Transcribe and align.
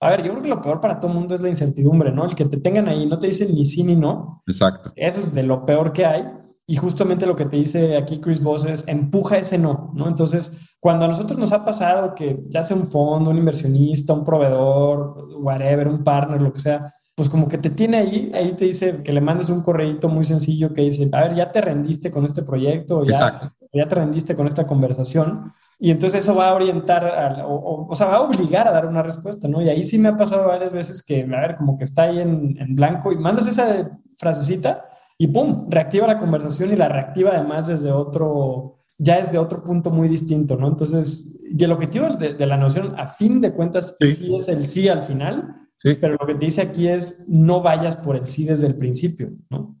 a 0.00 0.10
ver, 0.10 0.22
yo 0.22 0.30
creo 0.30 0.42
que 0.42 0.48
lo 0.48 0.62
peor 0.62 0.80
para 0.80 1.00
todo 1.00 1.10
el 1.10 1.18
mundo 1.18 1.34
es 1.34 1.40
la 1.40 1.48
incertidumbre, 1.48 2.12
¿no? 2.12 2.24
El 2.24 2.34
que 2.34 2.44
te 2.44 2.58
tengan 2.58 2.88
ahí, 2.88 3.06
no 3.06 3.18
te 3.18 3.26
dicen 3.26 3.52
ni 3.54 3.66
sí 3.66 3.82
ni 3.82 3.96
no. 3.96 4.42
Exacto. 4.46 4.92
Eso 4.94 5.20
es 5.20 5.34
de 5.34 5.42
lo 5.42 5.64
peor 5.64 5.92
que 5.92 6.06
hay. 6.06 6.24
Y 6.66 6.76
justamente 6.76 7.26
lo 7.26 7.34
que 7.34 7.46
te 7.46 7.56
dice 7.56 7.96
aquí 7.96 8.20
Chris 8.20 8.42
Voss 8.42 8.66
es 8.66 8.86
empuja 8.86 9.38
ese 9.38 9.58
no, 9.58 9.90
¿no? 9.94 10.06
Entonces, 10.06 10.56
cuando 10.78 11.06
a 11.06 11.08
nosotros 11.08 11.38
nos 11.38 11.52
ha 11.52 11.64
pasado 11.64 12.14
que 12.14 12.44
ya 12.48 12.62
sea 12.62 12.76
un 12.76 12.86
fondo, 12.86 13.30
un 13.30 13.38
inversionista, 13.38 14.12
un 14.12 14.22
proveedor, 14.22 15.28
whatever, 15.40 15.88
un 15.88 16.04
partner, 16.04 16.40
lo 16.40 16.52
que 16.52 16.60
sea, 16.60 16.94
pues 17.14 17.28
como 17.28 17.48
que 17.48 17.58
te 17.58 17.70
tiene 17.70 17.96
ahí, 17.96 18.30
ahí 18.34 18.52
te 18.52 18.66
dice 18.66 19.02
que 19.02 19.12
le 19.12 19.20
mandes 19.20 19.48
un 19.48 19.62
correíto 19.62 20.08
muy 20.08 20.24
sencillo 20.24 20.72
que 20.72 20.82
dice, 20.82 21.08
a 21.12 21.22
ver, 21.22 21.34
ya 21.34 21.50
te 21.50 21.60
rendiste 21.60 22.12
con 22.12 22.24
este 22.24 22.42
proyecto, 22.42 23.04
ya, 23.04 23.52
ya 23.72 23.88
te 23.88 23.94
rendiste 23.94 24.36
con 24.36 24.46
esta 24.46 24.66
conversación. 24.66 25.52
Y 25.80 25.90
entonces 25.92 26.24
eso 26.24 26.34
va 26.34 26.48
a 26.48 26.54
orientar, 26.54 27.44
o, 27.46 27.86
o, 27.88 27.94
sea, 27.94 28.08
va 28.08 28.16
a 28.16 28.22
obligar 28.22 28.66
a 28.66 28.72
dar 28.72 28.86
una 28.86 29.02
respuesta, 29.02 29.46
¿no? 29.46 29.62
Y 29.62 29.68
ahí 29.68 29.84
sí 29.84 29.96
me 29.96 30.08
ha 30.08 30.16
pasado 30.16 30.48
varias 30.48 30.72
veces 30.72 31.02
que, 31.02 31.22
a 31.22 31.40
ver, 31.40 31.56
como 31.56 31.78
que 31.78 31.84
está 31.84 32.02
ahí 32.02 32.18
en, 32.18 32.56
en 32.58 32.74
blanco 32.74 33.12
y 33.12 33.16
mandas 33.16 33.46
esa 33.46 33.88
frasecita 34.16 34.88
y 35.16 35.28
¡pum! 35.28 35.66
Reactiva 35.68 36.06
la 36.06 36.18
conversación 36.18 36.72
y 36.72 36.76
la 36.76 36.88
reactiva 36.88 37.30
además 37.30 37.68
desde 37.68 37.92
otro, 37.92 38.78
ya 38.98 39.18
es 39.18 39.30
de 39.30 39.38
otro 39.38 39.62
punto 39.62 39.90
muy 39.90 40.08
distinto, 40.08 40.56
¿no? 40.56 40.66
Entonces, 40.66 41.40
y 41.48 41.62
el 41.62 41.72
objetivo 41.72 42.08
de, 42.08 42.34
de 42.34 42.46
la 42.46 42.56
noción, 42.56 42.94
a 42.98 43.06
fin 43.06 43.40
de 43.40 43.52
cuentas, 43.52 43.96
sí 44.00 44.36
es 44.36 44.48
el 44.48 44.68
sí 44.68 44.88
al 44.88 45.04
final, 45.04 45.56
pero 45.82 46.16
lo 46.20 46.26
que 46.26 46.34
te 46.34 46.44
dice 46.44 46.62
aquí 46.62 46.88
es 46.88 47.24
no 47.28 47.62
vayas 47.62 47.96
por 47.96 48.16
el 48.16 48.26
sí 48.26 48.44
desde 48.44 48.66
el 48.66 48.74
principio, 48.74 49.30
¿no? 49.50 49.76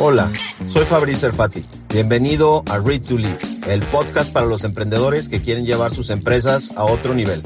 Hola, 0.00 0.32
soy 0.68 0.86
Fabrice 0.86 1.26
Erfati. 1.26 1.64
Bienvenido 1.92 2.62
a 2.70 2.78
Read 2.78 3.02
to 3.02 3.18
Lead, 3.18 3.36
el 3.66 3.82
podcast 3.82 4.32
para 4.32 4.46
los 4.46 4.62
emprendedores 4.62 5.28
que 5.28 5.40
quieren 5.40 5.66
llevar 5.66 5.92
sus 5.92 6.10
empresas 6.10 6.70
a 6.76 6.84
otro 6.84 7.14
nivel. 7.14 7.42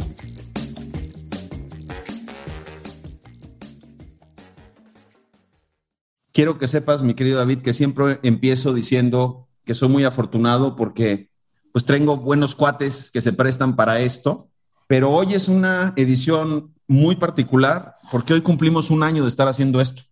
Quiero 6.32 6.58
que 6.58 6.68
sepas, 6.68 7.02
mi 7.02 7.14
querido 7.14 7.38
David, 7.38 7.62
que 7.62 7.72
siempre 7.72 8.20
empiezo 8.22 8.74
diciendo 8.74 9.48
que 9.64 9.74
soy 9.74 9.88
muy 9.88 10.04
afortunado 10.04 10.76
porque 10.76 11.30
pues 11.72 11.86
tengo 11.86 12.18
buenos 12.18 12.54
cuates 12.54 13.10
que 13.10 13.22
se 13.22 13.32
prestan 13.32 13.76
para 13.76 14.00
esto, 14.00 14.46
pero 14.88 15.10
hoy 15.10 15.32
es 15.32 15.48
una 15.48 15.94
edición 15.96 16.74
muy 16.86 17.16
particular 17.16 17.94
porque 18.10 18.34
hoy 18.34 18.42
cumplimos 18.42 18.90
un 18.90 19.02
año 19.02 19.22
de 19.22 19.30
estar 19.30 19.48
haciendo 19.48 19.80
esto. 19.80 20.02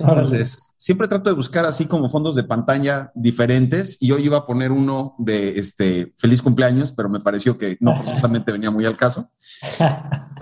Entonces, 0.00 0.72
siempre 0.76 1.08
trato 1.08 1.30
de 1.30 1.36
buscar 1.36 1.64
así 1.64 1.86
como 1.86 2.10
fondos 2.10 2.36
de 2.36 2.44
pantalla 2.44 3.12
diferentes 3.14 3.98
y 4.00 4.12
hoy 4.12 4.24
iba 4.24 4.38
a 4.38 4.46
poner 4.46 4.72
uno 4.72 5.14
de 5.18 5.58
este 5.58 6.14
feliz 6.18 6.42
cumpleaños, 6.42 6.92
pero 6.92 7.08
me 7.08 7.20
pareció 7.20 7.58
que 7.58 7.76
no 7.80 7.94
forzosamente 7.96 8.52
venía 8.52 8.70
muy 8.70 8.86
al 8.86 8.96
caso. 8.96 9.30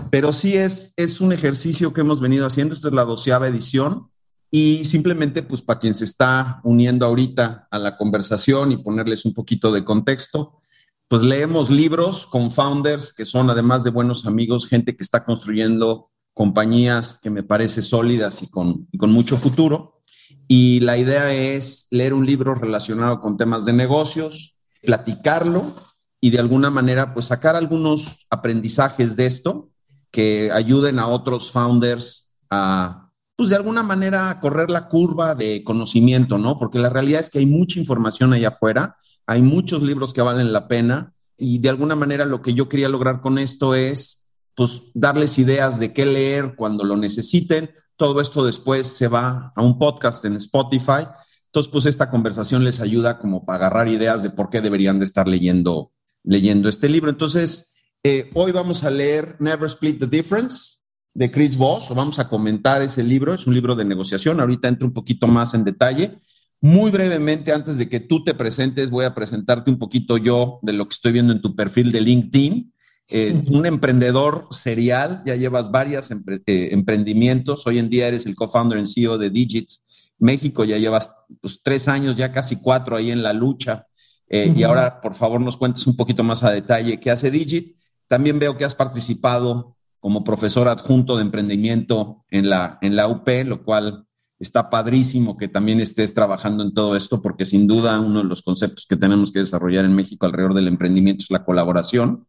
Pero 0.09 0.33
sí 0.33 0.55
es, 0.55 0.93
es 0.97 1.21
un 1.21 1.31
ejercicio 1.31 1.93
que 1.93 2.01
hemos 2.01 2.19
venido 2.19 2.45
haciendo. 2.45 2.73
Esta 2.73 2.87
es 2.87 2.93
la 2.93 3.05
doceava 3.05 3.47
edición 3.47 4.09
y 4.51 4.83
simplemente, 4.83 5.43
pues 5.43 5.61
para 5.61 5.79
quien 5.79 5.95
se 5.95 6.03
está 6.03 6.59
uniendo 6.63 7.05
ahorita 7.05 7.69
a 7.71 7.79
la 7.79 7.95
conversación 7.95 8.73
y 8.73 8.77
ponerles 8.77 9.23
un 9.23 9.33
poquito 9.33 9.71
de 9.71 9.85
contexto, 9.85 10.61
pues 11.07 11.23
leemos 11.23 11.69
libros 11.69 12.27
con 12.27 12.51
founders 12.51 13.13
que 13.13 13.25
son 13.25 13.49
además 13.49 13.85
de 13.85 13.91
buenos 13.91 14.25
amigos, 14.25 14.67
gente 14.67 14.95
que 14.95 15.03
está 15.03 15.23
construyendo 15.23 16.10
compañías 16.33 17.19
que 17.21 17.29
me 17.29 17.43
parece 17.43 17.81
sólidas 17.81 18.43
y 18.43 18.49
con, 18.49 18.87
y 18.91 18.97
con 18.97 19.11
mucho 19.11 19.37
futuro. 19.37 20.01
Y 20.47 20.79
la 20.81 20.97
idea 20.97 21.33
es 21.33 21.87
leer 21.91 22.13
un 22.13 22.25
libro 22.25 22.55
relacionado 22.55 23.19
con 23.19 23.37
temas 23.37 23.65
de 23.65 23.73
negocios, 23.73 24.55
platicarlo 24.81 25.73
y 26.19 26.29
de 26.29 26.39
alguna 26.39 26.69
manera 26.69 27.13
pues 27.13 27.25
sacar 27.25 27.55
algunos 27.55 28.25
aprendizajes 28.29 29.15
de 29.15 29.25
esto 29.25 29.69
que 30.11 30.51
ayuden 30.51 30.99
a 30.99 31.07
otros 31.07 31.51
founders 31.51 32.35
a 32.49 33.01
pues 33.35 33.49
de 33.49 33.55
alguna 33.55 33.81
manera 33.81 34.39
correr 34.39 34.69
la 34.69 34.87
curva 34.87 35.33
de 35.33 35.63
conocimiento, 35.63 36.37
¿no? 36.37 36.59
Porque 36.59 36.77
la 36.77 36.89
realidad 36.89 37.21
es 37.21 37.29
que 37.31 37.39
hay 37.39 37.47
mucha 37.47 37.79
información 37.79 38.33
allá 38.33 38.49
afuera, 38.49 38.97
hay 39.25 39.41
muchos 39.41 39.81
libros 39.81 40.13
que 40.13 40.21
valen 40.21 40.53
la 40.53 40.67
pena 40.67 41.15
y 41.37 41.57
de 41.57 41.69
alguna 41.69 41.95
manera 41.95 42.25
lo 42.25 42.43
que 42.43 42.53
yo 42.53 42.69
quería 42.69 42.87
lograr 42.87 43.19
con 43.19 43.39
esto 43.39 43.73
es, 43.73 44.20
pues, 44.55 44.81
darles 44.93 45.39
ideas 45.39 45.79
de 45.79 45.93
qué 45.93 46.05
leer 46.05 46.55
cuando 46.55 46.83
lo 46.83 46.97
necesiten. 46.97 47.71
Todo 47.95 48.21
esto 48.21 48.45
después 48.45 48.87
se 48.87 49.07
va 49.07 49.53
a 49.55 49.61
un 49.61 49.77
podcast 49.77 50.25
en 50.25 50.35
Spotify. 50.35 51.07
Entonces, 51.45 51.71
pues 51.71 51.85
esta 51.85 52.09
conversación 52.09 52.63
les 52.63 52.79
ayuda 52.79 53.19
como 53.19 53.45
para 53.45 53.67
agarrar 53.67 53.87
ideas 53.89 54.23
de 54.23 54.29
por 54.29 54.49
qué 54.49 54.61
deberían 54.61 54.99
de 54.99 55.05
estar 55.05 55.27
leyendo, 55.27 55.91
leyendo 56.23 56.69
este 56.69 56.89
libro. 56.89 57.09
Entonces, 57.09 57.73
eh, 58.03 58.29
hoy 58.33 58.51
vamos 58.51 58.83
a 58.83 58.89
leer 58.89 59.35
Never 59.39 59.67
Split 59.67 59.99
the 59.99 60.07
Difference 60.07 60.81
de 61.13 61.29
Chris 61.29 61.57
Voss, 61.57 61.91
o 61.91 61.95
vamos 61.95 62.19
a 62.19 62.29
comentar 62.29 62.81
ese 62.81 63.03
libro, 63.03 63.33
es 63.33 63.45
un 63.45 63.53
libro 63.53 63.75
de 63.75 63.85
negociación, 63.85 64.39
ahorita 64.39 64.69
entro 64.69 64.87
un 64.87 64.93
poquito 64.93 65.27
más 65.27 65.53
en 65.53 65.63
detalle. 65.63 66.19
Muy 66.61 66.91
brevemente, 66.91 67.51
antes 67.51 67.77
de 67.77 67.89
que 67.89 67.99
tú 67.99 68.23
te 68.23 68.33
presentes, 68.33 68.89
voy 68.89 69.05
a 69.05 69.13
presentarte 69.15 69.71
un 69.71 69.77
poquito 69.77 70.17
yo 70.17 70.59
de 70.61 70.73
lo 70.73 70.87
que 70.87 70.93
estoy 70.93 71.11
viendo 71.11 71.33
en 71.33 71.41
tu 71.41 71.55
perfil 71.55 71.91
de 71.91 72.01
LinkedIn. 72.01 72.73
Eh, 73.13 73.43
un 73.47 73.65
emprendedor 73.65 74.47
serial, 74.51 75.21
ya 75.25 75.35
llevas 75.35 75.69
varios 75.69 76.09
eh, 76.11 76.69
emprendimientos, 76.71 77.67
hoy 77.67 77.77
en 77.77 77.89
día 77.89 78.07
eres 78.07 78.25
el 78.25 78.35
co-founder 78.35 78.79
y 78.79 78.87
CEO 78.87 79.17
de 79.17 79.29
Digits 79.29 79.83
México, 80.21 80.63
ya 80.63 80.77
llevas 80.77 81.11
pues, 81.41 81.59
tres 81.63 81.87
años, 81.87 82.15
ya 82.15 82.31
casi 82.31 82.57
cuatro 82.57 82.95
ahí 82.95 83.11
en 83.11 83.23
la 83.23 83.33
lucha. 83.33 83.87
Eh, 84.29 84.53
y 84.55 84.63
ahora, 84.63 85.01
por 85.01 85.13
favor, 85.13 85.41
nos 85.41 85.57
cuentes 85.57 85.85
un 85.87 85.95
poquito 85.95 86.23
más 86.23 86.43
a 86.43 86.51
detalle 86.51 86.99
qué 86.99 87.11
hace 87.11 87.31
Digit. 87.31 87.75
También 88.07 88.39
veo 88.39 88.57
que 88.57 88.63
has 88.63 88.75
participado 88.75 89.75
como 89.99 90.23
profesor 90.23 90.67
adjunto 90.67 91.17
de 91.17 91.23
emprendimiento 91.23 92.23
en 92.29 92.49
la, 92.49 92.77
en 92.81 92.95
la 92.95 93.07
UP, 93.07 93.27
lo 93.45 93.63
cual 93.63 94.05
está 94.39 94.69
padrísimo 94.69 95.37
que 95.37 95.47
también 95.47 95.79
estés 95.79 96.13
trabajando 96.13 96.63
en 96.63 96.73
todo 96.73 96.95
esto, 96.95 97.21
porque 97.21 97.45
sin 97.45 97.67
duda 97.67 97.99
uno 97.99 98.19
de 98.19 98.29
los 98.29 98.41
conceptos 98.41 98.85
que 98.87 98.95
tenemos 98.95 99.31
que 99.31 99.39
desarrollar 99.39 99.85
en 99.85 99.95
México 99.95 100.25
alrededor 100.25 100.53
del 100.53 100.67
emprendimiento 100.67 101.23
es 101.23 101.31
la 101.31 101.43
colaboración. 101.43 102.27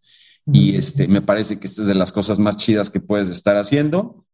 Y 0.51 0.77
este, 0.77 1.07
me 1.09 1.23
parece 1.23 1.59
que 1.59 1.67
esta 1.67 1.83
es 1.83 1.89
de 1.89 1.95
las 1.95 2.13
cosas 2.13 2.39
más 2.39 2.57
chidas 2.57 2.91
que 2.91 3.01
puedes 3.01 3.29
estar 3.29 3.57
haciendo. 3.57 4.25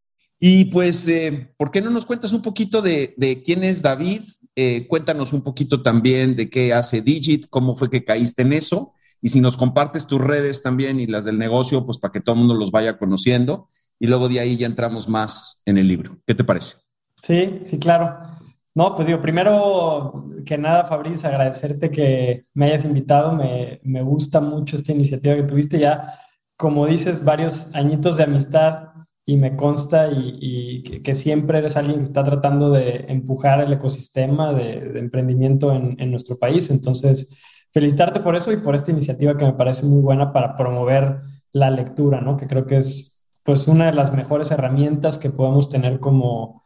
Y 0.41 0.67
pues, 0.67 1.07
eh, 1.09 1.53
¿por 1.57 1.71
qué 1.71 1.81
no 1.81 1.91
nos 1.91 2.07
cuentas 2.07 2.33
un 2.33 2.43
poquito 2.43 2.81
de, 2.81 3.15
de 3.17 3.43
quién 3.43 3.65
es 3.65 3.83
David? 3.83 4.23
Eh, 4.57 4.87
cuéntanos 4.89 5.33
un 5.33 5.43
poquito 5.43 5.83
también 5.83 6.37
de 6.37 6.49
qué 6.49 6.73
hace 6.73 7.01
Digit, 7.01 7.47
cómo 7.49 7.77
fue 7.77 7.91
que 7.91 8.05
caíste 8.05 8.43
en 8.43 8.53
eso 8.53 8.95
y 9.21 9.31
si 9.31 9.41
nos 9.41 9.57
compartes 9.57 10.07
tus 10.07 10.21
redes 10.21 10.63
también 10.63 11.01
y 11.01 11.07
las 11.07 11.25
del 11.25 11.39
negocio, 11.39 11.85
pues 11.85 11.99
para 11.99 12.13
que 12.13 12.21
todo 12.21 12.35
el 12.35 12.41
mundo 12.41 12.55
los 12.55 12.71
vaya 12.71 12.99
conociendo. 12.99 13.67
Y 13.99 14.07
luego 14.07 14.29
de 14.29 14.39
ahí 14.41 14.57
ya 14.57 14.67
entramos 14.67 15.09
más 15.09 15.63
en 15.65 15.77
el 15.77 15.89
libro. 15.89 16.19
¿Qué 16.25 16.35
te 16.35 16.45
parece? 16.45 16.77
Sí, 17.23 17.59
sí, 17.63 17.79
claro. 17.79 18.38
No, 18.79 18.95
pues 18.95 19.09
digo, 19.09 19.21
primero 19.21 20.31
que 20.47 20.57
nada, 20.57 20.85
Fabriz, 20.85 21.25
agradecerte 21.25 21.91
que 21.91 22.45
me 22.55 22.67
hayas 22.67 22.85
invitado. 22.85 23.33
Me, 23.33 23.81
me 23.83 24.03
gusta 24.03 24.41
mucho 24.41 24.77
esta 24.77 24.93
iniciativa 24.93 25.35
que 25.35 25.43
tuviste 25.43 25.81
ya, 25.81 26.15
como 26.57 26.87
dices, 26.87 27.25
varios 27.25 27.75
añitos 27.75 28.17
de 28.17 28.23
amistad 28.23 28.91
y 29.27 29.37
me 29.37 29.57
consta 29.57 30.09
y, 30.13 30.85
que, 31.03 31.15
siempre 31.17 31.59
eres 31.59 31.77
alguien 31.77 31.97
que 31.97 32.03
está 32.05 32.23
tratando 32.23 32.71
de 32.71 33.07
empujar 33.09 33.61
el 33.61 33.73
ecosistema 33.73 34.53
de, 34.53 34.79
de 34.81 35.01
emprendimiento 35.01 35.73
en, 35.73 35.97
en, 36.01 36.13
nuestro 36.13 36.39
país. 36.39 36.71
Entonces, 36.71 37.29
felicitarte 37.73 38.21
por 38.21 38.37
eso 38.37 38.53
y 38.53 38.59
por 38.59 38.77
esta 38.77 38.93
iniciativa 38.93 39.37
que 39.37 39.45
me 39.45 39.55
parece 39.55 39.87
muy 39.87 40.03
buena 40.03 40.33
para 40.33 40.55
promover 40.55 41.21
la 41.53 41.71
lectura, 41.73 42.21
¿no? 42.21 42.37
Que 42.37 42.47
creo 42.47 42.65
que 42.65 42.77
es 42.77 43.25
pues 43.43 43.67
una 43.67 43.87
de 43.87 43.95
las 43.95 44.13
mejores 44.13 44.53
herramientas 44.53 45.19
que 45.19 45.31
podemos 45.31 45.69
tener 45.69 45.99
como, 45.99 46.58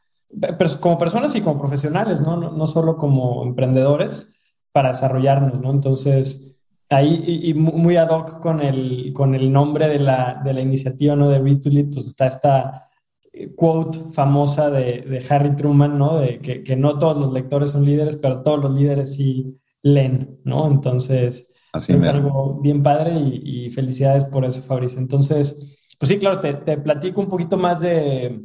como 0.81 0.99
personas 0.99 1.35
y 1.35 1.41
como 1.41 1.59
profesionales, 1.61 2.21
¿no? 2.21 2.37
No, 2.37 2.51
no 2.51 2.67
solo 2.67 2.97
como 2.97 3.43
emprendedores 3.45 4.35
para 4.73 4.89
desarrollarnos, 4.89 5.61
¿no? 5.61 5.71
Entonces, 5.71 6.59
ahí 6.89 7.23
y, 7.27 7.51
y, 7.51 7.55
muy 7.55 7.97
ad 7.97 8.11
hoc 8.11 8.41
con 8.41 8.61
el, 8.61 9.13
con 9.15 9.35
el 9.35 9.53
nombre 9.53 9.89
de 9.89 9.99
la, 9.99 10.41
de 10.45 10.53
la 10.53 10.61
iniciativa, 10.61 11.17
¿no? 11.17 11.29
De 11.29 11.39
Read 11.39 11.61
to 11.61 11.69
Lead, 11.69 11.91
pues 11.93 12.07
está 12.07 12.27
esta 12.27 12.89
eh, 13.33 13.55
quote 13.55 13.99
famosa 14.13 14.71
de, 14.71 15.03
de 15.03 15.25
Harry 15.29 15.57
Truman, 15.57 15.99
¿no? 15.99 16.19
De 16.19 16.39
que, 16.41 16.63
que, 16.63 16.77
no 16.77 16.99
todos 16.99 17.19
los 17.19 17.33
lectores 17.33 17.71
son 17.71 17.85
líderes, 17.85 18.17
pero 18.17 18.43
todos 18.43 18.61
los 18.61 18.73
líderes 18.73 19.15
sí 19.15 19.59
leen, 19.83 20.41
¿no? 20.45 20.67
Entonces, 20.67 21.49
Así 21.73 21.93
es 21.95 22.03
algo 22.05 22.61
bien 22.61 22.83
padre 22.83 23.15
y, 23.15 23.67
y, 23.67 23.71
felicidades 23.71 24.25
por 24.27 24.45
eso, 24.45 24.63
Fabricio. 24.63 24.99
Entonces, 24.99 25.79
pues 25.99 26.09
sí, 26.11 26.19
claro, 26.19 26.41
te, 26.41 26.55
te 26.55 26.77
platico 26.77 27.21
un 27.21 27.29
poquito 27.29 27.57
más 27.57 27.81
de, 27.81 28.43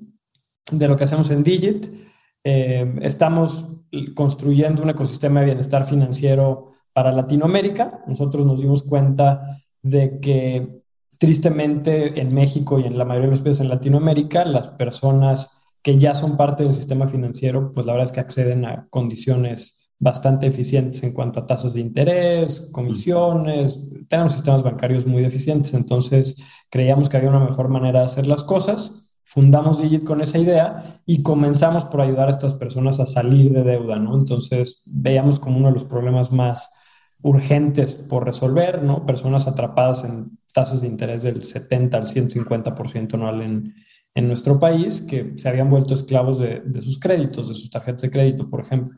de, 0.71 0.87
lo 0.87 0.95
que 0.95 1.03
hacemos 1.03 1.29
en 1.31 1.43
Digit. 1.43 1.87
Eh, 2.43 2.95
estamos 3.01 3.65
construyendo 4.15 4.83
un 4.83 4.89
ecosistema 4.89 5.39
de 5.39 5.47
bienestar 5.47 5.85
financiero 5.85 6.73
para 6.93 7.11
Latinoamérica. 7.11 8.03
Nosotros 8.07 8.45
nos 8.45 8.59
dimos 8.59 8.83
cuenta 8.83 9.61
de 9.81 10.19
que 10.19 10.81
tristemente 11.17 12.19
en 12.19 12.33
México 12.33 12.79
y 12.79 12.85
en 12.85 12.97
la 12.97 13.05
mayoría 13.05 13.27
de 13.27 13.31
los 13.31 13.41
países 13.41 13.61
en 13.61 13.69
Latinoamérica, 13.69 14.45
las 14.45 14.69
personas 14.69 15.57
que 15.81 15.97
ya 15.97 16.15
son 16.15 16.37
parte 16.37 16.63
del 16.63 16.73
sistema 16.73 17.07
financiero, 17.07 17.71
pues 17.71 17.85
la 17.85 17.93
verdad 17.93 18.09
es 18.09 18.11
que 18.11 18.19
acceden 18.19 18.65
a 18.65 18.87
condiciones 18.89 19.87
bastante 19.99 20.45
eficientes 20.47 21.01
en 21.03 21.13
cuanto 21.13 21.39
a 21.39 21.47
tasas 21.47 21.73
de 21.73 21.79
interés, 21.79 22.69
comisiones, 22.71 23.91
tenemos 24.07 24.33
sistemas 24.33 24.63
bancarios 24.63 25.07
muy 25.07 25.23
eficientes, 25.25 25.73
entonces 25.73 26.35
creíamos 26.69 27.09
que 27.09 27.17
había 27.17 27.29
una 27.29 27.39
mejor 27.39 27.69
manera 27.69 27.99
de 27.99 28.05
hacer 28.05 28.27
las 28.27 28.43
cosas, 28.43 29.06
fundamos 29.27 29.81
Digit 29.81 30.05
con 30.05 30.21
esa 30.21 30.39
idea 30.39 31.01
y 31.05 31.21
comenzamos 31.21 31.83
por 31.83 31.99
ayudar 31.99 32.27
a 32.27 32.31
estas 32.31 32.53
personas 32.53 33.01
a 33.01 33.05
salir 33.05 33.51
de 33.51 33.61
deuda, 33.61 33.97
¿no? 33.99 34.17
Entonces 34.17 34.83
veíamos 34.85 35.37
como 35.37 35.57
uno 35.57 35.67
de 35.67 35.73
los 35.73 35.83
problemas 35.83 36.31
más 36.31 36.71
urgentes 37.21 37.93
por 37.93 38.23
resolver, 38.23 38.81
¿no? 38.81 39.05
Personas 39.05 39.45
atrapadas 39.45 40.05
en 40.05 40.39
tasas 40.53 40.79
de 40.79 40.87
interés 40.87 41.23
del 41.23 41.43
70 41.43 41.97
al 41.97 42.07
150% 42.07 43.15
anual 43.15 43.41
en, 43.41 43.75
en 44.15 44.27
nuestro 44.29 44.61
país 44.61 45.01
que 45.01 45.33
se 45.35 45.49
habían 45.49 45.69
vuelto 45.69 45.93
esclavos 45.93 46.39
de, 46.39 46.61
de 46.61 46.81
sus 46.81 46.97
créditos, 46.97 47.49
de 47.49 47.55
sus 47.55 47.69
tarjetas 47.69 48.03
de 48.03 48.11
crédito, 48.11 48.49
por 48.49 48.61
ejemplo. 48.61 48.97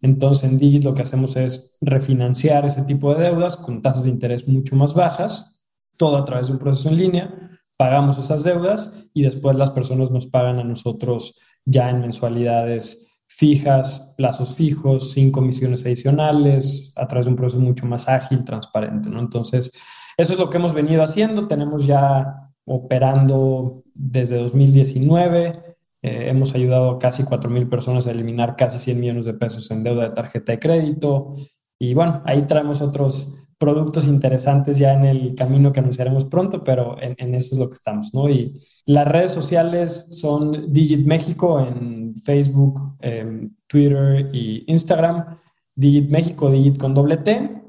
Entonces, 0.00 0.44
en 0.44 0.58
Digit 0.58 0.84
lo 0.84 0.94
que 0.94 1.02
hacemos 1.02 1.36
es 1.36 1.76
refinanciar 1.82 2.64
ese 2.64 2.82
tipo 2.84 3.14
de 3.14 3.24
deudas 3.24 3.58
con 3.58 3.82
tasas 3.82 4.04
de 4.04 4.10
interés 4.10 4.48
mucho 4.48 4.74
más 4.74 4.94
bajas, 4.94 5.62
todo 5.98 6.16
a 6.16 6.24
través 6.24 6.46
de 6.46 6.54
un 6.54 6.60
proceso 6.60 6.88
en 6.88 6.96
línea, 6.96 7.46
pagamos 7.76 8.18
esas 8.18 8.42
deudas 8.42 9.08
y 9.12 9.22
después 9.22 9.56
las 9.56 9.70
personas 9.70 10.10
nos 10.10 10.26
pagan 10.26 10.58
a 10.58 10.64
nosotros 10.64 11.38
ya 11.64 11.90
en 11.90 12.00
mensualidades 12.00 13.06
fijas, 13.26 14.14
plazos 14.16 14.54
fijos, 14.54 15.12
sin 15.12 15.30
comisiones 15.30 15.84
adicionales, 15.84 16.92
a 16.96 17.06
través 17.06 17.26
de 17.26 17.30
un 17.30 17.36
proceso 17.36 17.60
mucho 17.60 17.84
más 17.86 18.08
ágil, 18.08 18.44
transparente, 18.44 19.10
¿no? 19.10 19.20
Entonces, 19.20 19.72
eso 20.16 20.32
es 20.32 20.38
lo 20.38 20.48
que 20.48 20.56
hemos 20.56 20.72
venido 20.72 21.02
haciendo, 21.02 21.46
tenemos 21.46 21.86
ya 21.86 22.50
operando 22.64 23.82
desde 23.94 24.38
2019, 24.38 25.76
eh, 26.02 26.30
hemos 26.30 26.54
ayudado 26.54 26.90
a 26.90 26.98
casi 26.98 27.24
4.000 27.24 27.68
personas 27.68 28.06
a 28.06 28.10
eliminar 28.10 28.56
casi 28.56 28.78
100 28.78 29.00
millones 29.00 29.24
de 29.26 29.34
pesos 29.34 29.70
en 29.70 29.82
deuda 29.82 30.08
de 30.08 30.14
tarjeta 30.14 30.52
de 30.52 30.58
crédito. 30.58 31.34
Y 31.78 31.94
bueno, 31.94 32.22
ahí 32.24 32.42
traemos 32.42 32.80
otros 32.80 33.45
productos 33.58 34.06
interesantes 34.06 34.78
ya 34.78 34.92
en 34.92 35.04
el 35.04 35.34
camino 35.34 35.72
que 35.72 35.80
anunciaremos 35.80 36.24
pronto, 36.26 36.62
pero 36.62 36.96
en, 37.00 37.34
eso 37.34 37.54
es 37.54 37.58
lo 37.58 37.68
que 37.68 37.74
estamos, 37.74 38.12
¿no? 38.12 38.28
Y 38.28 38.60
las 38.84 39.08
redes 39.08 39.32
sociales 39.32 40.08
son 40.10 40.72
Digit 40.72 41.06
México 41.06 41.60
en 41.60 42.14
Facebook, 42.16 42.96
em, 43.00 43.54
Twitter 43.66 44.30
y 44.32 44.64
Instagram. 44.66 45.38
Digit 45.74 46.10
México, 46.10 46.50
Digit 46.50 46.78
con 46.78 46.94
doble 46.94 47.18
T. 47.18 47.62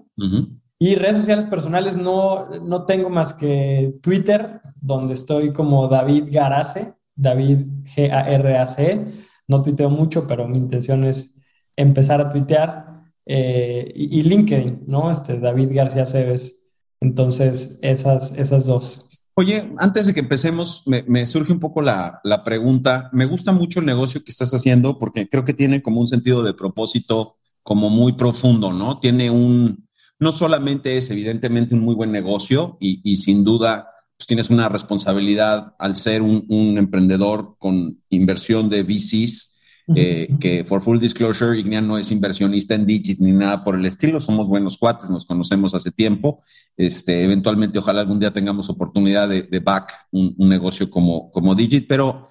Y 0.79 0.95
redes 0.95 1.17
sociales 1.17 1.45
personales 1.45 1.97
no, 1.97 2.49
no 2.59 2.85
tengo 2.85 3.09
más 3.09 3.33
que 3.33 3.95
Twitter, 4.01 4.61
donde 4.79 5.13
estoy 5.13 5.51
como 5.51 5.87
David 5.87 6.25
Garace. 6.31 6.93
David 7.15 7.65
G-A-R-A-C. 7.95 9.05
No 9.47 9.61
tuiteo 9.61 9.89
mucho, 9.89 10.27
pero 10.27 10.47
mi 10.47 10.57
intención 10.57 11.03
es 11.03 11.41
empezar 11.75 12.21
a 12.21 12.29
tuitear. 12.29 12.86
Eh, 13.27 13.91
y, 13.95 14.21
LinkedIn, 14.21 14.85
¿no? 14.87 15.11
Este, 15.11 15.39
David 15.39 15.69
García 15.71 16.05
Cebes. 16.05 16.55
Entonces, 17.01 17.77
esas, 17.81 18.33
esas 18.37 18.65
dos. 18.65 19.07
Oye, 19.35 19.71
antes 19.77 20.07
de 20.07 20.13
que 20.13 20.21
empecemos, 20.21 20.83
me, 20.85 21.25
surge 21.25 21.51
un 21.51 21.59
poco 21.59 21.81
la, 21.81 22.21
la, 22.23 22.43
pregunta. 22.43 23.09
Me 23.13 23.25
gusta 23.25 23.51
mucho 23.51 23.81
el 23.81 23.85
negocio 23.85 24.23
que 24.23 24.31
estás 24.31 24.51
haciendo 24.53 24.97
porque 24.97 25.29
creo 25.29 25.45
que 25.45 25.53
tiene 25.53 25.83
como 25.83 26.01
un 26.01 26.07
sentido 26.07 26.41
de 26.41 26.53
propósito 26.53 27.37
como 27.61 27.89
muy 27.89 28.13
profundo, 28.13 28.71
¿no? 28.73 28.99
Tiene 28.99 29.29
un, 29.29 29.87
no 30.19 30.31
solamente 30.31 30.97
es 30.97 31.11
evidentemente 31.11 31.75
un 31.75 31.81
muy 31.81 31.93
buen 31.93 32.11
negocio 32.11 32.77
y, 32.79 33.01
y 33.03 33.17
sin 33.17 33.43
duda 33.43 33.89
pues 34.17 34.27
tienes 34.27 34.49
una 34.49 34.67
responsabilidad 34.67 35.75
al 35.77 35.95
ser 35.95 36.23
un, 36.23 36.75
emprendedor 36.77 37.55
con 37.59 38.01
inversión 38.09 38.67
de 38.67 38.81
VCs, 38.81 39.56
eh, 39.95 40.35
que 40.39 40.65
for 40.65 40.81
full 40.81 40.99
disclosure, 40.99 41.57
Ignian 41.57 41.87
no 41.87 41.97
es 41.97 42.11
inversionista 42.11 42.75
en 42.75 42.85
Digit 42.85 43.19
ni 43.19 43.31
nada 43.31 43.63
por 43.63 43.75
el 43.75 43.85
estilo, 43.85 44.19
somos 44.19 44.47
buenos 44.47 44.77
cuates, 44.77 45.09
nos 45.09 45.25
conocemos 45.25 45.73
hace 45.73 45.91
tiempo, 45.91 46.43
este, 46.75 47.23
eventualmente 47.23 47.79
ojalá 47.79 48.01
algún 48.01 48.19
día 48.19 48.33
tengamos 48.33 48.69
oportunidad 48.69 49.29
de, 49.29 49.59
back 49.59 49.93
un, 50.11 50.35
un, 50.37 50.47
negocio 50.47 50.89
como, 50.89 51.31
como 51.31 51.55
Digit, 51.55 51.87
pero 51.87 52.27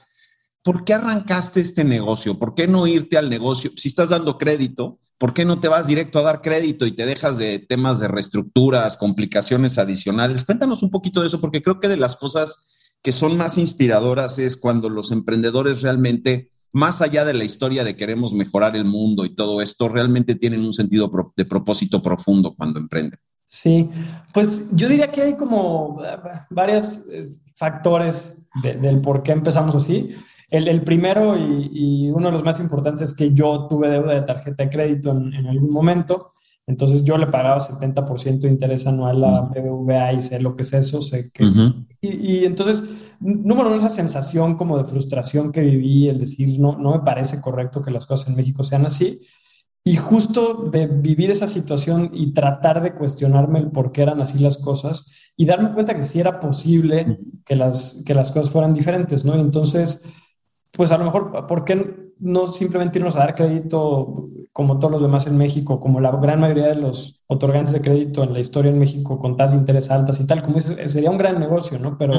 ¿por 0.62 0.84
qué 0.84 0.94
arrancaste 0.94 1.60
este 1.60 1.84
negocio? 1.84 2.38
¿Por 2.38 2.54
qué 2.54 2.66
no 2.66 2.86
irte 2.86 3.16
al 3.16 3.30
negocio? 3.30 3.70
Si 3.76 3.88
estás 3.88 4.10
dando 4.10 4.36
crédito, 4.36 4.98
¿por 5.18 5.32
qué 5.32 5.44
no 5.44 5.60
te 5.60 5.68
vas 5.68 5.86
directo 5.86 6.18
a 6.18 6.22
dar 6.22 6.42
crédito 6.42 6.86
y 6.86 6.92
te 6.92 7.06
dejas 7.06 7.38
de 7.38 7.58
temas 7.58 8.00
de 8.00 8.08
reestructuras, 8.08 8.96
complicaciones 8.96 9.78
adicionales? 9.78 10.44
Cuéntanos 10.44 10.82
un 10.82 10.90
poquito 10.90 11.20
de 11.20 11.28
eso, 11.28 11.40
porque 11.40 11.62
creo 11.62 11.80
que 11.80 11.88
de 11.88 11.96
las 11.96 12.16
cosas 12.16 12.68
que 13.02 13.12
son 13.12 13.36
más 13.36 13.56
inspiradoras 13.58 14.38
es 14.38 14.56
cuando 14.56 14.88
los 14.88 15.12
emprendedores 15.12 15.82
realmente, 15.82 16.50
más 16.76 17.00
allá 17.00 17.24
de 17.24 17.32
la 17.32 17.44
historia 17.44 17.84
de 17.84 17.96
queremos 17.96 18.34
mejorar 18.34 18.76
el 18.76 18.84
mundo 18.84 19.24
y 19.24 19.34
todo 19.34 19.62
esto, 19.62 19.88
realmente 19.88 20.34
tienen 20.34 20.60
un 20.60 20.74
sentido 20.74 21.10
de 21.34 21.46
propósito 21.46 22.02
profundo 22.02 22.54
cuando 22.54 22.78
emprenden. 22.78 23.18
Sí, 23.46 23.88
pues 24.34 24.68
yo 24.72 24.86
diría 24.86 25.10
que 25.10 25.22
hay 25.22 25.36
como 25.38 26.04
eh, 26.04 26.18
varios 26.50 27.08
eh, 27.10 27.22
factores 27.54 28.46
del 28.62 29.00
por 29.00 29.22
qué 29.22 29.32
empezamos 29.32 29.74
así. 29.74 30.10
El, 30.50 30.82
primero 30.82 31.34
y, 31.34 32.10
uno 32.10 32.26
de 32.26 32.32
los 32.32 32.44
más 32.44 32.60
importantes 32.60 33.00
es 33.00 33.14
que 33.14 33.32
yo 33.32 33.66
tuve 33.68 33.88
deuda 33.88 34.12
de 34.12 34.22
tarjeta 34.22 34.64
de 34.64 34.70
crédito 34.70 35.12
en, 35.12 35.46
algún 35.46 35.72
momento, 35.72 36.32
entonces 36.66 37.04
yo 37.04 37.16
le 37.16 37.26
pagaba 37.26 37.58
70% 37.58 38.40
de 38.40 38.48
interés 38.48 38.86
anual 38.86 39.24
a 39.24 39.40
BBVA 39.40 40.12
y 40.12 40.20
sé 40.20 40.40
lo 40.40 40.54
que 40.54 40.64
es 40.64 40.74
eso, 40.74 41.00
sé 41.00 41.30
que... 41.30 41.42
y, 42.02 42.44
entonces, 42.44 42.84
número 43.20 43.68
uno, 43.68 43.78
esa 43.78 43.88
sensación 43.88 44.56
como 44.56 44.78
de 44.78 44.84
frustración 44.84 45.52
que 45.52 45.60
viví, 45.60 46.08
el 46.08 46.20
decir, 46.20 46.58
no, 46.58 46.76
no 46.76 46.92
me 46.92 47.00
parece 47.00 47.40
correcto 47.40 47.82
que 47.82 47.90
las 47.90 48.06
cosas 48.06 48.28
en 48.28 48.36
México 48.36 48.64
sean 48.64 48.86
así. 48.86 49.20
Y 49.84 49.96
justo 49.96 50.68
de 50.70 50.86
vivir 50.88 51.30
esa 51.30 51.46
situación 51.46 52.10
y 52.12 52.32
tratar 52.32 52.82
de 52.82 52.94
cuestionarme 52.94 53.60
el 53.60 53.70
por 53.70 53.92
qué 53.92 54.02
eran 54.02 54.20
así 54.20 54.38
las 54.38 54.58
cosas 54.58 55.06
y 55.36 55.46
darme 55.46 55.72
cuenta 55.72 55.94
que 55.94 56.02
sí 56.02 56.18
era 56.18 56.40
posible 56.40 57.20
que 57.44 57.54
las, 57.54 58.02
que 58.04 58.14
las 58.14 58.32
cosas 58.32 58.50
fueran 58.50 58.74
diferentes, 58.74 59.24
¿no? 59.24 59.34
entonces 59.34 60.02
pues 60.76 60.90
a 60.92 60.98
lo 60.98 61.04
mejor, 61.04 61.46
¿por 61.46 61.64
qué 61.64 62.12
no 62.18 62.46
simplemente 62.46 62.98
irnos 62.98 63.16
a 63.16 63.20
dar 63.20 63.34
crédito 63.34 64.28
como 64.52 64.78
todos 64.78 64.92
los 64.92 65.02
demás 65.02 65.26
en 65.26 65.36
México, 65.36 65.80
como 65.80 66.00
la 66.00 66.10
gran 66.12 66.40
mayoría 66.40 66.68
de 66.68 66.76
los 66.76 67.22
otorgantes 67.26 67.74
de 67.74 67.80
crédito 67.80 68.22
en 68.22 68.32
la 68.32 68.40
historia 68.40 68.70
en 68.70 68.78
México 68.78 69.18
con 69.18 69.36
tasas 69.36 69.52
de 69.52 69.58
interés 69.58 69.90
altas 69.90 70.20
y 70.20 70.26
tal? 70.26 70.42
Como 70.42 70.60
sería 70.60 71.10
un 71.10 71.18
gran 71.18 71.38
negocio, 71.38 71.78
¿no? 71.78 71.98
Pero 71.98 72.14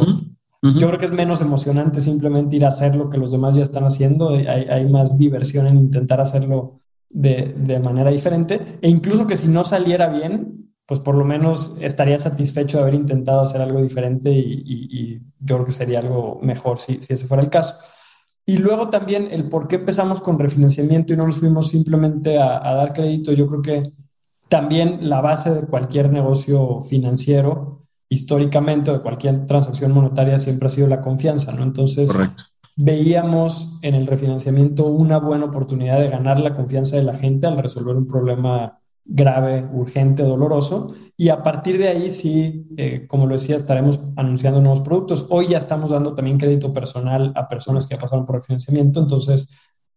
yo 0.61 0.87
creo 0.87 0.99
que 0.99 1.05
es 1.05 1.11
menos 1.11 1.41
emocionante 1.41 2.01
simplemente 2.01 2.55
ir 2.55 2.65
a 2.65 2.69
hacer 2.69 2.95
lo 2.95 3.09
que 3.09 3.17
los 3.17 3.31
demás 3.31 3.55
ya 3.55 3.63
están 3.63 3.83
haciendo. 3.83 4.29
Hay, 4.29 4.45
hay 4.45 4.89
más 4.89 5.17
diversión 5.17 5.67
en 5.67 5.77
intentar 5.77 6.19
hacerlo 6.19 6.81
de, 7.09 7.53
de 7.57 7.79
manera 7.79 8.11
diferente. 8.11 8.79
E 8.81 8.89
incluso 8.89 9.27
que 9.27 9.35
si 9.35 9.47
no 9.47 9.63
saliera 9.63 10.07
bien, 10.07 10.71
pues 10.87 11.01
por 11.01 11.15
lo 11.15 11.25
menos 11.25 11.77
estaría 11.81 12.17
satisfecho 12.17 12.77
de 12.77 12.83
haber 12.83 12.95
intentado 12.95 13.41
hacer 13.41 13.61
algo 13.61 13.81
diferente 13.81 14.31
y, 14.31 14.63
y, 14.65 15.21
yo 15.39 15.55
creo 15.55 15.65
que 15.65 15.71
sería 15.71 15.99
algo 15.99 16.39
mejor 16.41 16.79
si, 16.79 17.01
si 17.01 17.13
ese 17.13 17.27
fuera 17.27 17.43
el 17.43 17.49
caso. 17.49 17.75
Y 18.49 18.57
luego 18.57 18.89
también 18.89 19.27
el 19.29 19.49
por 19.49 19.67
qué 19.67 19.75
empezamos 19.75 20.21
con 20.21 20.39
refinanciamiento 20.39 21.13
y 21.13 21.17
no 21.17 21.27
nos 21.27 21.37
fuimos 21.37 21.67
simplemente 21.67 22.39
a, 22.39 22.59
dar 22.59 22.93
crédito. 22.93 23.33
Yo 23.33 23.45
creo 23.45 23.61
que 23.61 23.91
también 24.47 25.09
la 25.09 25.19
base 25.19 25.53
de 25.53 25.67
cualquier 25.67 26.09
negocio 26.09 26.79
financiero, 26.81 27.86
históricamente, 28.09 28.91
de 28.91 28.99
cualquier 28.99 29.45
transacción 29.45 29.91
monetaria, 29.91 30.39
siempre 30.39 30.67
ha 30.67 30.69
sido 30.69 30.87
la 30.87 31.01
confianza, 31.01 31.51
¿no? 31.51 31.63
Entonces, 31.63 32.11
veíamos 32.77 33.79
en 33.81 33.95
el 33.95 34.07
refinanciamiento 34.07 34.85
una 34.85 35.17
buena 35.17 35.45
oportunidad 35.45 35.99
de 35.99 36.09
ganar 36.09 36.39
la 36.39 36.53
confianza 36.55 36.95
de 36.95 37.03
la 37.03 37.15
gente 37.15 37.47
al 37.47 37.57
resolver 37.57 37.95
un 37.95 38.07
problema 38.07 38.79
grave, 39.03 39.67
urgente, 39.73 40.23
doloroso. 40.23 40.93
Y 41.15 41.29
a 41.29 41.41
partir 41.41 41.79
de 41.79 41.87
ahí 41.87 42.09
sí, 42.09 42.67
eh, 42.77 43.07
como 43.07 43.25
lo 43.25 43.33
decía, 43.33 43.55
estaremos 43.55 43.99
anunciando 44.15 44.61
nuevos 44.61 44.81
productos. 44.81 45.25
Hoy 45.29 45.47
ya 45.47 45.57
estamos 45.57 45.91
dando 45.91 46.13
también 46.13 46.37
crédito 46.37 46.71
personal 46.71 47.33
a 47.35 47.47
personas 47.47 47.87
que 47.87 47.95
ya 47.95 47.99
pasaron 47.99 48.25
por 48.25 48.35
el 48.35 48.41
financiamiento. 48.43 48.99
Entonces, 48.99 49.49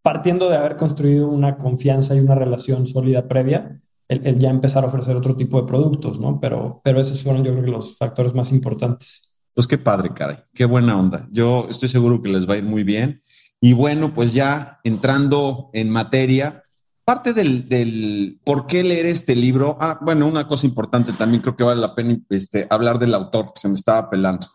partiendo 0.02 0.48
de 0.48 0.56
haber 0.56 0.76
construido 0.76 1.28
una 1.28 1.58
confianza 1.58 2.14
y 2.14 2.20
una 2.20 2.34
relación 2.34 2.86
sólida 2.86 3.28
previa, 3.28 3.80
el, 4.10 4.36
ya 4.36 4.50
empezar 4.50 4.84
a 4.84 4.88
ofrecer 4.88 5.16
otro 5.16 5.36
tipo 5.36 5.60
de 5.60 5.66
productos, 5.66 6.18
¿no? 6.18 6.40
Pero, 6.40 6.80
pero 6.82 7.00
esos 7.00 7.22
fueron 7.22 7.44
yo 7.44 7.52
creo 7.52 7.64
que 7.64 7.70
los 7.70 7.96
factores 7.96 8.34
más 8.34 8.52
importantes. 8.52 9.34
Pues 9.54 9.66
qué 9.66 9.78
padre, 9.78 10.10
caray, 10.14 10.38
qué 10.52 10.64
buena 10.64 10.98
onda. 10.98 11.26
Yo 11.30 11.66
estoy 11.70 11.88
seguro 11.88 12.20
que 12.20 12.28
les 12.28 12.48
va 12.48 12.54
a 12.54 12.58
ir 12.58 12.64
muy 12.64 12.82
bien. 12.82 13.22
Y 13.60 13.72
bueno, 13.72 14.14
pues 14.14 14.32
ya 14.32 14.80
entrando 14.84 15.70
en 15.74 15.90
materia, 15.90 16.62
parte 17.04 17.32
del, 17.32 18.40
por 18.44 18.66
qué 18.66 18.82
leer 18.82 19.06
este 19.06 19.36
libro, 19.36 19.76
ah, 19.80 19.98
bueno, 20.00 20.26
una 20.26 20.48
cosa 20.48 20.66
importante 20.66 21.12
también 21.12 21.42
creo 21.42 21.56
que 21.56 21.64
vale 21.64 21.80
la 21.80 21.94
pena 21.94 22.18
este, 22.30 22.66
hablar 22.70 22.98
del 22.98 23.14
autor, 23.14 23.46
que 23.46 23.60
se 23.60 23.68
me 23.68 23.74
estaba 23.74 24.08
pelando. 24.08 24.46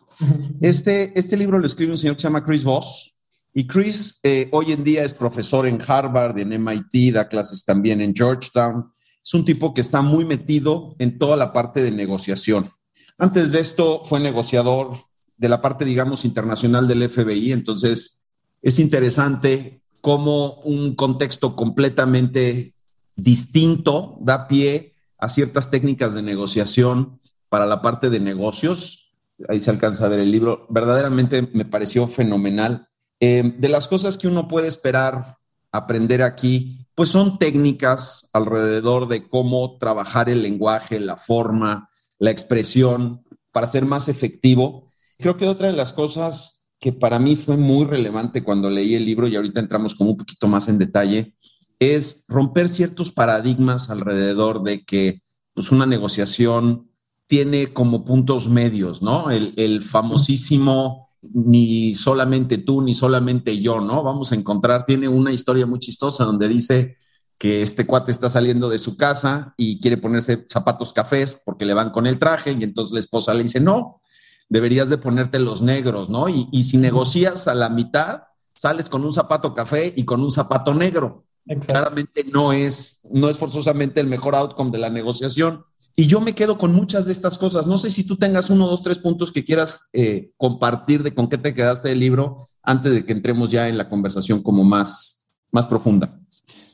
Este, 0.60 1.18
este 1.18 1.36
libro 1.36 1.58
lo 1.58 1.66
escribe 1.66 1.92
un 1.92 1.98
señor 1.98 2.16
que 2.16 2.22
se 2.22 2.28
llama 2.28 2.44
Chris 2.44 2.64
Voss, 2.64 3.12
y 3.54 3.66
Chris 3.66 4.18
eh, 4.22 4.50
hoy 4.52 4.72
en 4.72 4.84
día 4.84 5.02
es 5.02 5.14
profesor 5.14 5.66
en 5.66 5.80
Harvard, 5.86 6.38
en 6.38 6.52
MIT, 6.62 7.14
da 7.14 7.26
clases 7.26 7.64
también 7.64 8.02
en 8.02 8.14
Georgetown. 8.14 8.92
Es 9.26 9.34
un 9.34 9.44
tipo 9.44 9.74
que 9.74 9.80
está 9.80 10.02
muy 10.02 10.24
metido 10.24 10.94
en 11.00 11.18
toda 11.18 11.36
la 11.36 11.52
parte 11.52 11.82
de 11.82 11.90
negociación. 11.90 12.70
Antes 13.18 13.50
de 13.50 13.58
esto 13.58 14.00
fue 14.04 14.20
negociador 14.20 14.92
de 15.36 15.48
la 15.48 15.60
parte, 15.60 15.84
digamos, 15.84 16.24
internacional 16.24 16.86
del 16.86 17.10
FBI, 17.10 17.50
entonces 17.50 18.22
es 18.62 18.78
interesante 18.78 19.82
como 20.00 20.60
un 20.60 20.94
contexto 20.94 21.56
completamente 21.56 22.74
distinto, 23.16 24.16
da 24.20 24.46
pie 24.46 24.94
a 25.18 25.28
ciertas 25.28 25.72
técnicas 25.72 26.14
de 26.14 26.22
negociación 26.22 27.18
para 27.48 27.66
la 27.66 27.82
parte 27.82 28.10
de 28.10 28.20
negocios. 28.20 29.12
Ahí 29.48 29.60
se 29.60 29.70
alcanza 29.70 30.06
a 30.06 30.08
ver 30.08 30.20
el 30.20 30.30
libro. 30.30 30.68
Verdaderamente 30.70 31.50
me 31.52 31.64
pareció 31.64 32.06
fenomenal. 32.06 32.88
Eh, 33.18 33.56
de 33.58 33.68
las 33.68 33.88
cosas 33.88 34.18
que 34.18 34.28
uno 34.28 34.46
puede 34.46 34.68
esperar 34.68 35.38
aprender 35.72 36.22
aquí, 36.22 36.85
pues 36.96 37.10
son 37.10 37.38
técnicas 37.38 38.30
alrededor 38.32 39.06
de 39.06 39.28
cómo 39.28 39.76
trabajar 39.78 40.30
el 40.30 40.42
lenguaje, 40.42 40.98
la 40.98 41.18
forma, 41.18 41.90
la 42.18 42.30
expresión 42.30 43.22
para 43.52 43.66
ser 43.66 43.84
más 43.84 44.08
efectivo. 44.08 44.90
Creo 45.18 45.36
que 45.36 45.46
otra 45.46 45.66
de 45.68 45.74
las 45.74 45.92
cosas 45.92 46.70
que 46.80 46.94
para 46.94 47.18
mí 47.18 47.36
fue 47.36 47.58
muy 47.58 47.84
relevante 47.84 48.42
cuando 48.42 48.70
leí 48.70 48.94
el 48.94 49.04
libro, 49.04 49.28
y 49.28 49.36
ahorita 49.36 49.60
entramos 49.60 49.94
como 49.94 50.10
un 50.10 50.16
poquito 50.16 50.48
más 50.48 50.68
en 50.68 50.78
detalle, 50.78 51.34
es 51.78 52.24
romper 52.28 52.70
ciertos 52.70 53.12
paradigmas 53.12 53.90
alrededor 53.90 54.62
de 54.62 54.82
que 54.82 55.20
pues, 55.52 55.70
una 55.72 55.84
negociación 55.84 56.90
tiene 57.26 57.74
como 57.74 58.04
puntos 58.06 58.48
medios, 58.48 59.02
¿no? 59.02 59.30
El, 59.30 59.52
el 59.56 59.82
famosísimo 59.82 61.05
ni 61.34 61.94
solamente 61.94 62.58
tú, 62.58 62.82
ni 62.82 62.94
solamente 62.94 63.58
yo, 63.60 63.80
¿no? 63.80 64.02
Vamos 64.02 64.32
a 64.32 64.34
encontrar, 64.34 64.84
tiene 64.84 65.08
una 65.08 65.32
historia 65.32 65.66
muy 65.66 65.78
chistosa 65.78 66.24
donde 66.24 66.48
dice 66.48 66.96
que 67.38 67.62
este 67.62 67.86
cuate 67.86 68.10
está 68.10 68.30
saliendo 68.30 68.68
de 68.68 68.78
su 68.78 68.96
casa 68.96 69.54
y 69.56 69.80
quiere 69.80 69.98
ponerse 69.98 70.46
zapatos 70.48 70.92
cafés 70.92 71.42
porque 71.44 71.66
le 71.66 71.74
van 71.74 71.90
con 71.90 72.06
el 72.06 72.18
traje 72.18 72.52
y 72.52 72.62
entonces 72.64 72.94
la 72.94 73.00
esposa 73.00 73.34
le 73.34 73.42
dice, 73.42 73.60
no, 73.60 74.00
deberías 74.48 74.88
de 74.88 74.98
ponerte 74.98 75.38
los 75.38 75.60
negros, 75.60 76.08
¿no? 76.08 76.28
Y, 76.28 76.48
y 76.52 76.62
si 76.62 76.78
negocias 76.78 77.48
a 77.48 77.54
la 77.54 77.68
mitad, 77.68 78.22
sales 78.54 78.88
con 78.88 79.04
un 79.04 79.12
zapato 79.12 79.54
café 79.54 79.92
y 79.94 80.04
con 80.04 80.22
un 80.22 80.32
zapato 80.32 80.74
negro. 80.74 81.24
Claramente 81.64 82.24
no 82.24 82.52
es, 82.52 83.00
no 83.12 83.28
es 83.28 83.38
forzosamente 83.38 84.00
el 84.00 84.08
mejor 84.08 84.34
outcome 84.34 84.72
de 84.72 84.78
la 84.78 84.90
negociación. 84.90 85.64
Y 85.98 86.06
yo 86.06 86.20
me 86.20 86.34
quedo 86.34 86.58
con 86.58 86.74
muchas 86.74 87.06
de 87.06 87.12
estas 87.12 87.38
cosas. 87.38 87.66
No 87.66 87.78
sé 87.78 87.88
si 87.88 88.04
tú 88.04 88.16
tengas 88.16 88.50
uno, 88.50 88.66
dos, 88.66 88.82
tres 88.82 88.98
puntos 88.98 89.32
que 89.32 89.46
quieras 89.46 89.88
eh, 89.94 90.30
compartir 90.36 91.02
de 91.02 91.14
con 91.14 91.26
qué 91.26 91.38
te 91.38 91.54
quedaste 91.54 91.88
del 91.88 92.00
libro 92.00 92.50
antes 92.62 92.92
de 92.94 93.06
que 93.06 93.14
entremos 93.14 93.50
ya 93.50 93.66
en 93.66 93.78
la 93.78 93.88
conversación 93.88 94.42
como 94.42 94.62
más, 94.62 95.30
más 95.52 95.66
profunda. 95.66 96.20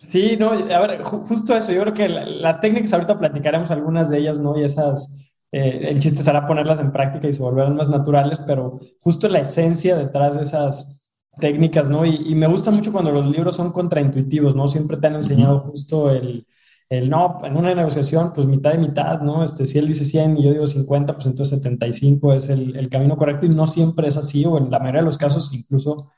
Sí, 0.03 0.37
no, 0.37 0.51
a 0.51 0.87
ver, 0.87 1.03
justo 1.05 1.55
eso. 1.55 1.71
Yo 1.71 1.83
creo 1.83 1.95
que 1.95 2.09
las 2.09 2.61
técnicas 2.61 2.93
ahorita 2.93 3.17
platicaremos 3.17 3.71
algunas 3.71 4.11
de 4.11 4.19
ellas, 4.19 4.41
¿no? 4.41 4.59
Y 4.59 4.65
esas, 4.65 5.31
eh, 5.53 5.87
el 5.91 6.01
chiste 6.01 6.25
será 6.25 6.45
ponerlas 6.45 6.81
en 6.81 6.91
práctica 6.91 7.29
y 7.29 7.33
se 7.33 7.43
volverán 7.43 7.77
más 7.77 7.89
naturales, 7.89 8.41
pero 8.45 8.81
justo 8.99 9.29
la 9.29 9.39
esencia 9.39 9.97
detrás 9.97 10.37
de 10.37 10.43
esas 10.43 11.01
técnicas, 11.39 11.89
¿no? 11.89 12.05
Y, 12.05 12.35
me 12.35 12.49
gusta 12.49 12.73
mucho 12.73 12.93
cuando 12.93 13.13
los 13.13 13.25
libros 13.27 13.55
son 13.55 13.71
contraintuitivos, 13.71 14.57
¿no? 14.57 14.67
Siempre 14.67 14.97
te 14.97 15.07
han 15.07 15.15
enseñado 15.15 15.61
justo 15.61 16.11
el, 16.11 16.45
el, 16.93 17.11
no, 17.11 17.41
en 17.45 17.57
una 17.57 17.75
negociación, 17.75 18.33
pues 18.35 18.47
mitad 18.47 18.75
y 18.75 18.79
mitad, 18.79 19.21
¿no? 19.21 19.45
Este, 19.45 19.67
si 19.67 19.79
él 19.79 19.87
dice 19.87 20.05
100 20.05 20.39
y 20.39 20.45
yo 20.45 20.53
digo 20.53 20.67
50, 20.67 21.15
pues 21.15 21.27
entonces 21.27 21.59
75 21.59 22.33
es 22.35 22.49
el, 22.49 22.77
el 22.77 22.89
camino 22.89 23.17
correcto 23.17 23.47
y 23.47 23.51
no 23.51 23.67
siempre 23.67 24.09
es 24.09 24.17
así, 24.17 24.45
o 24.45 24.59
en 24.59 24.71
la 24.71 24.79
mayoría 24.79 25.01
de 25.01 25.07
los 25.07 25.19
casos, 25.19 25.53
incluso 25.55 26.11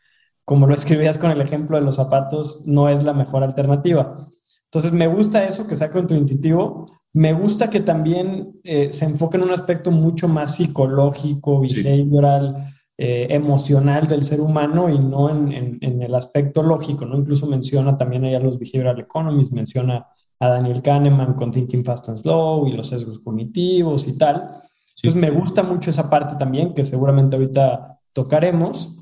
como 0.45 0.67
lo 0.67 0.75
escribías 0.75 1.19
con 1.19 1.31
el 1.31 1.41
ejemplo 1.41 1.79
de 1.79 1.85
los 1.85 1.97
zapatos, 1.97 2.67
no 2.67 2.89
es 2.89 3.03
la 3.03 3.15
mejor 3.15 3.43
alternativa. 3.43 4.27
Entonces, 4.65 4.93
me 4.93 5.07
gusta 5.07 5.45
eso 5.45 5.67
que 5.67 5.77
sea 5.77 5.91
contraintuitivo. 5.91 6.91
Me 7.13 7.33
gusta 7.33 7.71
que 7.71 7.81
también 7.81 8.61
eh, 8.65 8.93
se 8.93 9.05
enfoque 9.05 9.37
en 9.37 9.45
un 9.45 9.53
aspecto 9.53 9.93
mucho 9.93 10.27
más 10.27 10.57
psicológico, 10.57 11.61
behavioral, 11.61 12.75
eh, 12.99 13.29
emocional 13.31 14.09
del 14.09 14.25
ser 14.25 14.41
humano 14.41 14.89
y 14.89 14.99
no 14.99 15.31
en, 15.31 15.79
el 15.81 16.15
aspecto 16.15 16.63
lógico, 16.63 17.07
¿no? 17.07 17.17
Incluso 17.17 17.47
menciona 17.47 17.97
también 17.97 18.25
a 18.25 18.39
los 18.41 18.59
behavioral 18.59 18.99
economists, 19.01 19.53
menciona 19.53 20.07
a 20.39 20.49
Daniel 20.49 20.83
Kahneman 20.83 21.35
con 21.35 21.51
Thinking 21.51 21.85
Fast 21.85 22.09
and 22.09 22.19
Slow 22.19 22.67
y 22.67 22.73
los 22.73 22.89
sesgos 22.89 23.19
cognitivos 23.21 24.07
y 24.09 24.19
tal. 24.19 24.63
Entonces 24.97 25.21
me 25.21 25.31
gusta 25.31 25.63
mucho 25.63 25.91
esa 25.91 26.09
parte 26.09 26.37
también, 26.37 26.75
que 26.75 26.85
seguramente 26.85 27.37
ahorita 27.37 28.01
tocaremos. 28.13 28.97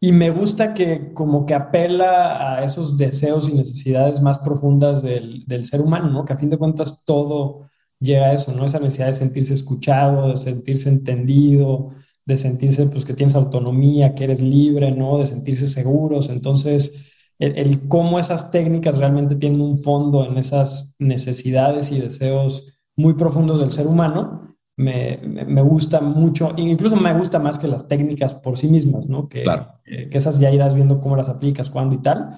Y 0.00 0.10
me 0.12 0.30
gusta 0.30 0.74
que 0.74 1.12
como 1.12 1.46
que 1.46 1.54
apela 1.54 2.56
a 2.56 2.64
esos 2.64 2.98
deseos 2.98 3.48
y 3.48 3.52
necesidades 3.52 4.20
más 4.20 4.38
profundas 4.38 5.02
del, 5.02 5.44
del 5.46 5.64
ser 5.64 5.80
humano, 5.80 6.10
¿no? 6.10 6.24
Que 6.24 6.32
a 6.32 6.36
fin 6.36 6.50
de 6.50 6.58
cuentas 6.58 7.04
todo 7.04 7.68
llega 8.00 8.26
a 8.26 8.32
eso, 8.32 8.52
¿no? 8.52 8.64
Esa 8.64 8.80
necesidad 8.80 9.06
de 9.06 9.12
sentirse 9.12 9.54
escuchado, 9.54 10.28
de 10.30 10.36
sentirse 10.36 10.88
entendido, 10.88 11.90
de 12.24 12.36
sentirse 12.36 12.86
pues 12.86 13.04
que 13.04 13.14
tienes 13.14 13.36
autonomía, 13.36 14.14
que 14.14 14.24
eres 14.24 14.40
libre, 14.40 14.90
¿no? 14.90 15.18
De 15.18 15.26
sentirse 15.26 15.66
seguros. 15.68 16.28
Entonces, 16.30 17.11
el, 17.38 17.88
cómo 17.88 18.18
esas 18.18 18.50
técnicas 18.50 18.98
realmente 18.98 19.36
tienen 19.36 19.60
un 19.60 19.78
fondo 19.78 20.24
en 20.24 20.38
esas 20.38 20.94
necesidades 20.98 21.90
y 21.90 21.98
deseos 21.98 22.78
muy 22.96 23.14
profundos 23.14 23.60
del 23.60 23.72
ser 23.72 23.86
humano, 23.86 24.56
me, 24.76 25.18
me, 25.18 25.62
gusta 25.62 26.00
mucho, 26.00 26.52
incluso 26.56 26.96
me 26.96 27.12
gusta 27.12 27.38
más 27.38 27.58
que 27.58 27.68
las 27.68 27.88
técnicas 27.88 28.34
por 28.34 28.56
sí 28.56 28.68
mismas, 28.68 29.08
¿no? 29.08 29.28
Que, 29.28 29.44
que, 29.84 30.08
esas 30.12 30.38
ya 30.38 30.50
irás 30.50 30.74
viendo 30.74 31.00
cómo 31.00 31.16
las 31.16 31.28
aplicas, 31.28 31.70
cuándo 31.70 31.94
y 31.94 31.98
tal, 31.98 32.36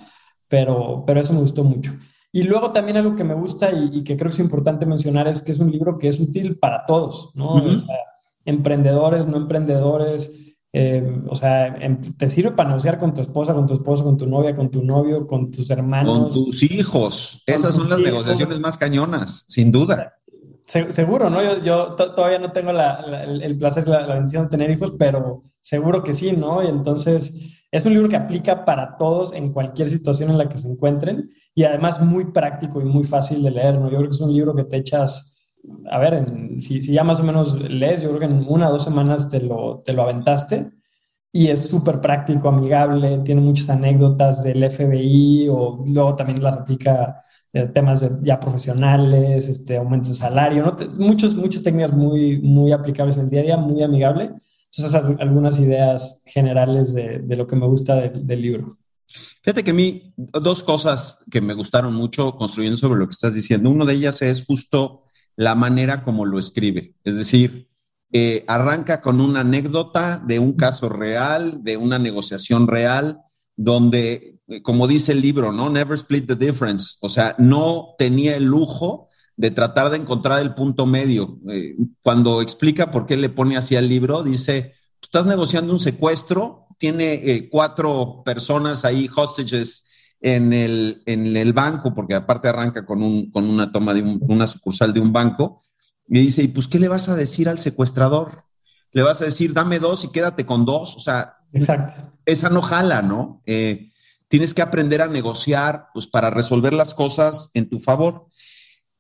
pero, 0.49 1.05
pero 1.07 1.21
eso 1.21 1.33
me 1.33 1.41
gustó 1.41 1.65
mucho. 1.65 1.93
Y 2.33 2.43
luego 2.43 2.73
también 2.73 2.97
algo 2.97 3.15
que 3.15 3.25
me 3.25 3.35
gusta 3.35 3.71
y, 3.73 4.03
que 4.03 4.17
creo 4.17 4.31
que 4.31 4.35
es 4.35 4.41
importante 4.41 4.87
mencionar 4.87 5.29
es 5.29 5.41
que 5.41 5.53
es 5.53 5.61
un 5.61 5.71
libro 5.71 5.99
que 5.99 6.09
es 6.09 6.19
útil 6.19 6.59
para 6.59 6.85
todos, 6.85 7.31
¿no? 7.35 7.55
o 7.55 7.79
sea, 7.79 7.97
emprendedores, 8.45 9.27
no 9.27 9.37
emprendedores. 9.37 10.44
Eh, 10.77 11.23
o 11.29 11.37
sea, 11.37 11.69
em, 11.69 12.03
te 12.17 12.29
sirve 12.29 12.51
para 12.51 12.71
negociar 12.71 12.99
con 12.99 13.15
tu 13.15 13.21
esposa, 13.21 13.55
con 13.55 13.65
tu 13.65 13.75
esposo, 13.75 14.03
con 14.03 14.17
tu 14.17 14.27
novia, 14.27 14.57
con 14.57 14.73
tu 14.73 14.83
novio, 14.83 15.25
con 15.25 15.49
tus 15.49 15.71
hermanos. 15.71 16.35
Con 16.35 16.47
tus 16.47 16.65
hijos. 16.65 17.45
Esas 17.47 17.77
son 17.77 17.89
las 17.89 18.01
negociaciones 18.01 18.59
más 18.59 18.77
cañonas, 18.77 19.45
sin 19.47 19.71
duda. 19.71 20.17
seguro, 20.67 21.31
¿no? 21.31 21.41
Yo, 21.45 21.63
yo 21.63 21.95
todavía 21.95 22.41
no 22.41 22.51
tengo 22.51 22.73
el, 22.73 23.57
placer, 23.57 23.87
la, 23.87 24.05
la 24.05 24.15
bendición 24.15 24.43
de 24.43 24.49
tener 24.49 24.69
hijos, 24.69 24.95
pero 24.99 25.45
seguro 25.61 26.03
que 26.03 26.13
sí, 26.13 26.33
¿no? 26.33 26.61
Y 26.61 26.67
entonces 26.67 27.33
es 27.71 27.87
un 27.87 27.93
libro 27.93 28.09
que 28.09 28.17
aplica 28.17 28.65
para 28.65 28.97
todos 28.97 29.33
en 29.33 29.53
cualquier 29.53 29.89
situación 29.91 30.31
en 30.31 30.39
la 30.39 30.49
que 30.49 30.59
se 30.59 30.69
encuentren 30.69 31.31
y 31.55 31.63
además 31.63 32.01
muy 32.01 32.33
práctico 32.33 32.81
y 32.81 32.85
muy 32.85 33.05
fácil 33.05 33.45
de 33.45 33.53
leer, 33.53 33.79
¿no? 33.79 33.89
Yo 33.91 33.99
creo 33.99 34.11
que 34.11 34.17
es 34.17 34.21
un 34.21 34.33
libro 34.33 34.57
que 34.57 34.65
te 34.65 34.79
echas 34.79 35.34
a 35.91 35.99
ver, 35.99 36.27
si, 36.61 36.81
ya 36.81 37.05
más 37.05 37.21
o 37.21 37.25
menos 37.25 37.61
lees, 37.69 38.03
yo 38.03 38.09
creo 38.11 38.21
que 38.21 38.27
en 38.27 38.45
una 38.49 38.69
o 38.69 38.73
dos 38.73 38.85
semanas 38.85 39.29
te 39.29 39.41
lo, 39.41 39.83
te 39.85 39.93
lo 39.93 40.03
aventaste 40.03 40.71
y 41.33 41.49
es 41.49 41.67
súper 41.67 42.01
práctico, 42.01 42.49
amigable, 42.49 43.19
tiene 43.25 43.41
muchas 43.41 43.71
anécdotas 43.71 44.45
del 44.45 44.71
FBI 44.71 45.49
o 45.49 45.85
luego 45.87 46.15
también 46.15 46.43
las 46.43 46.59
aplica 46.59 47.25
eh, 47.53 47.67
temas 47.75 48.01
de, 48.01 48.25
ya 48.27 48.39
profesionales, 48.39 49.49
este, 49.49 49.77
aumentos 49.77 50.11
de 50.11 50.15
salario, 50.15 50.65
¿no? 50.65 50.77
muchos, 50.97 51.35
muchas 51.35 51.63
técnicas 51.63 51.93
muy, 51.93 52.39
muy 52.41 52.73
aplicables 52.73 53.17
en 53.17 53.25
el 53.25 53.31
día 53.31 53.41
a 53.41 53.45
día, 53.45 53.57
muy 53.57 53.83
amigable. 53.83 54.31
Entonces, 54.77 54.95
algunas 55.21 55.59
ideas 55.61 56.23
generales 56.27 56.95
de, 56.95 57.21
de 57.21 57.37
lo 57.37 57.47
que 57.47 57.57
me 57.57 57.67
gusta 57.67 57.95
del 58.01 58.43
libro. 58.43 58.79
Fíjate 59.43 59.63
que 59.63 59.71
a 59.71 59.75
mí, 59.75 60.13
dos 60.17 60.65
cosas 60.65 61.25
que 61.31 61.41
me 61.41 61.55
gustaron 61.55 61.95
mucho 61.95 62.35
construyendo 62.35 62.77
sobre 62.77 62.99
lo 62.99 63.07
que 63.07 63.13
estás 63.13 63.35
diciendo. 63.35 63.71
Una 63.71 63.85
de 63.85 63.93
ellas 63.95 64.21
es 64.23 64.45
justo 64.45 65.04
la 65.37 65.55
manera 65.55 66.03
como 66.03 66.25
lo 66.25 66.39
escribe. 66.39 66.95
Es 67.05 67.17
decir, 67.17 67.69
eh, 68.13 68.45
arranca 68.47 69.01
con 69.01 69.21
una 69.21 69.41
anécdota 69.41 70.23
de 70.25 70.39
un 70.39 70.53
caso 70.53 70.89
real, 70.89 71.65
de 71.65 71.77
una 71.77 71.99
negociación 71.99 72.69
real, 72.69 73.19
donde, 73.57 74.39
eh, 74.47 74.63
como 74.63 74.87
dice 74.87 75.11
el 75.13 75.21
libro, 75.21 75.53
¿no? 75.53 75.69
Never 75.69 75.95
split 75.95 76.27
the 76.27 76.37
difference. 76.37 76.97
O 77.01 77.09
sea, 77.09 77.35
no 77.39 77.95
tenía 77.99 78.37
el 78.37 78.45
lujo 78.45 79.09
de 79.37 79.51
tratar 79.51 79.91
de 79.91 79.97
encontrar 79.97 80.41
el 80.41 80.55
punto 80.55 80.87
medio. 80.87 81.41
Eh, 81.49 81.75
cuando 82.03 82.41
explica 82.41 82.93
por 82.93 83.07
qué 83.07 83.17
le 83.17 83.31
pone 83.31 83.57
así 83.57 83.75
al 83.75 83.89
libro, 83.89 84.23
dice, 84.23 84.75
estás 85.03 85.27
negociando 85.27 85.73
un 85.73 85.81
secuestro, 85.81 86.69
tiene 86.79 87.49
cuatro 87.51 88.23
personas 88.25 88.85
ahí, 88.85 89.09
hostages, 89.15 89.87
en 90.25 90.55
el, 90.55 91.03
en 91.05 91.37
el 91.37 91.53
banco, 91.53 91.93
porque 91.95 92.15
aparte 92.15 92.49
arranca 92.49 92.87
con, 92.87 93.03
un, 93.03 93.31
con 93.31 93.45
una 93.45 93.71
toma 93.71 93.93
de 93.93 94.01
una 94.23 94.47
sucursal 94.47 94.95
de 94.95 95.01
un 95.01 95.13
banco, 95.13 95.63
y 96.09 96.19
dice, 96.19 96.43
¿y 96.43 96.49
pues 96.49 96.67
qué 96.67 96.79
le 96.79 96.89
vas 96.89 97.11
a 97.11 97.15
decir 97.15 97.47
al 97.47 97.59
secuestrador? 97.59 98.45
Le 98.93 99.03
vas 99.03 99.21
a 99.21 99.27
decir, 99.27 99.53
dame 99.53 99.79
dos 99.79 100.03
y 100.05 100.13
quédate 100.13 100.47
con 100.47 100.65
dos. 100.65 100.97
O 100.97 101.01
sea, 101.01 101.37
esa 102.25 102.49
no 102.49 102.63
jala, 102.63 103.03
¿no? 103.03 103.43
Eh, 103.45 103.91
tienes 104.29 104.55
que 104.55 104.63
aprender 104.63 105.03
a 105.03 105.09
negociar, 105.09 105.89
pues 105.93 106.07
para 106.07 106.31
resolver 106.31 106.73
las 106.73 106.95
cosas 106.95 107.51
en 107.53 107.69
tu 107.69 107.79
favor. 107.79 108.29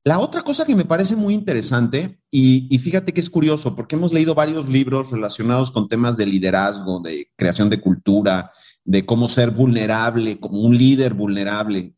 La 0.02 0.18
otra 0.18 0.42
cosa 0.42 0.66
que 0.66 0.76
me 0.76 0.84
parece 0.84 1.16
muy 1.16 1.32
interesante, 1.32 2.20
y, 2.30 2.68
y, 2.74 2.78
fíjate 2.78 3.14
que 3.14 3.20
es 3.20 3.30
curioso, 3.30 3.74
porque 3.74 3.96
hemos 3.96 4.12
leído 4.12 4.34
varios 4.34 4.68
libros 4.68 5.10
relacionados 5.10 5.72
con 5.72 5.88
temas 5.88 6.18
de 6.18 6.26
liderazgo, 6.26 7.00
de 7.00 7.30
creación 7.34 7.70
de 7.70 7.80
cultura, 7.80 8.50
de 8.84 9.06
cómo 9.06 9.28
ser 9.28 9.50
vulnerable, 9.50 10.38
como 10.38 10.60
un 10.60 10.76
líder 10.76 11.14
vulnerable. 11.14 11.94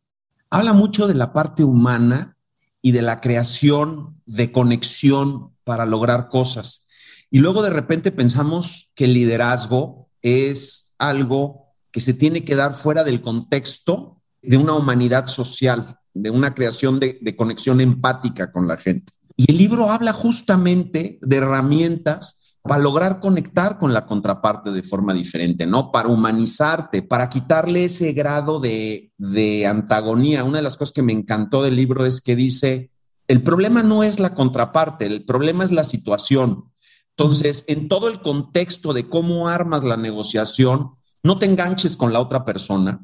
Habla 0.50 0.72
mucho 0.72 1.06
de 1.06 1.14
la 1.14 1.32
parte 1.32 1.64
humana 1.64 2.36
y 2.80 2.92
de 2.92 3.02
la 3.02 3.20
creación 3.20 4.20
de 4.26 4.52
conexión 4.52 5.52
para 5.64 5.84
lograr 5.86 6.28
cosas. 6.28 6.86
Y 7.30 7.40
luego 7.40 7.62
de 7.62 7.70
repente 7.70 8.12
pensamos 8.12 8.92
que 8.94 9.04
el 9.04 9.14
liderazgo 9.14 10.08
es 10.22 10.94
algo 10.98 11.74
que 11.90 12.00
se 12.00 12.14
tiene 12.14 12.44
que 12.44 12.54
dar 12.54 12.74
fuera 12.74 13.04
del 13.04 13.20
contexto 13.20 14.22
de 14.42 14.56
una 14.56 14.74
humanidad 14.74 15.26
social. 15.26 15.98
de 16.18 16.30
una 16.30 16.54
creación 16.54 16.98
de, 16.98 17.36
conexión 17.36 17.78
empática 17.82 18.50
con 18.50 18.66
la 18.66 18.78
gente. 18.78 19.12
Y 19.36 19.52
el 19.52 19.58
libro 19.58 19.90
habla 19.90 20.14
justamente 20.14 21.18
de 21.20 21.36
herramientas 21.36 22.35
para 22.66 22.82
lograr 22.82 23.20
conectar 23.20 23.78
con 23.78 23.92
la 23.92 24.06
contraparte 24.06 24.70
de 24.70 24.82
forma 24.82 25.12
diferente, 25.14 25.66
¿no? 25.66 25.90
Para 25.92 26.08
humanizarte, 26.08 27.02
para 27.02 27.28
quitarle 27.28 27.84
ese 27.84 28.12
grado 28.12 28.60
de, 28.60 29.12
de, 29.18 29.66
antagonía. 29.66 30.44
Una 30.44 30.58
de 30.58 30.62
las 30.62 30.76
cosas 30.76 30.92
que 30.92 31.02
me 31.02 31.12
encantó 31.12 31.62
del 31.62 31.76
libro 31.76 32.06
es 32.06 32.20
que 32.20 32.36
dice, 32.36 32.90
el 33.28 33.42
problema 33.42 33.82
no 33.82 34.02
es 34.02 34.20
la 34.20 34.34
contraparte, 34.34 35.06
el 35.06 35.24
problema 35.24 35.64
es 35.64 35.72
la 35.72 35.84
situación. 35.84 36.72
Entonces, 37.16 37.64
en 37.66 37.88
todo 37.88 38.08
el 38.08 38.20
contexto 38.20 38.92
de 38.92 39.08
cómo 39.08 39.48
armas 39.48 39.84
la 39.84 39.96
negociación, 39.96 40.92
no 41.22 41.38
te 41.38 41.46
enganches 41.46 41.96
con 41.96 42.12
la 42.12 42.20
otra 42.20 42.44
persona, 42.44 43.00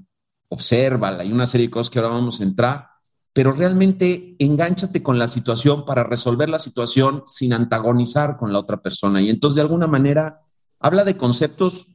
obsérvala, 0.48 1.22
hay 1.22 1.32
una 1.32 1.46
serie 1.46 1.66
de 1.66 1.70
cosas 1.70 1.90
que 1.90 1.98
ahora 1.98 2.14
vamos 2.14 2.40
a 2.40 2.44
entrar, 2.44 2.91
pero 3.32 3.52
realmente 3.52 4.36
engánchate 4.38 5.02
con 5.02 5.18
la 5.18 5.28
situación 5.28 5.84
para 5.84 6.04
resolver 6.04 6.48
la 6.48 6.58
situación 6.58 7.24
sin 7.26 7.52
antagonizar 7.52 8.36
con 8.36 8.52
la 8.52 8.58
otra 8.58 8.82
persona. 8.82 9.22
Y 9.22 9.30
entonces, 9.30 9.56
de 9.56 9.62
alguna 9.62 9.86
manera, 9.86 10.42
habla 10.78 11.04
de 11.04 11.16
conceptos 11.16 11.86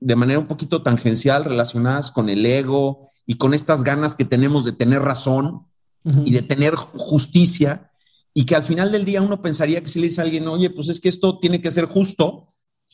de 0.00 0.16
manera 0.16 0.38
un 0.38 0.46
poquito 0.46 0.82
tangencial 0.82 1.44
relacionadas 1.44 2.10
con 2.10 2.28
el 2.28 2.44
ego 2.44 3.10
y 3.26 3.34
con 3.34 3.54
estas 3.54 3.84
ganas 3.84 4.14
que 4.14 4.24
tenemos 4.24 4.64
de 4.64 4.72
tener 4.72 5.02
razón 5.02 5.66
y 6.24 6.30
de 6.32 6.42
tener 6.42 6.76
justicia 6.76 7.90
y 8.32 8.46
que 8.46 8.54
al 8.54 8.62
final 8.62 8.92
del 8.92 9.04
día 9.04 9.22
uno 9.22 9.42
pensaría 9.42 9.80
que 9.80 9.88
si 9.88 9.98
le 9.98 10.06
dice 10.06 10.20
a 10.20 10.24
alguien, 10.24 10.46
oye, 10.46 10.70
pues 10.70 10.88
es 10.88 11.00
que 11.00 11.08
esto 11.08 11.38
tiene 11.40 11.60
que 11.60 11.72
ser 11.72 11.86
justo, 11.86 12.46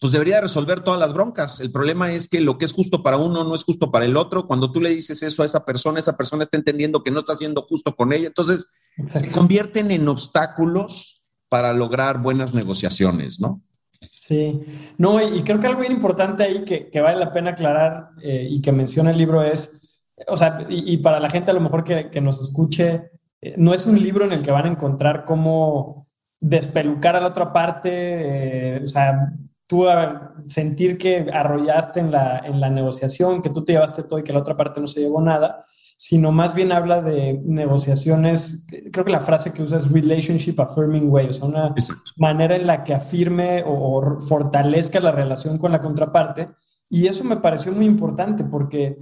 pues 0.03 0.11
debería 0.11 0.41
resolver 0.41 0.81
todas 0.81 0.99
las 0.99 1.15
broncas. 1.15 1.61
El 1.61 1.71
problema 1.71 2.11
es 2.11 2.29
que 2.29 2.41
lo 2.41 2.59
que 2.59 2.65
es 2.65 2.73
justo 2.73 3.05
para 3.05 3.19
uno 3.19 3.45
no 3.45 3.55
es 3.55 3.63
justo 3.63 3.93
para 3.93 4.05
el 4.05 4.17
otro. 4.17 4.47
Cuando 4.47 4.73
tú 4.73 4.81
le 4.81 4.91
dices 4.91 5.23
eso 5.23 5.45
a 5.45 5.47
esa 5.47 5.65
persona, 5.65 6.01
esa 6.01 6.17
persona 6.17 6.43
está 6.43 6.57
entendiendo 6.57 7.05
que 7.05 7.13
no 7.13 7.21
está 7.21 7.37
siendo 7.37 7.63
justo 7.63 7.95
con 7.95 8.13
ella. 8.13 8.27
Entonces, 8.27 8.67
se 9.13 9.31
convierten 9.31 9.93
en 9.93 10.09
obstáculos 10.09 11.23
para 11.49 11.73
lograr 11.73 12.21
buenas 12.21 12.53
negociaciones, 12.53 13.39
¿no? 13.39 13.63
Sí, 14.11 14.61
no, 14.99 15.23
y, 15.23 15.45
creo 15.45 15.61
que 15.61 15.69
algo 15.69 15.83
bien 15.83 15.93
importante 15.93 16.43
ahí 16.43 16.65
que, 16.65 17.01
vale 17.01 17.21
la 17.21 17.31
pena 17.31 17.51
aclarar 17.51 18.09
eh, 18.25 18.49
y 18.51 18.61
que 18.61 18.73
menciona 18.73 19.13
el 19.13 19.19
libro 19.19 19.45
es, 19.45 20.03
o 20.27 20.37
sea, 20.37 20.67
y, 20.69 20.97
para 20.97 21.21
la 21.21 21.31
gente 21.31 21.53
a 21.53 21.55
lo 21.55 21.61
mejor 21.61 21.85
que, 21.85 22.11
que 22.11 22.21
nos 22.21 22.41
escuche, 22.41 23.13
eh, 23.41 23.55
no 23.57 23.73
es 23.73 23.87
un 23.87 24.03
libro 24.03 24.25
en 24.25 24.33
el 24.33 24.43
que 24.43 24.51
van 24.51 24.65
a 24.65 24.71
encontrar 24.71 25.25
cómo 25.25 26.09
despelucar 26.41 27.15
a 27.15 27.21
la 27.21 27.29
otra 27.29 27.53
parte, 27.53 27.91
eh, 27.93 28.81
o 28.83 28.87
sea, 28.89 29.33
tú 29.73 29.89
a 29.89 30.35
sentir 30.49 30.99
que 30.99 31.31
arrollaste 31.33 32.01
en 32.01 32.11
la, 32.11 32.43
en 32.45 32.61
la 32.61 32.69
negociación, 32.69 33.41
que 33.41 33.49
tú 33.49 33.65
te 33.65 33.73
llevaste 33.73 34.03
todo 34.03 34.19
y 34.19 34.23
que 34.23 34.35
la 34.35 34.41
otra 34.41 34.55
parte 34.55 34.83
no 34.83 34.87
se 34.87 35.01
llevó 35.01 35.23
nada, 35.23 35.65
sino 35.97 36.31
más 36.31 36.55
bien 36.55 36.73
habla 36.73 37.01
de 37.01 37.41
negociaciones, 37.43 38.67
creo 38.93 39.07
que 39.07 39.13
la 39.13 39.23
frase 39.23 39.55
que 39.55 39.63
usa 39.63 39.79
es 39.79 39.91
relationship 39.91 40.61
affirming 40.61 41.09
way, 41.09 41.29
o 41.29 41.33
sea, 41.33 41.49
una 41.49 41.75
manera 42.19 42.55
en 42.55 42.67
la 42.67 42.85
que 42.85 42.93
afirme 42.93 43.63
o, 43.63 43.97
o 43.97 44.21
fortalezca 44.21 45.01
la 45.01 45.13
relación 45.13 45.57
con 45.57 45.73
la 45.73 45.81
contraparte. 45.81 46.51
Y 46.91 47.07
eso 47.07 47.25
me 47.25 47.39
pareció 47.39 47.73
muy 47.73 47.87
importante 47.87 48.45
porque 48.45 48.99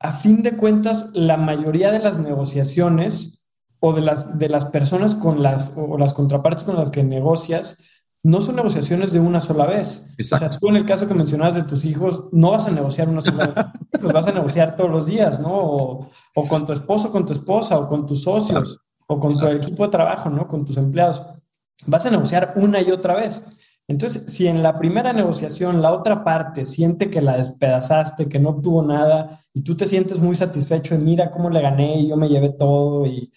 a 0.00 0.14
fin 0.14 0.42
de 0.42 0.56
cuentas, 0.56 1.10
la 1.12 1.36
mayoría 1.36 1.92
de 1.92 1.98
las 1.98 2.16
negociaciones 2.16 3.46
o 3.78 3.92
de 3.92 4.00
las, 4.00 4.38
de 4.38 4.48
las 4.48 4.64
personas 4.64 5.14
con 5.14 5.42
las, 5.42 5.74
o 5.76 5.98
las 5.98 6.14
contrapartes 6.14 6.64
con 6.64 6.76
las 6.76 6.90
que 6.90 7.04
negocias, 7.04 7.76
no 8.28 8.42
son 8.42 8.56
negociaciones 8.56 9.10
de 9.10 9.20
una 9.20 9.40
sola 9.40 9.64
vez. 9.64 10.14
O 10.20 10.24
sea, 10.24 10.50
tú 10.50 10.68
en 10.68 10.76
el 10.76 10.84
caso 10.84 11.08
que 11.08 11.14
mencionabas 11.14 11.54
de 11.54 11.62
tus 11.62 11.86
hijos, 11.86 12.26
no 12.30 12.50
vas 12.50 12.66
a 12.66 12.70
negociar 12.70 13.08
una 13.08 13.22
sola 13.22 13.46
vez, 13.46 13.54
los 14.02 14.12
vas 14.12 14.26
a 14.26 14.32
negociar 14.32 14.76
todos 14.76 14.90
los 14.90 15.06
días, 15.06 15.40
¿no? 15.40 15.48
O, 15.50 16.10
o, 16.34 16.46
con 16.46 16.66
tu 16.66 16.74
esposo, 16.74 17.10
con 17.10 17.24
tu 17.24 17.32
esposa, 17.32 17.78
o 17.78 17.88
con 17.88 18.04
tus 18.04 18.24
socios, 18.24 18.82
o 19.06 19.18
con 19.18 19.38
tu 19.38 19.46
equipo 19.46 19.84
de 19.84 19.92
trabajo, 19.92 20.28
¿no? 20.28 20.46
Con 20.46 20.66
tus 20.66 20.76
empleados. 20.76 21.24
Vas 21.86 22.04
a 22.04 22.10
negociar 22.10 22.52
una 22.56 22.82
y 22.82 22.90
otra 22.90 23.14
vez. 23.14 23.46
Entonces, 23.86 24.30
si 24.30 24.46
en 24.46 24.62
la 24.62 24.78
primera 24.78 25.14
negociación 25.14 25.80
la 25.80 25.92
otra 25.92 26.22
parte 26.22 26.66
siente 26.66 27.08
que 27.08 27.22
la 27.22 27.38
despedazaste, 27.38 28.28
que 28.28 28.38
no 28.38 28.50
obtuvo 28.50 28.82
nada, 28.82 29.40
y 29.54 29.62
tú 29.62 29.74
te 29.74 29.86
sientes 29.86 30.20
muy 30.20 30.34
satisfecho 30.34 30.94
y 30.94 30.98
mira 30.98 31.30
cómo 31.30 31.48
le 31.48 31.62
gané 31.62 32.00
y 32.00 32.08
yo 32.08 32.16
me 32.18 32.28
llevé 32.28 32.50
todo 32.50 33.06
y 33.06 33.32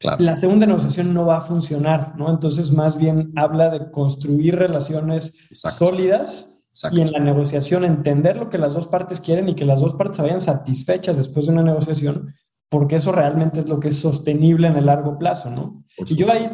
la 0.00 0.36
segunda 0.36 0.66
negociación 0.66 1.12
no 1.12 1.26
va 1.26 1.38
a 1.38 1.42
funcionar, 1.42 2.14
¿no? 2.16 2.30
Entonces, 2.30 2.70
más 2.70 2.96
bien 2.96 3.32
habla 3.36 3.70
de 3.70 3.90
construir 3.90 4.56
relaciones 4.56 5.34
sólidas 5.52 6.64
y 6.92 7.00
en 7.00 7.10
la 7.10 7.18
negociación 7.18 7.84
entender 7.84 8.36
lo 8.36 8.48
que 8.48 8.58
las 8.58 8.74
dos 8.74 8.86
partes 8.86 9.20
quieren 9.20 9.48
y 9.48 9.54
que 9.54 9.64
las 9.64 9.80
dos 9.80 9.94
partes 9.94 10.16
se 10.16 10.22
vayan 10.22 10.40
satisfechas 10.40 11.16
después 11.16 11.46
de 11.46 11.52
una 11.52 11.64
negociación, 11.64 12.32
porque 12.68 12.96
eso 12.96 13.10
realmente 13.10 13.60
es 13.60 13.68
lo 13.68 13.80
que 13.80 13.88
es 13.88 13.98
sostenible 13.98 14.68
en 14.68 14.76
el 14.76 14.86
largo 14.86 15.18
plazo, 15.18 15.50
¿no? 15.50 15.84
Y 16.06 16.14
yo 16.14 16.30
ahí 16.30 16.48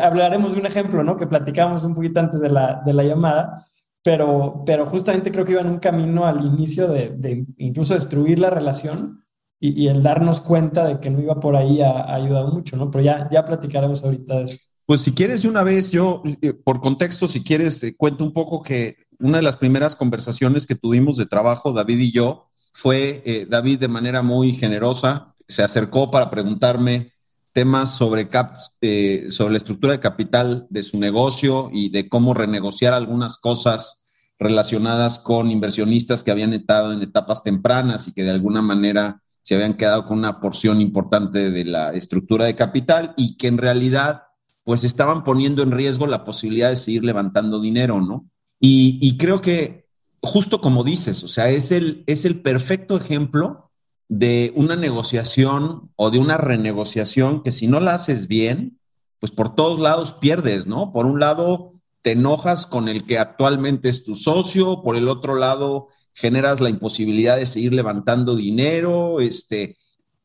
hablaremos 0.00 0.54
de 0.54 0.60
un 0.60 0.66
ejemplo, 0.66 1.04
¿no? 1.04 1.18
Que 1.18 1.26
platicamos 1.26 1.84
un 1.84 1.94
poquito 1.94 2.20
antes 2.20 2.40
de 2.40 2.48
la, 2.48 2.80
de 2.86 2.94
la 2.94 3.04
llamada, 3.04 3.66
pero, 4.02 4.62
pero 4.64 4.86
justamente 4.86 5.30
creo 5.30 5.44
que 5.44 5.52
iba 5.52 5.60
en 5.60 5.68
un 5.68 5.78
camino 5.78 6.24
al 6.24 6.42
inicio 6.42 6.88
de, 6.88 7.10
de 7.10 7.44
incluso 7.58 7.92
destruir 7.92 8.38
la 8.38 8.48
relación 8.48 9.24
y, 9.60 9.88
el 9.88 10.02
darnos 10.02 10.40
cuenta 10.40 10.86
de 10.86 11.00
que 11.00 11.10
no 11.10 11.20
iba 11.20 11.40
por 11.40 11.56
ahí 11.56 11.80
ha, 11.82 12.14
ayudado 12.14 12.52
mucho, 12.52 12.76
¿no? 12.76 12.90
Pero 12.90 13.04
ya, 13.04 13.28
ya 13.30 13.44
platicaremos 13.44 14.04
ahorita 14.04 14.38
de 14.38 14.44
eso. 14.44 14.58
Pues 14.86 15.02
si 15.02 15.12
quieres 15.12 15.42
de 15.42 15.48
una 15.48 15.64
vez, 15.64 15.90
yo, 15.90 16.22
eh, 16.40 16.52
por 16.52 16.80
contexto, 16.80 17.28
si 17.28 17.42
quieres, 17.42 17.84
cuento 17.96 18.24
un 18.24 18.32
poco 18.32 18.62
que 18.62 19.06
una 19.18 19.38
de 19.38 19.44
las 19.44 19.56
primeras 19.56 19.96
conversaciones 19.96 20.66
que 20.66 20.76
tuvimos 20.76 21.16
de 21.16 21.26
trabajo, 21.26 21.72
David 21.72 21.98
y 21.98 22.12
yo, 22.12 22.48
fue 22.72 23.22
eh, 23.26 23.46
David 23.48 23.80
de 23.80 23.88
manera 23.88 24.22
muy 24.22 24.52
generosa, 24.52 25.34
se 25.48 25.62
acercó 25.62 26.10
para 26.10 26.30
preguntarme 26.30 27.12
temas 27.52 27.96
sobre, 27.96 28.28
cap, 28.28 28.56
eh, 28.80 29.26
sobre 29.30 29.52
la 29.52 29.58
estructura 29.58 29.92
de 29.92 30.00
capital 30.00 30.66
de 30.70 30.82
su 30.82 30.98
negocio 30.98 31.70
y 31.72 31.88
de 31.90 32.08
cómo 32.08 32.34
renegociar 32.34 32.94
algunas 32.94 33.38
cosas 33.38 34.04
relacionadas 34.38 35.18
con 35.18 35.50
inversionistas 35.50 36.22
que 36.22 36.30
habían 36.30 36.52
estado 36.52 36.92
en 36.92 37.02
etapas 37.02 37.42
tempranas 37.42 38.06
y 38.06 38.12
que 38.12 38.22
de 38.22 38.30
alguna 38.30 38.62
manera 38.62 39.22
se 39.48 39.54
habían 39.54 39.78
quedado 39.78 40.04
con 40.04 40.18
una 40.18 40.40
porción 40.40 40.82
importante 40.82 41.50
de 41.50 41.64
la 41.64 41.94
estructura 41.94 42.44
de 42.44 42.54
capital 42.54 43.14
y 43.16 43.38
que 43.38 43.46
en 43.46 43.56
realidad 43.56 44.24
pues 44.62 44.84
estaban 44.84 45.24
poniendo 45.24 45.62
en 45.62 45.70
riesgo 45.70 46.06
la 46.06 46.22
posibilidad 46.22 46.68
de 46.68 46.76
seguir 46.76 47.02
levantando 47.02 47.58
dinero, 47.58 48.02
¿no? 48.02 48.28
Y, 48.60 49.16
creo 49.16 49.40
que 49.40 49.86
justo 50.20 50.60
como 50.60 50.84
dices, 50.84 51.24
o 51.24 51.28
sea, 51.28 51.48
es 51.48 51.72
el, 51.72 52.04
es 52.06 52.26
el 52.26 52.42
perfecto 52.42 52.98
ejemplo 52.98 53.70
de 54.06 54.52
una 54.54 54.76
negociación 54.76 55.92
o 55.96 56.10
de 56.10 56.18
una 56.18 56.36
renegociación 56.36 57.42
que 57.42 57.50
si 57.50 57.68
no 57.68 57.80
la 57.80 57.94
haces 57.94 58.28
bien, 58.28 58.78
pues 59.18 59.32
por 59.32 59.54
todos 59.54 59.80
lados 59.80 60.12
pierdes, 60.12 60.66
¿no? 60.66 60.92
Por 60.92 61.06
un 61.06 61.20
lado, 61.20 61.72
te 62.02 62.10
enojas 62.10 62.66
con 62.66 62.86
el 62.90 63.06
que 63.06 63.18
actualmente 63.18 63.88
es 63.88 64.04
tu 64.04 64.14
socio, 64.14 64.82
por 64.82 64.94
el 64.94 65.08
otro 65.08 65.36
lado, 65.36 65.88
generas 66.18 66.60
la 66.60 66.68
imposibilidad 66.68 67.36
de 67.36 67.46
seguir 67.46 67.72
levantando 67.72 68.34
dinero, 68.34 69.20
este, 69.20 69.76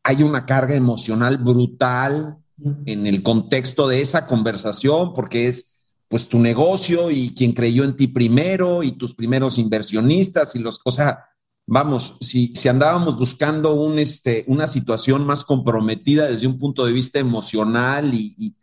hay 0.03 0.23
una 0.23 0.45
carga 0.45 0.75
emocional 0.75 1.37
brutal 1.37 2.37
en 2.85 3.07
el 3.07 3.23
contexto 3.23 3.87
de 3.87 4.01
esa 4.01 4.27
conversación, 4.27 5.13
porque 5.13 5.47
es 5.47 5.77
pues 6.07 6.29
tu 6.29 6.39
negocio 6.39 7.09
y 7.09 7.33
quien 7.33 7.53
creyó 7.53 7.83
en 7.83 7.95
ti 7.95 8.07
primero 8.07 8.83
y 8.83 8.91
tus 8.91 9.15
primeros 9.15 9.57
inversionistas 9.57 10.55
y 10.55 10.59
los 10.59 10.77
cosas. 10.77 11.17
Vamos, 11.65 12.17
si, 12.21 12.53
si 12.55 12.67
andábamos 12.67 13.17
buscando 13.17 13.73
un, 13.73 13.97
este, 13.97 14.43
una 14.47 14.67
situación 14.67 15.25
más 15.25 15.45
comprometida 15.45 16.27
desde 16.27 16.45
un 16.45 16.59
punto 16.59 16.85
de 16.85 16.91
vista 16.91 17.19
emocional 17.19 18.13
y, 18.13 18.55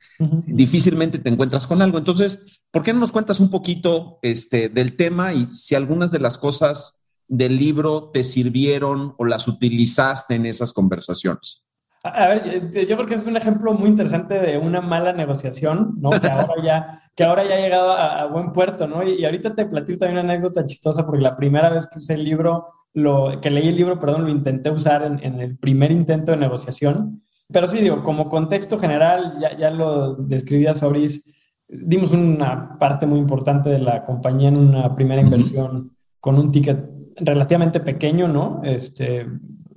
difícilmente 0.46 1.18
te 1.18 1.30
encuentras 1.30 1.66
con 1.66 1.80
algo. 1.80 1.96
Entonces, 1.96 2.60
¿por 2.70 2.82
qué 2.82 2.92
no 2.92 3.00
nos 3.00 3.10
cuentas 3.10 3.40
un 3.40 3.48
poquito 3.48 4.18
este, 4.20 4.68
del 4.68 4.94
tema 4.94 5.32
y 5.32 5.46
si 5.46 5.74
algunas 5.74 6.12
de 6.12 6.18
las 6.18 6.36
cosas 6.36 6.99
del 7.30 7.56
libro 7.56 8.10
te 8.10 8.24
sirvieron 8.24 9.14
o 9.16 9.24
las 9.24 9.46
utilizaste 9.46 10.34
en 10.34 10.46
esas 10.46 10.72
conversaciones? 10.72 11.64
A 12.02 12.28
ver, 12.28 12.70
yo 12.86 12.96
creo 12.96 13.06
que 13.06 13.14
es 13.14 13.26
un 13.26 13.36
ejemplo 13.36 13.72
muy 13.72 13.88
interesante 13.88 14.34
de 14.34 14.58
una 14.58 14.80
mala 14.80 15.12
negociación, 15.12 15.96
¿no? 16.00 16.10
Que 16.10 16.26
ahora 16.32 16.54
ya, 16.64 17.02
que 17.14 17.24
ahora 17.24 17.44
ya 17.44 17.54
ha 17.54 17.60
llegado 17.60 17.92
a, 17.92 18.26
buen 18.26 18.52
puerto, 18.52 18.88
¿no? 18.88 19.06
Y, 19.06 19.24
ahorita 19.24 19.54
te 19.54 19.66
platico 19.66 20.00
también 20.00 20.24
una 20.24 20.32
anécdota 20.32 20.66
chistosa, 20.66 21.06
porque 21.06 21.22
la 21.22 21.36
primera 21.36 21.70
vez 21.70 21.86
que 21.86 22.00
usé 22.00 22.14
el 22.14 22.24
libro, 22.24 22.66
lo, 22.94 23.40
que 23.40 23.50
leí 23.50 23.68
el 23.68 23.76
libro, 23.76 24.00
perdón, 24.00 24.24
lo 24.24 24.30
intenté 24.30 24.70
usar 24.70 25.02
en, 25.02 25.22
en 25.22 25.40
el 25.40 25.56
primer 25.56 25.92
intento 25.92 26.32
de 26.32 26.38
negociación. 26.38 27.22
Pero 27.52 27.68
sí, 27.68 27.78
digo, 27.78 28.02
como 28.02 28.28
contexto 28.28 28.78
general, 28.78 29.36
ya, 29.40 29.56
ya 29.56 29.70
lo 29.70 30.14
describías, 30.14 30.80
Fabriz, 30.80 31.30
dimos 31.68 32.10
una 32.10 32.76
parte 32.78 33.06
muy 33.06 33.20
importante 33.20 33.70
de 33.70 33.78
la 33.78 34.04
compañía 34.04 34.48
en 34.48 34.56
una 34.56 34.94
primera 34.96 35.20
inversión 35.20 35.96
con 36.18 36.36
un 36.38 36.50
ticket 36.50 36.99
relativamente 37.16 37.80
pequeño, 37.80 38.28
¿no? 38.28 38.60
Este, 38.64 39.26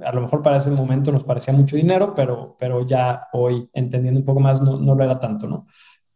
a 0.03 0.11
lo 0.13 0.21
mejor 0.21 0.41
para 0.41 0.57
ese 0.57 0.71
momento 0.71 1.11
nos 1.11 1.23
parecía 1.23 1.53
mucho 1.53 1.75
dinero, 1.75 2.13
pero, 2.15 2.55
pero 2.59 2.85
ya 2.85 3.27
hoy, 3.33 3.69
entendiendo 3.73 4.19
un 4.19 4.25
poco 4.25 4.39
más, 4.39 4.61
no, 4.61 4.77
no 4.77 4.95
lo 4.95 5.03
era 5.03 5.19
tanto, 5.19 5.47
¿no? 5.47 5.67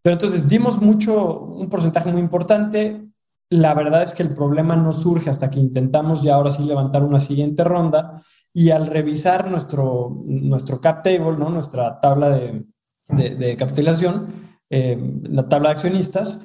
Pero 0.01 0.13
entonces 0.13 0.47
dimos 0.47 0.81
mucho, 0.81 1.39
un 1.39 1.69
porcentaje 1.69 2.11
muy 2.11 2.21
importante. 2.21 3.05
La 3.49 3.73
verdad 3.73 4.03
es 4.03 4.13
que 4.13 4.23
el 4.23 4.33
problema 4.33 4.75
no 4.75 4.93
surge 4.93 5.29
hasta 5.29 5.49
que 5.49 5.59
intentamos 5.59 6.21
ya 6.21 6.35
ahora 6.35 6.51
sí 6.51 6.63
levantar 6.63 7.03
una 7.03 7.19
siguiente 7.19 7.63
ronda 7.63 8.21
y 8.53 8.71
al 8.71 8.87
revisar 8.87 9.51
nuestro, 9.51 10.23
nuestro 10.25 10.81
cap 10.81 11.03
table, 11.03 11.37
¿no? 11.37 11.49
nuestra 11.49 11.99
tabla 11.99 12.29
de, 12.29 12.65
de, 13.09 13.55
capitalización, 13.57 14.27
eh, 14.69 14.97
la 15.23 15.47
tabla 15.47 15.69
de 15.69 15.75
accionistas, 15.75 16.43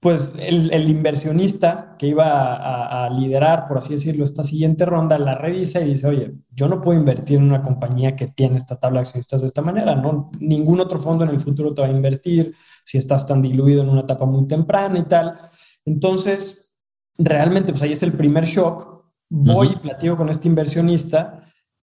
pues 0.00 0.34
el, 0.38 0.72
el 0.72 0.88
inversionista 0.88 1.96
que 1.98 2.06
iba 2.06 2.54
a, 2.54 3.06
a, 3.06 3.10
liderar, 3.10 3.66
por 3.66 3.78
así 3.78 3.94
decirlo, 3.94 4.24
esta 4.24 4.44
siguiente 4.44 4.84
ronda, 4.84 5.18
la 5.18 5.32
revisa 5.32 5.80
y 5.80 5.90
dice, 5.90 6.06
oye, 6.06 6.34
yo 6.50 6.68
no 6.68 6.80
puedo 6.80 6.98
invertir 6.98 7.38
en 7.38 7.44
una 7.44 7.62
compañía 7.62 8.14
que 8.14 8.28
tiene 8.28 8.56
esta 8.56 8.78
tabla 8.78 9.00
de 9.00 9.06
accionistas 9.06 9.40
de 9.40 9.46
esta 9.46 9.62
manera, 9.62 9.94
¿no? 9.94 10.30
Ningún 10.38 10.80
otro 10.80 10.98
fondo 10.98 11.24
en 11.24 11.30
el 11.30 11.40
futuro 11.40 11.74
te 11.74 11.82
va 11.82 11.88
a 11.88 11.90
invertir 11.90 12.54
si 12.84 12.98
estás 12.98 13.26
tan 13.26 13.42
diluido 13.42 13.82
en 13.82 13.88
una 13.88 14.02
etapa 14.02 14.26
muy 14.26 14.46
temprana 14.46 14.98
y 14.98 15.04
tal. 15.04 15.38
Entonces, 15.84 16.72
realmente, 17.18 17.72
pues 17.72 17.82
ahí 17.82 17.92
es 17.92 18.02
el 18.02 18.12
primer 18.12 18.44
shock. 18.44 19.04
Voy 19.28 19.68
y 19.72 19.76
platico 19.76 20.16
con 20.16 20.28
este 20.28 20.46
inversionista 20.46 21.46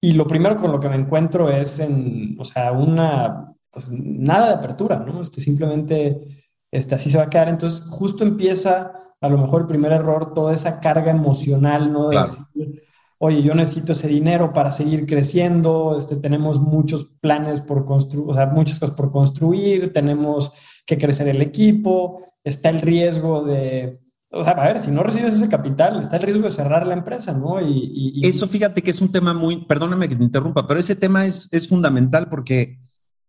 y 0.02 0.14
lo 0.14 0.26
primero 0.26 0.58
con 0.58 0.72
lo 0.72 0.80
que 0.80 0.90
me 0.90 0.96
encuentro 0.96 1.50
es 1.50 1.80
en, 1.80 2.36
o 2.40 2.44
sea, 2.44 2.72
una, 2.72 3.54
pues 3.70 3.90
nada 3.92 4.48
de 4.48 4.54
apertura, 4.56 4.98
¿no? 4.98 5.22
Este, 5.22 5.40
simplemente, 5.40 6.41
este, 6.72 6.96
así 6.96 7.10
se 7.10 7.18
va 7.18 7.26
a 7.26 7.30
quedar. 7.30 7.50
Entonces, 7.50 7.82
justo 7.88 8.24
empieza, 8.24 8.94
a 9.20 9.30
lo 9.30 9.38
mejor 9.38 9.62
el 9.62 9.68
primer 9.68 9.92
error, 9.92 10.34
toda 10.34 10.54
esa 10.54 10.80
carga 10.80 11.12
emocional, 11.12 11.92
¿no? 11.92 12.10
De 12.10 12.24
decir, 12.24 12.84
oye, 13.18 13.44
yo 13.44 13.54
necesito 13.54 13.92
ese 13.92 14.08
dinero 14.08 14.52
para 14.54 14.72
seguir 14.72 15.06
creciendo, 15.06 15.96
este, 15.98 16.16
tenemos 16.16 16.60
muchos 16.60 17.06
planes 17.20 17.62
por 17.62 17.86
construir, 17.86 18.30
o 18.30 18.34
sea, 18.34 18.48
muchas 18.48 18.80
cosas 18.80 18.96
por 18.96 19.12
construir, 19.12 19.94
tenemos 19.94 20.52
que 20.88 20.98
crecer 20.98 21.28
el 21.28 21.42
equipo, 21.42 22.24
está 22.44 22.70
el 22.70 22.82
riesgo 22.82 23.44
de, 23.44 24.00
o 24.32 24.44
sea, 24.44 24.54
a 24.54 24.66
ver, 24.66 24.80
si 24.80 24.90
no 24.90 25.04
recibes 25.04 25.36
ese 25.36 25.50
capital, 25.50 26.00
está 26.00 26.16
el 26.16 26.24
riesgo 26.24 26.46
de 26.46 26.52
cerrar 26.52 26.88
la 26.88 26.94
empresa, 26.94 27.34
¿no? 27.34 27.62
Y, 27.62 28.22
Eso 28.24 28.48
fíjate 28.48 28.82
que 28.82 28.92
es 28.92 29.02
un 29.02 29.12
tema 29.12 29.34
muy, 29.34 29.66
perdóname 29.66 30.10
que 30.10 30.16
te 30.16 30.24
interrumpa, 30.24 30.66
pero 30.66 30.80
ese 30.80 30.96
tema 30.96 31.26
es, 31.26 31.48
es 31.52 31.68
fundamental 31.68 32.28
porque 32.30 32.80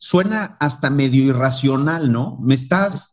suena 0.02 0.56
hasta 0.58 0.90
medio 0.90 1.22
irracional, 1.22 2.10
¿no? 2.10 2.36
Me 2.40 2.54
estás, 2.54 3.10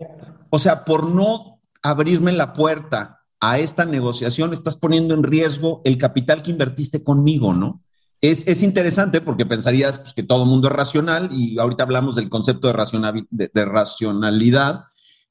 o 0.50 0.58
sea, 0.58 0.86
por 0.86 1.08
no 1.08 1.62
abrirme 1.84 2.32
la 2.32 2.54
puerta 2.54 3.22
a 3.40 3.60
esta 3.60 3.86
negociación, 3.86 4.54
estás 4.54 4.76
poniendo 4.76 5.14
en 5.14 5.22
riesgo 5.22 5.82
el 5.86 6.00
capital 6.00 6.42
que 6.42 6.52
invertiste 6.52 7.04
conmigo, 7.04 7.54
¿no? 7.54 7.84
Es, 8.22 8.48
es 8.48 8.64
interesante 8.64 9.22
porque 9.22 9.46
pensarías 9.46 10.00
pues, 10.00 10.14
que 10.14 10.24
todo 10.24 10.46
mundo 10.46 10.68
es 10.68 10.74
racional 10.76 11.30
y 11.32 11.60
ahorita 11.60 11.84
hablamos 11.84 12.16
del 12.16 12.28
concepto 12.28 12.68
de, 12.74 13.50
de 13.54 13.66
racionalidad 13.66 14.86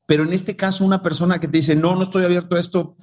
pero 0.09 0.23
en 0.23 0.33
este 0.33 0.57
caso, 0.57 0.87
una 0.87 1.03
persona 1.03 1.39
que 1.39 1.49
te 1.49 1.59
dice, 1.59 1.77
no, 1.77 1.95
no 1.95 2.03
estoy 2.03 2.25
abierto 2.25 2.57
a 2.57 2.61
esto, 2.61 2.95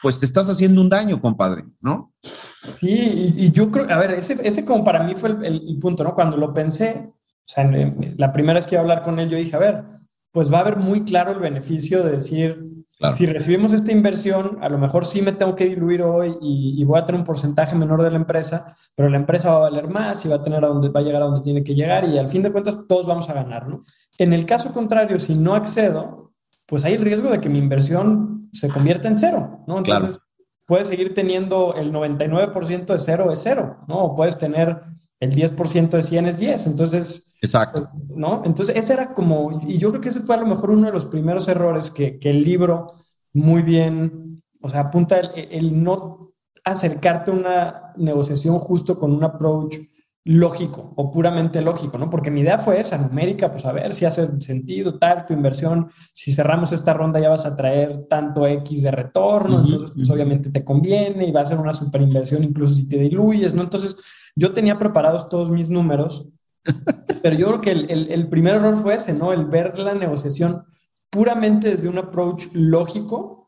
pues 0.00 0.18
te 0.18 0.24
estás 0.24 0.48
haciendo 0.48 0.80
un 0.80 0.88
daño, 0.88 1.20
compadre, 1.20 1.64
¿no? 1.82 2.14
Sí, 2.22 3.34
y, 3.36 3.52
yo 3.52 3.70
creo, 3.70 3.86
a 3.90 3.98
ver, 3.98 4.12
ese, 4.12 4.38
ese 4.42 4.64
como 4.64 4.82
para 4.82 5.02
mí 5.02 5.14
fue 5.14 5.36
el, 5.42 5.78
punto, 5.78 6.04
¿no? 6.04 6.14
Cuando 6.14 6.38
lo 6.38 6.54
pensé, 6.54 7.12
o 7.48 7.50
sea, 7.50 7.70
la 8.16 8.32
primera 8.32 8.58
vez 8.58 8.66
que 8.66 8.74
iba 8.74 8.80
a 8.80 8.82
hablar 8.82 9.02
con 9.02 9.18
él, 9.18 9.30
yo 9.30 9.38
dije, 9.38 9.56
a 9.56 9.58
ver, 9.58 9.84
pues 10.32 10.52
va 10.52 10.58
a 10.58 10.60
haber 10.60 10.76
muy 10.76 11.04
claro 11.04 11.32
el 11.32 11.38
beneficio 11.38 12.02
de 12.02 12.12
decir, 12.12 12.68
si 13.10 13.24
recibimos 13.24 13.72
esta 13.72 13.90
inversión, 13.90 14.58
a 14.60 14.68
lo 14.68 14.76
mejor 14.76 15.06
sí 15.06 15.22
me 15.22 15.32
tengo 15.32 15.54
que 15.54 15.66
diluir 15.66 16.02
hoy 16.02 16.36
y, 16.42 16.84
voy 16.84 16.98
a 16.98 17.06
tener 17.06 17.20
un 17.20 17.24
porcentaje 17.24 17.74
menor 17.74 18.02
de 18.02 18.10
la 18.10 18.16
empresa, 18.16 18.76
pero 18.94 19.08
la 19.08 19.16
empresa 19.16 19.50
va 19.50 19.56
a 19.56 19.70
valer 19.70 19.88
más 19.88 20.24
y 20.24 20.28
va 20.28 20.36
a 20.36 20.42
tener 20.42 20.62
a 20.62 20.68
donde 20.68 20.90
va 20.90 21.00
a 21.00 21.02
llegar 21.02 21.22
a 21.22 21.26
donde 21.26 21.42
tiene 21.42 21.64
que 21.64 21.74
llegar 21.74 22.06
y 22.06 22.18
al 22.18 22.28
fin 22.28 22.42
de 22.42 22.52
cuentas 22.52 22.76
todos 22.86 23.06
vamos 23.06 23.30
a 23.30 23.34
ganar, 23.34 23.66
¿no? 23.66 23.84
En 24.18 24.32
el 24.32 24.44
caso 24.44 24.72
contrario, 24.72 25.18
si 25.18 25.34
no 25.34 25.54
accedo, 25.54 26.34
pues 26.66 26.84
hay 26.84 26.94
el 26.94 27.02
riesgo 27.02 27.30
de 27.30 27.40
que 27.40 27.48
mi 27.48 27.58
inversión 27.58 28.50
se 28.52 28.68
convierta 28.68 29.08
en 29.08 29.16
cero, 29.16 29.64
¿no? 29.66 29.78
Entonces, 29.78 30.20
puedes 30.66 30.88
seguir 30.88 31.14
teniendo 31.14 31.74
el 31.76 31.92
99% 31.92 32.84
de 32.84 32.98
cero 32.98 33.32
es 33.32 33.40
cero, 33.42 33.78
¿no? 33.86 34.04
O 34.04 34.16
puedes 34.16 34.36
tener 34.36 34.82
el 35.20 35.34
10% 35.34 35.90
de 35.90 36.02
100 36.02 36.26
es 36.26 36.38
10. 36.38 36.66
Entonces, 36.66 37.34
exacto. 37.40 37.90
¿No? 38.08 38.42
Entonces, 38.44 38.76
ese 38.76 38.92
era 38.92 39.14
como, 39.14 39.60
y 39.66 39.78
yo 39.78 39.90
creo 39.90 40.00
que 40.00 40.08
ese 40.10 40.20
fue 40.20 40.36
a 40.36 40.40
lo 40.40 40.46
mejor 40.46 40.70
uno 40.70 40.86
de 40.86 40.92
los 40.92 41.06
primeros 41.06 41.48
errores 41.48 41.90
que, 41.90 42.18
que 42.18 42.30
el 42.30 42.42
libro 42.44 42.94
muy 43.32 43.62
bien, 43.62 44.42
o 44.60 44.68
sea, 44.68 44.80
apunta 44.80 45.18
el, 45.18 45.30
el 45.50 45.82
no 45.82 46.32
acercarte 46.64 47.30
a 47.30 47.34
una 47.34 47.92
negociación 47.96 48.58
justo 48.58 48.98
con 48.98 49.12
un 49.12 49.24
approach 49.24 49.76
lógico 50.24 50.92
o 50.96 51.10
puramente 51.10 51.62
lógico, 51.62 51.96
¿no? 51.96 52.10
Porque 52.10 52.30
mi 52.30 52.40
idea 52.40 52.58
fue 52.58 52.78
esa, 52.78 52.98
numérica, 52.98 53.50
pues 53.50 53.64
a 53.64 53.72
ver 53.72 53.94
si 53.94 54.04
hace 54.04 54.28
sentido, 54.40 54.98
tal, 54.98 55.24
tu 55.24 55.32
inversión, 55.32 55.88
si 56.12 56.34
cerramos 56.34 56.70
esta 56.72 56.92
ronda 56.92 57.18
ya 57.18 57.30
vas 57.30 57.46
a 57.46 57.56
traer 57.56 58.06
tanto 58.10 58.46
X 58.46 58.82
de 58.82 58.90
retorno, 58.90 59.60
entonces 59.60 59.92
pues 59.96 60.10
obviamente 60.10 60.50
te 60.50 60.62
conviene 60.62 61.26
y 61.26 61.32
va 61.32 61.40
a 61.40 61.46
ser 61.46 61.58
una 61.58 61.72
super 61.72 62.02
inversión 62.02 62.44
incluso 62.44 62.74
si 62.74 62.86
te 62.86 62.98
diluyes, 62.98 63.54
¿no? 63.54 63.62
Entonces 63.62 63.96
yo 64.38 64.52
tenía 64.52 64.78
preparados 64.78 65.28
todos 65.28 65.50
mis 65.50 65.70
números, 65.70 66.30
pero 67.22 67.36
yo 67.36 67.46
creo 67.48 67.60
que 67.60 67.70
el, 67.72 68.10
el 68.10 68.28
primer 68.28 68.56
error 68.56 68.76
fue 68.76 68.94
ese, 68.94 69.12
¿no? 69.12 69.32
El 69.32 69.46
ver 69.46 69.78
la 69.78 69.94
negociación 69.94 70.64
puramente 71.10 71.70
desde 71.70 71.88
un 71.88 71.98
approach 71.98 72.46
lógico 72.52 73.38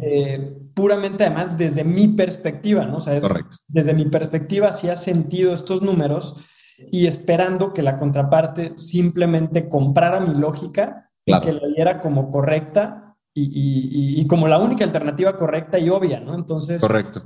eh, 0.00 0.58
puramente 0.74 1.24
además 1.24 1.56
desde 1.56 1.84
mi 1.84 2.08
perspectiva, 2.08 2.84
¿no? 2.84 2.96
O 2.96 3.00
sea, 3.00 3.20
desde 3.68 3.94
mi 3.94 4.06
perspectiva 4.06 4.68
hacía 4.68 4.96
sentido 4.96 5.54
estos 5.54 5.82
números 5.82 6.36
y 6.90 7.06
esperando 7.06 7.72
que 7.72 7.82
la 7.82 7.96
contraparte 7.96 8.72
simplemente 8.76 9.68
comprara 9.68 10.18
mi 10.18 10.34
lógica 10.34 11.10
y 11.24 11.38
que 11.40 11.52
la 11.52 11.68
diera 11.68 12.00
como 12.00 12.30
correcta 12.32 13.16
y, 13.34 14.20
y, 14.20 14.26
como 14.26 14.48
la 14.48 14.58
única 14.58 14.84
alternativa 14.84 15.36
correcta 15.36 15.78
y 15.78 15.88
obvia, 15.88 16.20
¿no? 16.20 16.34
Entonces, 16.34 16.82
correcto. 16.82 17.22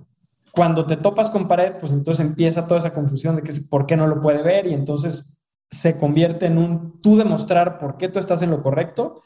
Cuando 0.57 0.87
te 0.87 0.97
topas 0.97 1.29
con 1.29 1.49
pared, 1.49 1.75
pues 1.79 1.93
entonces 1.93 2.25
empieza 2.25 2.67
toda 2.67 2.81
esa 2.81 2.95
confusión 2.95 3.37
de 3.37 3.43
que 3.43 3.53
por 3.69 3.85
qué 3.85 3.97
no 3.97 4.07
lo 4.07 4.23
puede 4.23 4.43
ver 4.43 4.67
y 4.67 4.73
entonces 4.73 5.37
se 5.71 5.99
convierte 5.99 6.47
en 6.47 6.57
un 6.57 7.01
tú 7.03 7.17
demostrar 7.17 7.79
por 7.79 7.99
qué 7.99 8.09
tú 8.09 8.19
estás 8.19 8.41
en 8.41 8.51
lo 8.51 8.63
correcto 8.63 9.23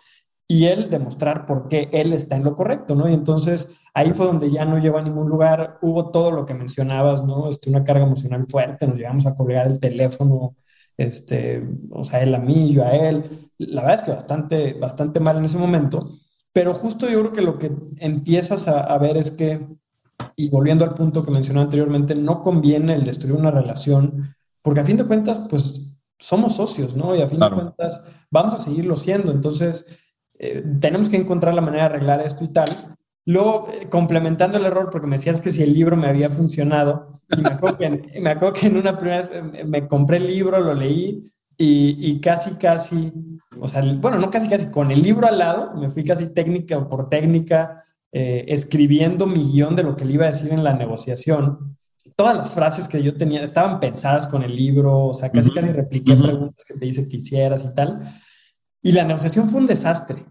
y 0.49 0.67
él 0.67 0.91
demostrar 0.91 1.47
por 1.47 1.69
qué 1.69 1.89
él 1.93 2.13
está 2.13 2.35
en 2.35 2.43
lo 2.43 2.57
correcto, 2.57 2.97
¿no? 2.97 3.09
Y 3.09 3.15
entonces 3.15 3.77
ahí 3.95 4.11
fue 4.11 4.27
donde 4.27 4.51
ya 4.51 4.65
no 4.65 4.79
lleva 4.79 4.99
a 4.99 5.03
ningún 5.05 5.29
lugar, 5.29 5.79
hubo 5.83 6.11
todo 6.11 6.33
lo 6.33 6.45
que 6.45 6.55
mencionabas, 6.55 7.25
¿no? 7.25 7.49
Este, 7.49 7.71
una 7.71 7.85
carga 7.85 8.05
emocional 8.05 8.47
fuerte, 8.51 8.89
nos 8.89 8.97
llegamos 8.97 9.27
a 9.27 9.37
colgar 9.37 9.69
el 9.69 9.79
teléfono, 9.79 10.57
este, 10.97 11.63
o 11.91 12.03
sea, 12.03 12.21
él 12.23 12.35
a 12.35 12.39
mí, 12.39 12.73
yo 12.73 12.85
a 12.85 12.91
él, 12.91 13.49
la 13.59 13.83
verdad 13.83 14.01
es 14.01 14.03
que 14.03 14.11
bastante, 14.11 14.73
bastante 14.75 15.21
mal 15.21 15.37
en 15.37 15.45
ese 15.45 15.59
momento, 15.59 16.11
pero 16.53 16.75
justo 16.75 17.09
yo 17.09 17.21
creo 17.21 17.33
que 17.33 17.43
lo 17.43 17.57
que 17.57 17.71
empiezas 17.99 18.67
a, 18.67 18.81
a 18.81 18.99
ver 18.99 19.17
es 19.17 19.31
que, 19.31 19.65
y 20.37 20.49
volviendo 20.49 20.85
al 20.85 20.95
punto 20.95 21.25
que 21.25 21.31
mencioné 21.31 21.61
anteriormente, 21.61 22.15
no 22.15 22.43
conviene 22.43 22.95
el 22.95 23.05
destruir 23.05 23.37
una 23.37 23.51
relación, 23.51 24.35
porque 24.63 24.81
a 24.81 24.85
fin 24.85 24.97
de 24.97 25.05
cuentas, 25.05 25.41
pues 25.49 25.97
somos 26.19 26.55
socios, 26.55 26.95
¿no? 26.95 27.15
Y 27.15 27.23
a 27.23 27.29
fin 27.29 27.41
de 27.41 27.51
cuentas 27.51 28.07
vamos 28.31 28.55
a 28.55 28.59
seguirlo 28.59 28.97
siendo, 28.97 29.33
entonces 29.33 29.99
eh, 30.39 30.63
tenemos 30.81 31.09
que 31.09 31.17
encontrar 31.17 31.55
la 31.55 31.63
manera 31.63 31.89
de 31.89 31.95
arreglar 31.95 32.21
esto 32.21 32.45
y 32.45 32.49
tal. 32.49 32.97
Luego, 33.27 33.69
eh, 33.73 33.89
complementando 33.89 34.59
el 34.59 34.67
error, 34.67 34.89
porque 34.91 35.07
me 35.07 35.17
decías 35.17 35.41
que 35.41 35.51
si 35.51 35.63
el 35.63 35.75
libro 35.75 35.97
me 35.97 36.09
había 36.09 36.31
funcionado, 36.31 37.21
y 37.37 37.41
me 37.41 37.51
acuerdo 37.51 37.79
que, 37.79 37.85
en, 38.67 38.77
una 38.77 38.99
primera 38.99 39.23
vez 39.23 39.67
me 39.67 39.87
compré 39.87 40.19
el 40.19 40.27
libro, 40.27 40.61
lo 40.61 40.75
leí 40.75 41.31
y, 41.63 42.19
casi, 42.21 42.55
casi, 42.55 43.13
o 43.61 43.69
sea, 43.69 43.83
bueno, 43.83 44.19
no 44.19 44.31
casi, 44.31 44.49
casi, 44.49 44.71
con 44.71 44.91
el 44.91 45.03
libro 45.03 45.27
al 45.27 45.39
lado, 45.39 45.75
me 45.75 45.91
fui 45.91 46.05
casi 46.05 46.33
técnica 46.33 46.89
por 46.89 47.11
técnica, 47.11 47.85
eh, 48.13 48.45
escribiendo 48.49 49.27
mi 49.27 49.53
guion 49.53 49.77
de 49.77 49.83
lo 49.83 49.97
que 49.97 50.05
le 50.05 50.15
iba 50.15 50.25
a 50.25 50.33
decir 50.33 50.53
en 50.53 50.65
la 50.65 50.75
negociación. 50.75 51.77
Todas 52.17 52.37
las 52.37 52.51
frases 52.51 52.89
que 52.89 53.03
yo 53.03 53.15
tenía 53.17 53.45
estaban 53.45 53.79
pensadas 53.81 54.27
con 54.27 54.43
el 54.43 54.55
libro, 54.55 55.07
o 55.07 55.15
sea, 55.15 55.31
casi, 55.31 55.51
casi 55.51 55.69
repliqué 55.69 56.17
preguntas 56.17 56.65
que 56.65 56.75
te 56.75 56.87
hice 56.87 57.09
que 57.09 57.17
hicieras 57.17 57.65
y 57.65 57.75
tal. 57.75 58.21
Y 58.83 58.93
la 58.93 59.05
negociación 59.05 59.49
fue 59.49 59.61
un 59.61 59.67
desastre. 59.67 60.25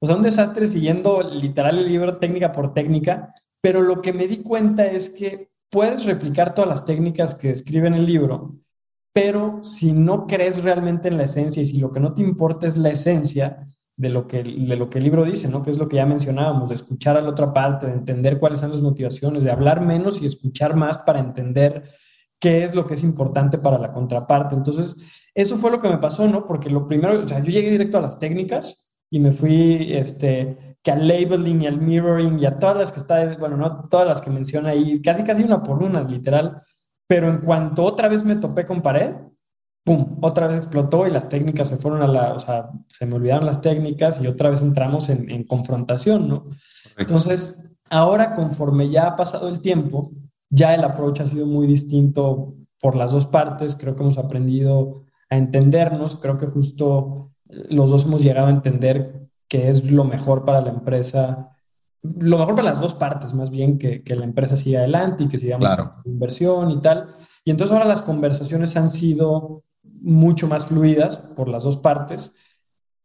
O 0.00 0.06
sea, 0.06 0.16
un 0.16 0.22
desastre 0.22 0.66
siguiendo 0.66 1.22
literal 1.22 1.78
el 1.78 1.88
libro 1.88 2.18
técnica 2.18 2.52
por 2.52 2.74
técnica, 2.74 3.34
pero 3.60 3.80
lo 3.80 4.02
que 4.02 4.12
me 4.12 4.28
di 4.28 4.38
cuenta 4.38 4.86
es 4.86 5.10
que 5.10 5.50
puedes 5.70 6.04
replicar 6.04 6.54
todas 6.54 6.68
las 6.68 6.84
técnicas 6.84 7.34
que 7.34 7.48
describe 7.48 7.88
en 7.88 7.94
el 7.94 8.06
libro, 8.06 8.54
pero 9.12 9.64
si 9.64 9.92
no 9.92 10.26
crees 10.26 10.62
realmente 10.62 11.08
en 11.08 11.16
la 11.16 11.24
esencia 11.24 11.62
y 11.62 11.66
si 11.66 11.78
lo 11.78 11.90
que 11.90 12.00
no 12.00 12.12
te 12.12 12.22
importa 12.22 12.66
es 12.66 12.76
la 12.76 12.90
esencia 12.90 13.66
de 13.96 14.08
lo 14.08 14.26
que, 14.26 14.42
de 14.42 14.76
lo 14.76 14.90
que 14.90 14.98
el 14.98 15.04
libro 15.04 15.24
dice, 15.24 15.48
¿no? 15.48 15.62
Que 15.62 15.70
es 15.70 15.78
lo 15.78 15.88
que 15.88 15.96
ya 15.96 16.06
mencionábamos, 16.06 16.68
de 16.68 16.74
escuchar 16.74 17.16
a 17.16 17.20
la 17.20 17.30
otra 17.30 17.52
parte, 17.52 17.86
de 17.86 17.92
entender 17.92 18.38
cuáles 18.38 18.60
son 18.60 18.70
las 18.70 18.80
motivaciones, 18.80 19.44
de 19.44 19.50
hablar 19.50 19.80
menos 19.80 20.20
y 20.20 20.26
escuchar 20.26 20.74
más 20.74 20.98
para 20.98 21.20
entender 21.20 21.84
qué 22.40 22.64
es 22.64 22.74
lo 22.74 22.86
que 22.86 22.94
es 22.94 23.02
importante 23.02 23.58
para 23.58 23.78
la 23.78 23.92
contraparte. 23.92 24.54
Entonces, 24.54 24.96
eso 25.34 25.56
fue 25.56 25.70
lo 25.70 25.80
que 25.80 25.88
me 25.88 25.98
pasó, 25.98 26.26
¿no? 26.28 26.46
Porque 26.46 26.70
lo 26.70 26.88
primero, 26.88 27.24
o 27.24 27.28
sea, 27.28 27.38
yo 27.38 27.50
llegué 27.50 27.70
directo 27.70 27.98
a 27.98 28.02
las 28.02 28.18
técnicas 28.18 28.90
y 29.10 29.20
me 29.20 29.32
fui, 29.32 29.92
este, 29.92 30.76
que 30.82 30.90
al 30.90 31.06
labeling 31.06 31.62
y 31.62 31.66
al 31.66 31.80
mirroring 31.80 32.38
y 32.38 32.46
a 32.46 32.58
todas 32.58 32.76
las 32.76 32.92
que 32.92 33.00
está, 33.00 33.36
bueno, 33.36 33.56
no 33.56 33.88
todas 33.88 34.06
las 34.06 34.20
que 34.20 34.30
menciona 34.30 34.70
ahí, 34.70 35.00
casi 35.00 35.22
casi 35.22 35.44
una 35.44 35.62
por 35.62 35.82
una, 35.82 36.02
literal. 36.02 36.60
Pero 37.06 37.28
en 37.28 37.38
cuanto 37.38 37.84
otra 37.84 38.08
vez 38.08 38.24
me 38.24 38.36
topé 38.36 38.66
con 38.66 38.82
pared, 38.82 39.14
¡pum! 39.84 40.18
Otra 40.22 40.48
vez 40.48 40.58
explotó 40.58 41.06
y 41.06 41.10
las 41.10 41.28
técnicas 41.28 41.68
se 41.68 41.76
fueron 41.76 42.02
a 42.02 42.08
la, 42.08 42.34
o 42.34 42.40
sea, 42.40 42.70
se 42.88 43.06
me 43.06 43.14
olvidaron 43.14 43.46
las 43.46 43.60
técnicas 43.60 44.20
y 44.20 44.26
otra 44.26 44.50
vez 44.50 44.62
entramos 44.62 45.08
en, 45.10 45.30
en 45.30 45.44
confrontación, 45.44 46.28
¿no? 46.28 46.46
Entonces, 46.96 47.70
ahora 47.90 48.34
conforme 48.34 48.88
ya 48.88 49.06
ha 49.08 49.16
pasado 49.16 49.48
el 49.48 49.60
tiempo, 49.60 50.12
ya 50.50 50.74
el 50.74 50.84
approach 50.84 51.20
ha 51.20 51.24
sido 51.24 51.46
muy 51.46 51.66
distinto 51.66 52.54
por 52.80 52.96
las 52.96 53.12
dos 53.12 53.26
partes, 53.26 53.76
creo 53.76 53.94
que 53.94 54.02
hemos 54.02 54.18
aprendido 54.18 55.04
a 55.30 55.36
entendernos, 55.36 56.16
creo 56.16 56.38
que 56.38 56.46
justo 56.46 57.32
los 57.48 57.90
dos 57.90 58.04
hemos 58.04 58.22
llegado 58.22 58.48
a 58.48 58.50
entender 58.50 59.28
que 59.48 59.70
es 59.70 59.90
lo 59.90 60.04
mejor 60.04 60.44
para 60.44 60.60
la 60.60 60.70
empresa, 60.70 61.56
lo 62.02 62.38
mejor 62.38 62.54
para 62.54 62.70
las 62.70 62.80
dos 62.80 62.94
partes, 62.94 63.34
más 63.34 63.50
bien 63.50 63.78
que, 63.78 64.02
que 64.02 64.16
la 64.16 64.24
empresa 64.24 64.56
siga 64.56 64.80
adelante 64.80 65.24
y 65.24 65.28
que 65.28 65.38
sigamos 65.38 65.66
claro. 65.66 65.90
con 65.90 66.12
inversión 66.12 66.70
y 66.70 66.80
tal. 66.80 67.14
Y 67.44 67.50
entonces 67.50 67.74
ahora 67.74 67.88
las 67.88 68.02
conversaciones 68.02 68.76
han 68.76 68.90
sido 68.90 69.64
mucho 70.04 70.46
más 70.46 70.66
fluidas 70.66 71.18
por 71.18 71.48
las 71.48 71.64
dos 71.64 71.78
partes. 71.78 72.36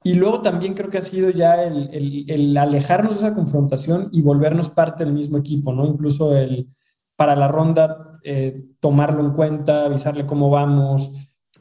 Y 0.04 0.14
luego 0.14 0.42
también 0.42 0.74
creo 0.76 0.90
que 0.90 1.00
ha 1.00 1.02
sido 1.02 1.30
ya 1.30 1.64
el, 1.64 1.90
el, 1.94 2.30
el, 2.30 2.58
alejarnos 2.58 3.20
de 3.20 3.28
esa 3.28 3.36
confrontación 3.36 4.10
y 4.12 4.22
volvernos 4.22 4.70
parte 4.70 5.04
del 5.04 5.14
mismo 5.14 5.38
equipo, 5.38 5.74
¿no? 5.74 5.86
Incluso 5.86 6.38
el, 6.38 6.70
para 7.16 7.36
la 7.36 7.50
ronda, 7.50 8.20
eh, 8.24 8.66
tomarlo 8.80 9.22
en 9.22 9.32
cuenta, 9.32 9.86
avisarle 9.86 10.26
cómo 10.26 10.50
vamos, 10.50 11.12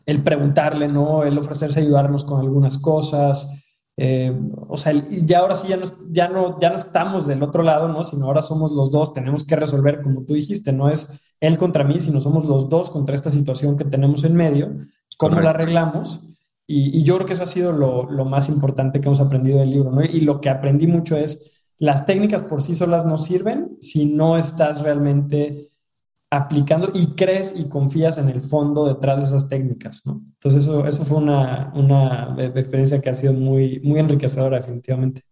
el 0.07 0.23
preguntarle, 0.23 0.87
¿no? 0.87 1.25
El 1.25 1.37
ofrecerse 1.37 1.81
ayudarnos 1.81 2.25
con 2.25 2.41
algunas 2.41 2.79
cosas. 2.79 3.49
Eh, 3.97 4.33
o 4.69 4.77
sea, 4.77 4.93
ya 5.11 5.41
ahora 5.41 5.57
sí 5.57 5.67
ya 5.67 5.77
no, 5.77 5.85
ya, 6.11 6.29
no, 6.29 6.61
ya 6.61 6.71
no 6.71 6.77
estamos 6.77 7.27
del 7.27 7.43
otro 7.43 7.65
lado, 7.65 7.89
¿no? 7.89 8.05
Sino 8.05 8.27
ahora 8.27 8.43
somos 8.43 8.71
los 8.71 8.93
dos, 8.93 9.13
tenemos 9.13 9.45
que 9.45 9.57
resolver, 9.57 10.01
como 10.01 10.23
tú 10.23 10.35
dijiste, 10.35 10.73
no 10.73 10.89
es 10.89 11.21
él 11.41 11.59
contra 11.59 11.83
mí, 11.83 11.99
sino 11.99 12.21
somos 12.21 12.45
los 12.45 12.69
dos 12.69 12.91
contra 12.91 13.17
esta 13.17 13.31
situación 13.31 13.77
que 13.77 13.85
tenemos 13.85 14.23
en 14.23 14.35
medio, 14.35 14.77
cómo 15.19 15.35
Correcto. 15.35 15.45
la 15.45 15.51
arreglamos. 15.51 16.23
Y, 16.67 16.99
y, 16.99 17.03
yo 17.03 17.17
creo 17.17 17.27
que 17.27 17.35
eso 17.35 17.43
ha 17.43 17.47
sido 17.47 17.73
lo, 17.73 18.11
lo, 18.11 18.25
más 18.25 18.49
importante 18.49 19.01
que 19.01 19.09
hemos 19.09 19.21
aprendido 19.21 19.59
del 19.59 19.71
libro, 19.71 19.91
¿no? 19.91 20.03
Y 20.03 20.21
lo 20.23 20.41
que 20.41 20.49
aprendí 20.49 20.87
mucho 20.87 21.17
es, 21.17 21.51
las 21.79 22.07
técnicas 22.07 22.43
por 22.43 22.63
sí 22.63 22.75
solas 22.75 23.05
no 23.05 23.19
sirven 23.19 23.77
si 23.81 24.07
no 24.07 24.37
estás 24.37 24.81
realmente 24.83 25.71
aplicando 26.31 26.91
y 26.93 27.15
crees 27.15 27.55
y 27.57 27.69
confías 27.69 28.19
en 28.19 28.29
el 28.29 28.43
fondo 28.43 28.87
detrás 28.87 29.21
de 29.21 29.27
esas 29.29 29.49
técnicas, 29.49 30.03
¿no? 30.05 30.23
Entonces 30.35 30.65
eso, 30.65 30.87
eso 30.87 31.05
fue 31.05 31.19
una, 31.19 31.73
una 31.75 32.37
experiencia 32.55 33.01
que 33.01 33.09
ha 33.09 33.15
sido 33.15 33.33
muy, 33.33 33.81
muy 33.81 33.99
enriquecedora 33.99 34.59
definitivamente. 34.59 35.23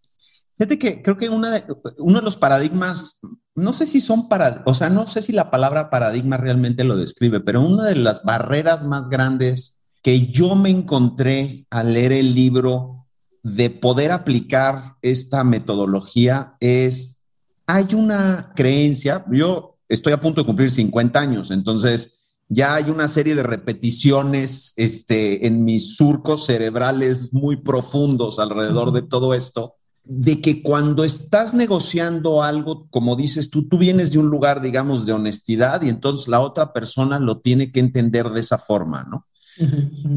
Fíjate 0.57 0.79
que 0.79 1.03
creo 1.03 1.18
que 1.18 1.29
una 1.29 1.51
de, 1.51 1.64
uno 1.99 2.18
de 2.18 2.25
los 2.25 2.37
paradigmas, 2.37 3.20
no 3.56 3.72
sé 3.72 3.86
si 3.86 4.02
son 4.02 4.28
para, 4.28 4.62
o 4.66 4.74
sea, 4.74 4.90
no 4.90 5.06
sé 5.06 5.22
si 5.22 5.32
la 5.32 5.50
palabra 5.50 5.88
paradigma 5.88 6.36
realmente 6.36 6.84
lo 6.84 6.96
describe, 6.96 7.40
pero 7.40 7.62
una 7.62 7.86
de 7.86 7.96
las 7.96 8.22
barreras 8.22 8.84
más 8.84 9.08
grandes 9.08 9.80
que 10.02 10.26
yo 10.26 10.54
me 10.54 10.68
encontré 10.68 11.66
al 11.70 11.94
leer 11.94 12.12
el 12.12 12.34
libro 12.34 13.06
de 13.42 13.70
poder 13.70 14.12
aplicar 14.12 14.96
esta 15.00 15.42
metodología 15.42 16.56
es, 16.60 17.20
hay 17.66 17.94
una 17.94 18.52
creencia, 18.54 19.24
yo 19.32 19.78
estoy 19.88 20.12
a 20.12 20.20
punto 20.20 20.42
de 20.42 20.46
cumplir 20.46 20.70
50 20.70 21.18
años, 21.18 21.50
entonces 21.50 22.18
ya 22.48 22.74
hay 22.74 22.90
una 22.90 23.08
serie 23.08 23.34
de 23.34 23.42
repeticiones 23.42 24.74
este, 24.76 25.46
en 25.46 25.64
mis 25.64 25.96
surcos 25.96 26.44
cerebrales 26.46 27.32
muy 27.32 27.56
profundos 27.56 28.38
alrededor 28.38 28.92
de 28.92 29.02
todo 29.02 29.32
esto, 29.32 29.76
de 30.08 30.40
que 30.40 30.62
cuando 30.62 31.02
estás 31.02 31.52
negociando 31.52 32.42
algo, 32.42 32.86
como 32.90 33.16
dices 33.16 33.50
tú, 33.50 33.66
tú 33.68 33.76
vienes 33.76 34.12
de 34.12 34.18
un 34.18 34.26
lugar, 34.26 34.60
digamos, 34.60 35.04
de 35.04 35.12
honestidad 35.12 35.82
y 35.82 35.88
entonces 35.88 36.28
la 36.28 36.40
otra 36.40 36.72
persona 36.72 37.18
lo 37.18 37.38
tiene 37.38 37.72
que 37.72 37.80
entender 37.80 38.30
de 38.30 38.40
esa 38.40 38.56
forma, 38.56 39.02
¿no? 39.02 39.26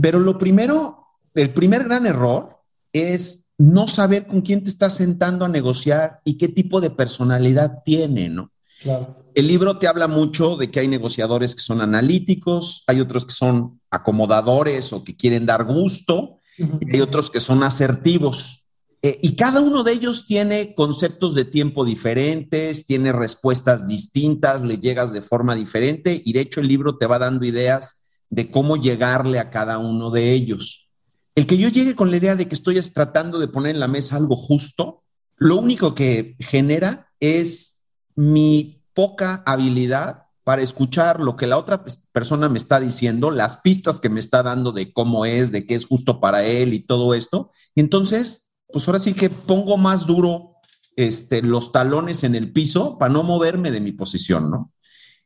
Pero 0.02 0.19
lo 0.19 0.38
primero, 0.38 1.08
el 1.34 1.49
primer 1.52 1.86
gran 1.86 2.06
error 2.06 2.58
es 2.93 3.54
no 3.58 3.88
saber 3.88 4.28
con 4.28 4.41
quién 4.41 4.63
te 4.63 4.69
estás 4.69 4.93
sentando 4.93 5.45
a 5.45 5.49
negociar 5.49 6.21
y 6.23 6.38
qué 6.38 6.49
tipo 6.49 6.82
de 6.82 6.91
personalidad 6.91 7.82
tiene, 7.84 8.30
¿no? 8.30 8.52
Claro. 8.82 9.25
El 9.34 9.47
libro 9.47 9.80
te 9.80 9.88
habla 9.88 10.08
mucho 10.08 10.56
de 10.56 10.69
que 10.69 10.82
hay 10.82 10.88
negociadores 10.88 11.56
que 11.56 11.62
son 11.62 11.82
analíticos, 11.82 12.84
hay 12.86 13.02
otros 13.02 13.25
que 13.25 13.34
son 13.34 13.82
acomodadores 13.89 14.93
o 14.93 15.04
que 15.04 15.15
quieren 15.15 15.45
dar 15.45 15.65
gusto, 15.65 16.39
uh 16.60 16.63
-huh. 16.63 16.80
y 16.82 16.95
hay 16.95 17.02
otros 17.02 17.32
que 17.32 17.39
son 17.39 17.63
asertivos. 17.63 18.59
Eh, 19.02 19.18
y 19.22 19.36
cada 19.36 19.62
uno 19.62 19.84
de 19.84 19.94
ellos 19.94 20.26
tiene 20.28 20.76
conceptos 20.76 21.34
de 21.34 21.46
tiempo 21.46 21.86
diferentes, 21.86 22.86
tiene 22.86 23.14
respuestas 23.14 23.88
distintas, 23.88 24.62
le 24.62 24.78
llegas 24.78 25.14
de 25.14 25.22
forma 25.22 25.56
diferente 25.56 26.22
y 26.26 26.34
de 26.34 26.42
hecho 26.42 26.60
el 26.60 26.68
libro 26.68 26.98
te 26.98 27.06
va 27.06 27.18
dando 27.18 27.46
ideas 27.46 28.08
de 28.30 28.52
cómo 28.52 28.76
llegarle 28.76 29.40
a 29.40 29.50
cada 29.52 29.78
uno 29.78 30.12
de 30.12 30.34
ellos. 30.34 30.90
El 31.34 31.48
que 31.48 31.58
yo 31.58 31.70
llegue 31.70 31.96
con 31.96 32.12
la 32.12 32.18
idea 32.18 32.36
de 32.36 32.50
que 32.50 32.56
estoy 32.56 32.80
tratando 32.94 33.40
de 33.40 33.48
poner 33.48 33.76
en 33.76 33.80
la 33.80 33.88
mesa 33.88 34.18
algo 34.18 34.36
justo, 34.36 35.04
lo 35.38 35.56
único 35.56 35.96
que 35.96 36.36
genera 36.40 37.10
es 37.22 37.82
mi 38.16 38.84
poca 38.94 39.42
habilidad 39.46 40.24
para 40.44 40.62
escuchar 40.62 41.22
lo 41.22 41.38
que 41.38 41.48
la 41.48 41.58
otra 41.58 41.86
persona 42.12 42.50
me 42.50 42.58
está 42.58 42.82
diciendo, 42.82 43.32
las 43.32 43.58
pistas 43.58 44.02
que 44.02 44.10
me 44.10 44.20
está 44.20 44.44
dando 44.44 44.74
de 44.74 44.92
cómo 44.92 45.24
es, 45.24 45.54
de 45.54 45.66
qué 45.66 45.76
es 45.76 45.86
justo 45.86 46.20
para 46.20 46.44
él 46.44 46.74
y 46.74 46.82
todo 46.82 47.14
esto. 47.14 47.52
Entonces 47.76 48.49
pues 48.72 48.88
ahora 48.88 49.00
sí 49.00 49.14
que 49.14 49.30
pongo 49.30 49.78
más 49.78 50.06
duro 50.06 50.56
este, 50.96 51.42
los 51.42 51.72
talones 51.72 52.24
en 52.24 52.36
el 52.36 52.52
piso 52.52 52.98
para 52.98 53.14
no 53.14 53.24
moverme 53.24 53.72
de 53.72 53.82
mi 53.82 53.92
posición, 53.92 54.52
¿no? 54.52 54.72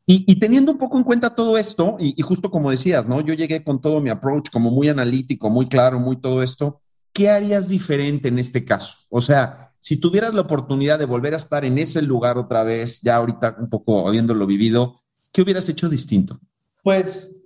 Y, 0.06 0.36
teniendo 0.36 0.74
un 0.74 0.78
poco 0.78 0.98
en 0.98 1.06
cuenta 1.06 1.34
todo 1.34 1.58
esto, 1.58 1.96
y, 1.98 2.14
y, 2.18 2.22
justo 2.24 2.52
como 2.52 2.70
decías, 2.70 3.08
¿no? 3.08 3.22
Yo 3.22 3.34
llegué 3.34 3.64
con 3.64 3.80
todo 3.80 4.02
mi 4.02 4.10
approach 4.10 4.50
como 4.52 4.70
muy 4.70 4.90
analítico, 4.90 5.50
muy 5.50 5.70
claro, 5.70 5.98
muy 5.98 6.18
todo 6.18 6.44
esto. 6.44 6.82
¿Qué 7.14 7.30
harías 7.30 7.70
diferente 7.70 8.28
en 8.28 8.38
este 8.38 8.66
caso? 8.66 8.98
O 9.08 9.22
sea, 9.22 9.74
si 9.80 9.98
tuvieras 9.98 10.34
la 10.34 10.42
oportunidad 10.42 11.00
de 11.00 11.06
volver 11.06 11.34
a 11.34 11.38
estar 11.38 11.64
en 11.64 11.78
ese 11.78 12.02
lugar 12.02 12.38
otra 12.38 12.64
vez, 12.64 13.00
ya 13.02 13.16
ahorita 13.16 13.56
un 13.60 13.70
poco 13.70 14.06
habiéndolo 14.08 14.46
vivido, 14.46 15.00
¿qué 15.32 15.42
hubieras 15.42 15.70
hecho 15.70 15.88
distinto? 15.88 16.42
Pues 16.84 17.46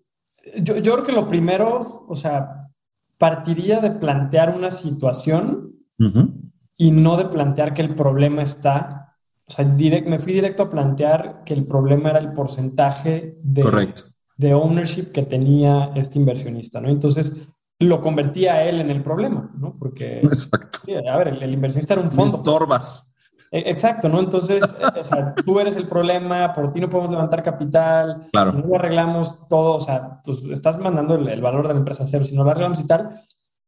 yo, 0.57 0.77
yo 0.77 0.93
creo 0.93 1.05
que 1.05 1.11
lo 1.11 1.29
primero, 1.29 2.05
o 2.09 2.15
sea, 2.15 2.71
partiría 3.19 3.81
de 3.81 3.91
plantear 3.91 4.55
una 4.55 4.71
situación 4.71 5.76
Uh 5.99 6.05
-huh. 6.05 6.51
Y 6.77 6.91
no 6.91 7.17
de 7.17 7.25
plantear 7.25 7.73
que 7.73 7.81
el 7.81 7.95
problema 7.95 8.43
está, 8.43 9.17
o 9.47 9.51
sea, 9.51 9.65
direct, 9.65 10.07
me 10.07 10.19
fui 10.19 10.33
directo 10.33 10.63
a 10.63 10.69
plantear 10.69 11.43
que 11.43 11.53
el 11.53 11.65
problema 11.65 12.11
era 12.11 12.19
el 12.19 12.33
porcentaje 12.33 13.39
de, 13.41 13.61
Correcto. 13.63 14.03
de 14.37 14.53
ownership 14.53 15.11
que 15.11 15.23
tenía 15.23 15.91
este 15.95 16.19
inversionista, 16.19 16.79
¿no? 16.79 16.89
Entonces 16.89 17.35
lo 17.79 18.01
convertía 18.01 18.53
a 18.53 18.63
él 18.63 18.79
en 18.79 18.91
el 18.91 19.01
problema, 19.01 19.51
¿no? 19.57 19.75
Porque, 19.77 20.19
Exacto. 20.19 20.79
Sí, 20.85 20.93
a 20.93 21.17
ver, 21.17 21.29
el, 21.29 21.41
el, 21.41 21.53
inversionista 21.53 21.93
era 21.95 22.03
un 22.03 22.11
fondo. 22.11 22.31
Me 22.31 22.37
estorbas. 22.37 23.15
Exacto, 23.51 24.09
¿no? 24.09 24.19
Entonces, 24.19 24.63
o 25.01 25.05
sea, 25.05 25.33
tú 25.33 25.59
eres 25.59 25.77
el 25.77 25.87
problema, 25.87 26.53
por 26.53 26.71
ti 26.71 26.79
no 26.79 26.89
podemos 26.89 27.11
levantar 27.11 27.43
capital, 27.43 28.27
claro. 28.31 28.51
si 28.51 28.57
no 28.57 28.67
lo 28.67 28.75
arreglamos 28.75 29.47
todo, 29.47 29.75
o 29.75 29.81
sea, 29.81 30.21
pues 30.23 30.43
estás 30.51 30.77
mandando 30.79 31.15
el, 31.15 31.27
el 31.27 31.41
valor 31.41 31.67
de 31.67 31.73
la 31.73 31.79
empresa 31.79 32.03
a 32.03 32.07
cero, 32.07 32.25
si 32.25 32.35
no 32.35 32.43
lo 32.43 32.51
arreglamos 32.51 32.79
y 32.79 32.87
tal. 32.87 33.21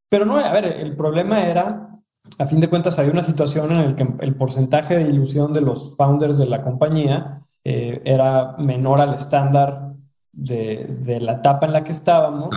Pero 0.09 0.25
no, 0.25 0.37
a 0.37 0.51
ver, 0.53 0.65
el 0.65 0.95
problema 0.95 1.45
era 1.45 1.88
a 2.37 2.45
fin 2.45 2.59
de 2.59 2.69
cuentas 2.69 2.99
había 2.99 3.11
una 3.11 3.23
situación 3.23 3.71
en 3.71 3.85
la 3.85 3.95
que 3.95 4.07
el 4.19 4.35
porcentaje 4.35 4.97
de 4.97 5.09
ilusión 5.09 5.53
de 5.53 5.61
los 5.61 5.95
founders 5.95 6.37
de 6.37 6.47
la 6.47 6.63
compañía 6.63 7.41
eh, 7.63 8.01
era 8.05 8.55
menor 8.57 9.01
al 9.01 9.13
estándar 9.13 9.93
de, 10.31 10.97
de, 11.01 11.19
la 11.19 11.33
etapa 11.33 11.65
en 11.65 11.73
la 11.73 11.83
que 11.83 11.91
estábamos. 11.91 12.55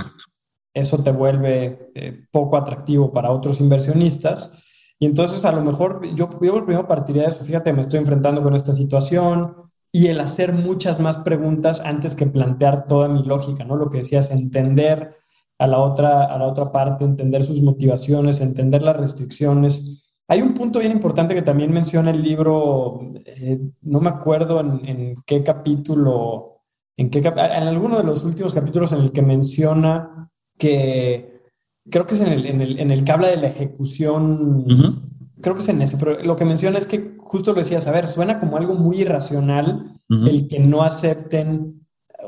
Eso 0.75 1.03
te 1.03 1.13
vuelve 1.13 1.91
eh, 1.95 2.27
poco 2.31 2.57
atractivo 2.57 3.13
para 3.13 3.31
otros 3.31 3.61
inversionistas. 3.61 4.63
Y 4.99 5.07
entonces 5.07 5.45
a 5.45 5.53
lo 5.53 5.63
mejor 5.63 6.05
yo, 6.15 6.29
yo 6.41 6.65
primero 6.65 6.87
partiría 6.87 7.25
de 7.25 7.31
eso, 7.31 7.45
fíjate, 7.45 7.73
me 7.73 7.81
estoy 7.81 7.99
enfrentando 7.99 8.43
con 8.43 8.55
esta 8.55 8.73
situación 8.73 9.57
y 9.91 10.07
el 10.07 10.21
hacer 10.21 10.53
muchas 10.53 11.01
más 11.01 11.19
preguntas 11.19 11.81
antes 11.81 12.15
que 12.15 12.27
plantear 12.27 12.87
toda 12.87 13.09
mi 13.09 13.23
lógica, 13.25 13.65
¿no? 13.65 13.77
Lo 13.77 13.91
que 13.91 13.99
decías, 13.99 14.31
entender 14.31 15.22
a 15.63 15.67
la 15.69 15.79
otra, 15.79 16.25
a 16.25 16.37
la 16.39 16.47
otra 16.47 16.73
parte, 16.73 17.05
entender 17.05 17.45
sus 17.45 17.63
motivaciones, 17.63 18.41
entender 18.41 18.83
las 18.83 18.97
restricciones. 18.97 20.03
Hay 20.27 20.43
un 20.43 20.55
punto 20.55 20.81
bien 20.81 20.91
importante 20.91 21.37
que 21.37 21.43
también 21.43 21.71
menciona 21.71 22.11
el 22.11 22.21
libro, 22.21 23.01
eh, 23.25 23.61
no 23.83 24.01
me 24.01 24.09
acuerdo 24.09 24.59
en, 24.61 24.89
en, 24.89 25.23
qué 25.25 25.45
capítulo, 25.45 26.63
en, 26.97 27.11
qué 27.11 27.23
cap 27.23 27.39
en 27.39 27.69
alguno 27.69 27.97
de 27.97 28.03
los 28.03 28.25
últimos 28.25 28.55
capítulos 28.55 28.91
en 28.91 29.03
el 29.03 29.13
que 29.13 29.23
menciona 29.23 30.29
que, 30.59 31.43
creo 31.89 32.07
que 32.09 32.15
es 32.15 32.21
en 32.23 32.33
el, 32.33 32.47
en 32.47 32.61
el, 32.61 32.81
en 32.81 32.91
el 32.91 33.05
que 33.05 33.13
habla 33.13 33.29
de 33.29 33.37
la 33.37 33.47
ejecución, 33.47 34.65
uh 34.67 34.67
-huh. 34.67 35.01
creo 35.41 35.55
que 35.55 35.63
es 35.63 35.69
en 35.69 35.81
ese, 35.81 35.97
pero 35.97 36.21
lo 36.25 36.35
que 36.35 36.45
menciona 36.45 36.79
es 36.79 36.87
que 36.89 37.17
justo 37.21 37.53
lo 37.53 37.59
decías, 37.59 37.87
a 37.87 37.93
ver, 37.93 38.09
suena 38.09 38.41
como 38.41 38.57
algo 38.57 38.75
muy 38.75 39.03
irracional 39.03 39.67
uh 40.11 40.15
-huh. 40.15 40.29
el 40.29 40.49
que 40.49 40.59
no 40.59 40.83
acepten 40.83 41.82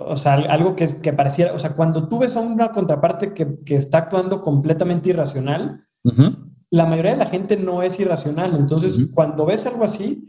o 0.07 0.17
sea, 0.17 0.35
algo 0.35 0.77
que, 0.77 0.87
que 1.03 1.13
pareciera, 1.13 1.53
o 1.53 1.59
sea, 1.59 1.75
cuando 1.75 2.09
tú 2.09 2.19
ves 2.19 2.37
a 2.37 2.41
una 2.41 2.73
contraparte 2.73 3.33
que, 3.33 3.59
que 3.65 3.77
está 3.77 3.99
actuando 3.99 4.43
completamente 4.43 5.11
irracional, 5.11 5.85
uh 6.05 6.11
-huh. 6.11 6.53
la 6.71 6.87
mayoría 6.87 7.13
de 7.13 7.19
la 7.19 7.27
gente 7.27 7.57
no 7.57 7.83
es 7.83 7.99
irracional. 8.01 8.57
Entonces, 8.57 8.99
uh 8.99 9.03
-huh. 9.03 9.15
cuando 9.15 9.47
ves 9.47 9.67
algo 9.67 9.85
así, 9.85 10.29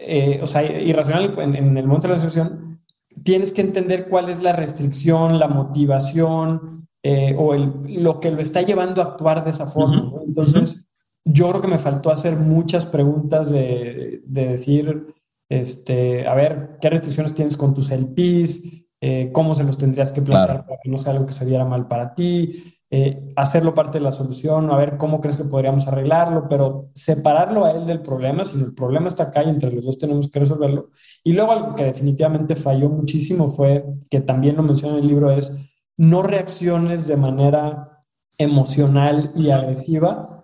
eh, 0.00 0.40
o 0.42 0.46
sea, 0.46 0.62
irracional 0.64 1.34
en, 1.38 1.54
en, 1.54 1.76
el 1.76 1.86
momento 1.86 2.08
de 2.08 2.14
la 2.14 2.20
situación, 2.20 2.80
tienes 3.24 3.52
que 3.52 3.62
entender 3.62 4.08
cuál 4.08 4.28
es 4.28 4.40
la 4.42 4.52
restricción, 4.52 5.38
la 5.38 5.48
motivación 5.48 6.86
eh, 7.02 7.34
o 7.38 7.54
el, 7.54 7.72
lo 8.02 8.20
que 8.20 8.30
lo 8.30 8.40
está 8.40 8.62
llevando 8.62 9.02
a 9.02 9.06
actuar 9.06 9.44
de 9.44 9.50
esa 9.50 9.66
forma. 9.66 10.02
Uh 10.02 10.06
-huh. 10.06 10.12
¿no? 10.12 10.22
Entonces, 10.22 10.88
yo 11.24 11.48
creo 11.48 11.60
que 11.60 11.68
me 11.68 11.78
faltó 11.78 12.10
hacer 12.10 12.36
muchas 12.36 12.86
preguntas 12.86 13.50
de, 13.50 14.22
de 14.24 14.48
decir, 14.48 15.06
este, 15.48 16.26
a 16.26 16.34
ver, 16.34 16.78
¿qué 16.80 16.90
restricciones 16.90 17.34
tienes 17.34 17.56
con 17.56 17.74
tus 17.74 17.90
LPs? 17.90 18.87
Eh, 19.00 19.30
cómo 19.32 19.54
se 19.54 19.64
los 19.64 19.78
tendrías 19.78 20.12
que 20.12 20.22
plantear 20.22 20.66
para 20.66 20.80
que 20.82 20.90
no 20.90 20.98
sea 20.98 21.12
algo 21.12 21.26
que 21.26 21.32
se 21.32 21.44
viera 21.44 21.64
mal 21.64 21.86
para 21.86 22.14
ti, 22.14 22.78
eh, 22.90 23.32
hacerlo 23.36 23.74
parte 23.74 23.98
de 23.98 24.04
la 24.04 24.12
solución, 24.12 24.70
a 24.70 24.76
ver 24.76 24.96
cómo 24.96 25.20
crees 25.20 25.36
que 25.36 25.44
podríamos 25.44 25.86
arreglarlo, 25.86 26.48
pero 26.48 26.88
separarlo 26.94 27.66
a 27.66 27.72
él 27.72 27.86
del 27.86 28.00
problema, 28.00 28.44
si 28.44 28.58
el 28.58 28.74
problema 28.74 29.08
está 29.08 29.24
acá 29.24 29.44
y 29.44 29.50
entre 29.50 29.70
los 29.70 29.84
dos 29.84 29.98
tenemos 29.98 30.30
que 30.30 30.40
resolverlo. 30.40 30.90
Y 31.22 31.32
luego 31.32 31.52
algo 31.52 31.74
que 31.74 31.84
definitivamente 31.84 32.56
falló 32.56 32.88
muchísimo 32.88 33.50
fue, 33.50 33.84
que 34.10 34.20
también 34.20 34.56
lo 34.56 34.62
menciona 34.62 34.94
en 34.94 35.02
el 35.02 35.08
libro, 35.08 35.30
es 35.30 35.54
no 35.98 36.22
reacciones 36.22 37.06
de 37.06 37.16
manera 37.16 38.04
emocional 38.38 39.32
y 39.36 39.50
agresiva 39.50 40.37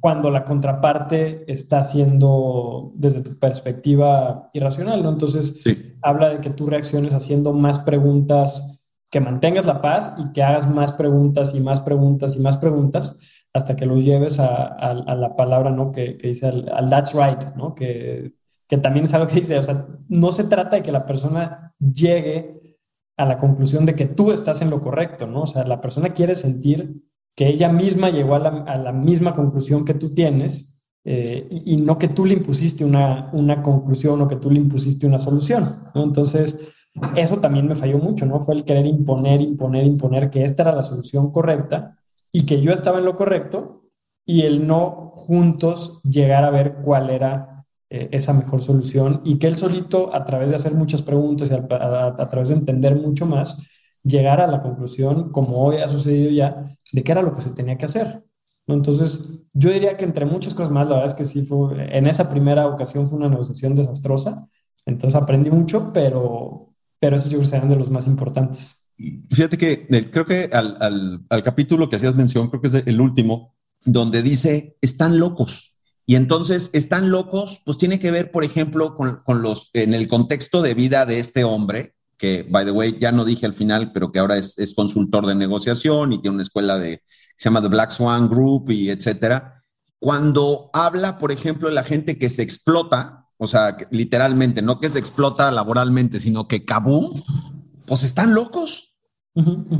cuando 0.00 0.30
la 0.32 0.44
contraparte 0.44 1.44
está 1.52 1.78
haciendo 1.78 2.92
desde 2.96 3.22
tu 3.22 3.38
perspectiva 3.38 4.50
irracional, 4.52 5.02
¿no? 5.02 5.10
Entonces, 5.10 5.60
habla 6.02 6.30
de 6.30 6.40
que 6.40 6.50
tú 6.50 6.66
reacciones 6.66 7.14
haciendo 7.14 7.52
más 7.52 7.78
preguntas, 7.78 8.82
que 9.10 9.20
mantengas 9.20 9.64
la 9.64 9.80
paz 9.80 10.16
y 10.18 10.32
que 10.32 10.42
hagas 10.42 10.68
más 10.68 10.92
preguntas 10.92 11.54
y 11.54 11.60
más 11.60 11.80
preguntas 11.82 12.34
y 12.34 12.40
más 12.40 12.56
preguntas 12.56 13.20
hasta 13.52 13.76
que 13.76 13.86
lo 13.86 13.96
lleves 13.98 14.40
a, 14.40 14.92
la 14.92 15.36
palabra, 15.36 15.70
¿no? 15.70 15.92
Que, 15.92 16.18
dice 16.20 16.48
al, 16.48 16.90
that's 16.90 17.14
right, 17.14 17.54
¿no? 17.54 17.76
Que, 17.76 18.34
que 18.66 18.78
también 18.78 19.04
es 19.04 19.14
algo 19.14 19.28
que 19.28 19.36
dice, 19.36 19.56
o 19.56 19.62
sea, 19.62 19.86
no 20.08 20.32
se 20.32 20.44
trata 20.44 20.76
de 20.76 20.82
que 20.82 20.90
la 20.90 21.06
persona 21.06 21.72
llegue 21.78 22.76
a 23.16 23.24
la 23.24 23.38
conclusión 23.38 23.86
de 23.86 23.94
que 23.94 24.06
tú 24.06 24.32
estás 24.32 24.62
en 24.62 24.70
lo 24.70 24.80
correcto, 24.80 25.28
¿no? 25.28 25.42
O 25.42 25.46
sea, 25.46 25.64
la 25.64 25.80
persona 25.80 26.12
quiere 26.12 26.34
sentir 26.34 27.04
que 27.34 27.48
ella 27.48 27.68
misma 27.68 28.10
llegó 28.10 28.36
a 28.36 28.38
la, 28.38 28.92
misma 28.92 29.34
conclusión 29.34 29.84
que 29.84 29.94
tú 29.94 30.14
tienes 30.14 30.80
eh, 31.04 31.46
y, 31.50 31.76
no 31.76 31.98
que 31.98 32.08
tú 32.08 32.24
le 32.24 32.34
impusiste 32.34 32.84
una, 32.84 33.30
una, 33.32 33.62
conclusión 33.62 34.20
o 34.22 34.28
que 34.28 34.36
tú 34.36 34.50
le 34.50 34.58
impusiste 34.58 35.06
una 35.06 35.18
solución. 35.18 35.90
Entonces, 35.94 36.68
eso 37.16 37.38
también 37.38 37.66
me 37.66 37.74
falló 37.74 37.98
mucho, 37.98 38.24
¿no? 38.24 38.40
Fue 38.40 38.54
el 38.54 38.64
querer 38.64 38.86
imponer, 38.86 39.40
imponer, 39.40 39.84
imponer 39.84 40.30
que 40.30 40.44
esta 40.44 40.62
era 40.62 40.74
la 40.74 40.82
solución 40.82 41.32
correcta 41.32 41.98
y 42.32 42.46
que 42.46 42.60
yo 42.60 42.72
estaba 42.72 42.98
en 42.98 43.04
lo 43.04 43.16
correcto 43.16 43.82
y 44.24 44.42
el 44.42 44.66
no 44.66 45.12
juntos 45.14 46.00
llegar 46.02 46.44
a 46.44 46.50
ver 46.50 46.76
cuál 46.82 47.10
era 47.10 47.66
eh, 47.90 48.08
esa 48.12 48.32
mejor 48.32 48.62
solución 48.62 49.20
y 49.24 49.38
que 49.38 49.48
él 49.48 49.56
solito, 49.56 50.14
a 50.14 50.24
través 50.24 50.50
de 50.50 50.56
hacer 50.56 50.72
muchas 50.72 51.02
preguntas 51.02 51.50
y 51.50 51.54
a 51.54 52.28
través 52.28 52.48
de 52.48 52.54
entender 52.54 52.96
mucho 52.96 53.26
más, 53.26 53.58
llegar 54.04 54.40
a 54.40 54.46
la 54.46 54.62
conclusión, 54.62 55.30
como 55.30 55.64
hoy 55.64 55.78
ha 55.78 55.88
sucedido 55.88 56.30
ya, 56.30 56.64
de 56.92 57.02
qué 57.02 57.12
era 57.12 57.22
lo 57.22 57.34
que 57.34 57.42
se 57.42 57.50
tenía 57.50 57.76
que 57.76 57.86
hacer. 57.86 58.22
Entonces, 58.66 59.40
yo 59.52 59.70
diría 59.70 59.96
que 59.96 60.04
entre 60.04 60.24
muchas 60.26 60.54
cosas 60.54 60.72
más, 60.72 60.86
la 60.86 60.96
verdad 60.96 61.10
es 61.10 61.14
que 61.14 61.24
sí, 61.24 61.44
fue, 61.44 61.96
en 61.96 62.06
esa 62.06 62.30
primera 62.30 62.66
ocasión 62.66 63.06
fue 63.06 63.18
una 63.18 63.28
negociación 63.28 63.74
desastrosa, 63.74 64.48
entonces 64.86 65.20
aprendí 65.20 65.50
mucho, 65.50 65.90
pero, 65.92 66.74
pero 66.98 67.16
esos 67.16 67.28
yo 67.28 67.38
creo 67.38 67.42
que 67.42 67.48
serán 67.48 67.68
de 67.68 67.76
los 67.76 67.90
más 67.90 68.06
importantes. 68.06 68.76
Fíjate 69.30 69.58
que 69.58 69.86
eh, 69.90 70.10
creo 70.10 70.24
que 70.24 70.48
al, 70.52 70.76
al, 70.80 71.24
al, 71.28 71.42
capítulo 71.42 71.88
que 71.88 71.96
hacías 71.96 72.14
mención, 72.14 72.48
creo 72.48 72.60
que 72.60 72.68
es 72.68 72.74
el 72.74 73.00
último, 73.00 73.54
donde 73.84 74.22
dice, 74.22 74.76
están 74.80 75.18
locos. 75.18 75.72
Y 76.06 76.16
entonces, 76.16 76.70
están 76.74 77.10
locos, 77.10 77.62
pues 77.64 77.78
tiene 77.78 77.98
que 77.98 78.10
ver, 78.10 78.30
por 78.30 78.44
ejemplo, 78.44 78.94
con, 78.94 79.16
con 79.24 79.42
los, 79.42 79.70
en 79.72 79.94
el 79.94 80.06
contexto 80.06 80.62
de 80.62 80.74
vida 80.74 81.06
de 81.06 81.18
este 81.18 81.44
hombre, 81.44 81.94
que, 82.24 82.42
by 82.48 82.64
the 82.64 82.70
way, 82.70 82.96
ya 82.98 83.12
no 83.12 83.22
dije 83.22 83.44
al 83.44 83.52
final, 83.52 83.92
pero 83.92 84.10
que 84.10 84.18
ahora 84.18 84.38
es, 84.38 84.72
consultor 84.74 85.26
de 85.26 85.34
negociación 85.34 86.14
y 86.14 86.22
tiene 86.22 86.36
una 86.36 86.42
escuela 86.42 86.78
de, 86.78 87.02
se 87.36 87.50
llama 87.50 87.60
The 87.60 87.68
Black 87.68 87.90
Swan 87.90 88.30
Group 88.30 88.70
y 88.70 88.88
etcétera. 88.88 89.62
Cuando 89.98 90.70
habla, 90.72 91.18
por 91.18 91.32
ejemplo, 91.32 91.68
de 91.68 91.74
la 91.74 91.84
gente 91.84 92.16
que 92.18 92.30
se 92.30 92.40
explota, 92.40 93.26
o 93.36 93.46
sea, 93.46 93.76
literalmente, 93.90 94.62
no 94.62 94.80
que 94.80 94.88
se 94.88 94.98
explota 94.98 95.50
laboralmente, 95.50 96.18
sino 96.18 96.48
que 96.48 96.64
cabú, 96.64 97.12
pues 97.84 98.04
están 98.04 98.32
locos. 98.32 98.96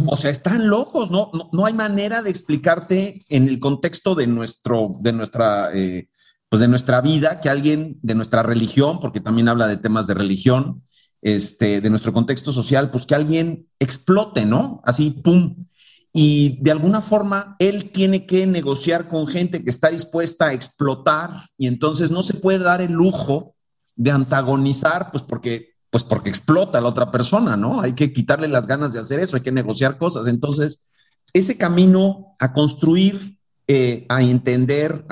O 0.07 0.17
sea, 0.17 0.31
están 0.31 0.69
locos, 0.69 1.11
¿no? 1.11 1.31
¿no? 1.51 1.65
hay 1.65 1.73
manera 1.73 2.21
de 2.21 2.29
explicarte 2.29 3.25
en 3.31 3.49
el 3.49 3.59
contexto 3.59 4.15
de, 4.17 4.27
nuestro, 4.27 4.97
de, 5.01 5.13
nuestra, 5.13 5.71
eh, 5.73 6.09
pues 6.51 6.61
de 6.61 6.69
nuestra 6.69 7.01
vida 7.01 7.41
que 7.41 7.49
alguien 7.49 7.99
de 8.03 8.17
nuestra 8.17 8.43
religión, 8.43 8.99
porque 9.01 9.21
también 9.21 9.49
habla 9.49 9.67
de 9.67 9.77
temas 9.77 10.09
de 10.09 10.15
religión, 10.15 10.83
este, 11.25 11.81
de 11.81 11.89
nuestro 11.89 12.13
contexto 12.13 12.53
social, 12.53 12.91
pues 12.91 13.07
que 13.07 13.15
alguien 13.15 13.67
explote, 13.81 14.45
¿no? 14.45 14.83
Así, 14.85 15.11
¡pum! 15.11 15.67
Y 16.13 16.63
de 16.63 16.71
alguna 16.71 17.01
forma 17.01 17.57
él 17.59 17.91
tiene 17.91 18.27
que 18.27 18.47
negociar 18.47 19.09
con 19.09 19.27
gente 19.27 19.65
que 19.65 19.71
está 19.71 19.89
dispuesta 19.89 20.49
a 20.49 20.53
explotar 20.53 21.49
y 21.57 21.67
entonces 21.67 22.11
no 22.11 22.23
se 22.23 22.35
puede 22.35 22.59
dar 22.59 22.83
el 22.83 22.93
lujo 22.93 23.55
de 23.97 24.11
antagonizar, 24.11 25.11
pues 25.13 25.25
porque, 25.25 25.71
pues 25.89 26.05
porque 26.05 26.29
explota 26.29 26.77
a 26.77 26.83
la 26.83 26.91
otra 26.91 27.11
persona, 27.11 27.57
¿no? 27.57 27.81
Hay 27.81 27.95
que 27.95 28.13
quitarle 28.13 28.47
las 28.47 28.67
ganas 28.67 28.93
de 28.93 29.01
hacer 29.01 29.19
eso, 29.19 29.37
hay 29.37 29.43
que 29.43 29.51
negociar 29.51 29.97
cosas. 29.97 30.27
Entonces, 30.27 30.91
ese 31.33 31.57
camino 31.57 32.37
a 32.39 32.53
construir, 32.53 33.39
eh, 33.67 34.05
a 34.11 34.23
entender, 34.23 35.07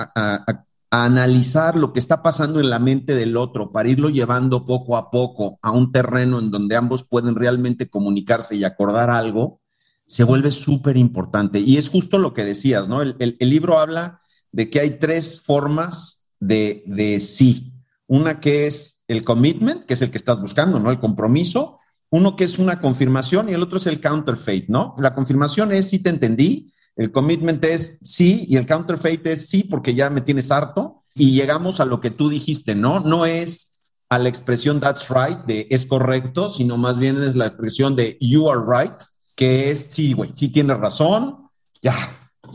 analizar 0.92 1.74
lo 1.74 1.94
que 1.94 1.98
está 1.98 2.22
pasando 2.22 2.60
en 2.60 2.68
la 2.68 2.78
mente 2.78 3.14
del 3.14 3.38
otro 3.38 3.72
para 3.72 3.88
irlo 3.88 4.10
llevando 4.10 4.66
poco 4.66 4.98
a 4.98 5.10
poco 5.10 5.58
a 5.62 5.72
un 5.72 5.90
terreno 5.90 6.38
en 6.38 6.50
donde 6.50 6.76
ambos 6.76 7.02
pueden 7.02 7.34
realmente 7.34 7.88
comunicarse 7.88 8.56
y 8.56 8.64
acordar 8.64 9.08
algo, 9.08 9.62
se 10.04 10.22
vuelve 10.22 10.50
súper 10.50 10.98
importante. 10.98 11.60
Y 11.60 11.78
es 11.78 11.88
justo 11.88 12.18
lo 12.18 12.34
que 12.34 12.44
decías, 12.44 12.88
¿no? 12.88 13.00
El, 13.00 13.36
libro 13.40 13.78
habla 13.78 14.20
de 14.50 14.68
que 14.68 14.80
hay 14.80 14.98
tres 14.98 15.40
formas 15.40 16.28
de, 16.40 16.84
de 16.86 17.20
sí. 17.20 17.72
Una 18.06 18.38
que 18.38 18.66
es 18.66 19.04
el 19.08 19.24
commitment, 19.24 19.86
que 19.86 19.94
es 19.94 20.02
el 20.02 20.10
que 20.10 20.18
estás 20.18 20.42
buscando, 20.42 20.78
¿no? 20.78 20.90
El 20.90 21.00
compromiso. 21.00 21.78
Uno 22.10 22.36
que 22.36 22.44
es 22.44 22.58
una 22.58 22.82
confirmación 22.82 23.48
y 23.48 23.54
el 23.54 23.62
otro 23.62 23.78
es 23.78 23.86
el 23.86 24.02
counterfeit, 24.02 24.68
¿no? 24.68 24.94
La 24.98 25.14
confirmación 25.14 25.72
es 25.72 25.88
sí 25.88 26.02
te 26.02 26.10
entendí, 26.10 26.71
el 26.96 27.10
commitment 27.10 27.64
es 27.64 27.98
sí 28.02 28.44
y 28.48 28.56
el 28.56 28.66
counterfeit 28.66 29.26
es 29.26 29.48
sí 29.48 29.64
porque 29.64 29.94
ya 29.94 30.10
me 30.10 30.20
tienes 30.20 30.50
harto 30.50 31.04
y 31.14 31.32
llegamos 31.32 31.80
a 31.80 31.84
lo 31.84 32.00
que 32.00 32.10
tú 32.10 32.28
dijiste, 32.28 32.74
¿no? 32.74 33.00
No 33.00 33.26
es 33.26 33.72
a 34.08 34.18
la 34.18 34.28
expresión 34.28 34.78
that's 34.80 35.08
right 35.08 35.38
de 35.46 35.66
es 35.70 35.86
correcto, 35.86 36.50
sino 36.50 36.76
más 36.76 36.98
bien 36.98 37.22
es 37.22 37.34
la 37.34 37.46
expresión 37.46 37.96
de 37.96 38.18
you 38.20 38.48
are 38.50 38.60
right, 38.66 38.94
que 39.34 39.70
es 39.70 39.86
sí, 39.90 40.12
güey, 40.12 40.32
sí 40.34 40.48
tienes 40.48 40.76
razón, 40.76 41.48
ya, 41.80 41.94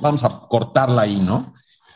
vamos 0.02 0.24
a 0.24 0.30
cortarla 0.30 1.04
ahí, 1.04 1.18
¿no? 1.18 1.54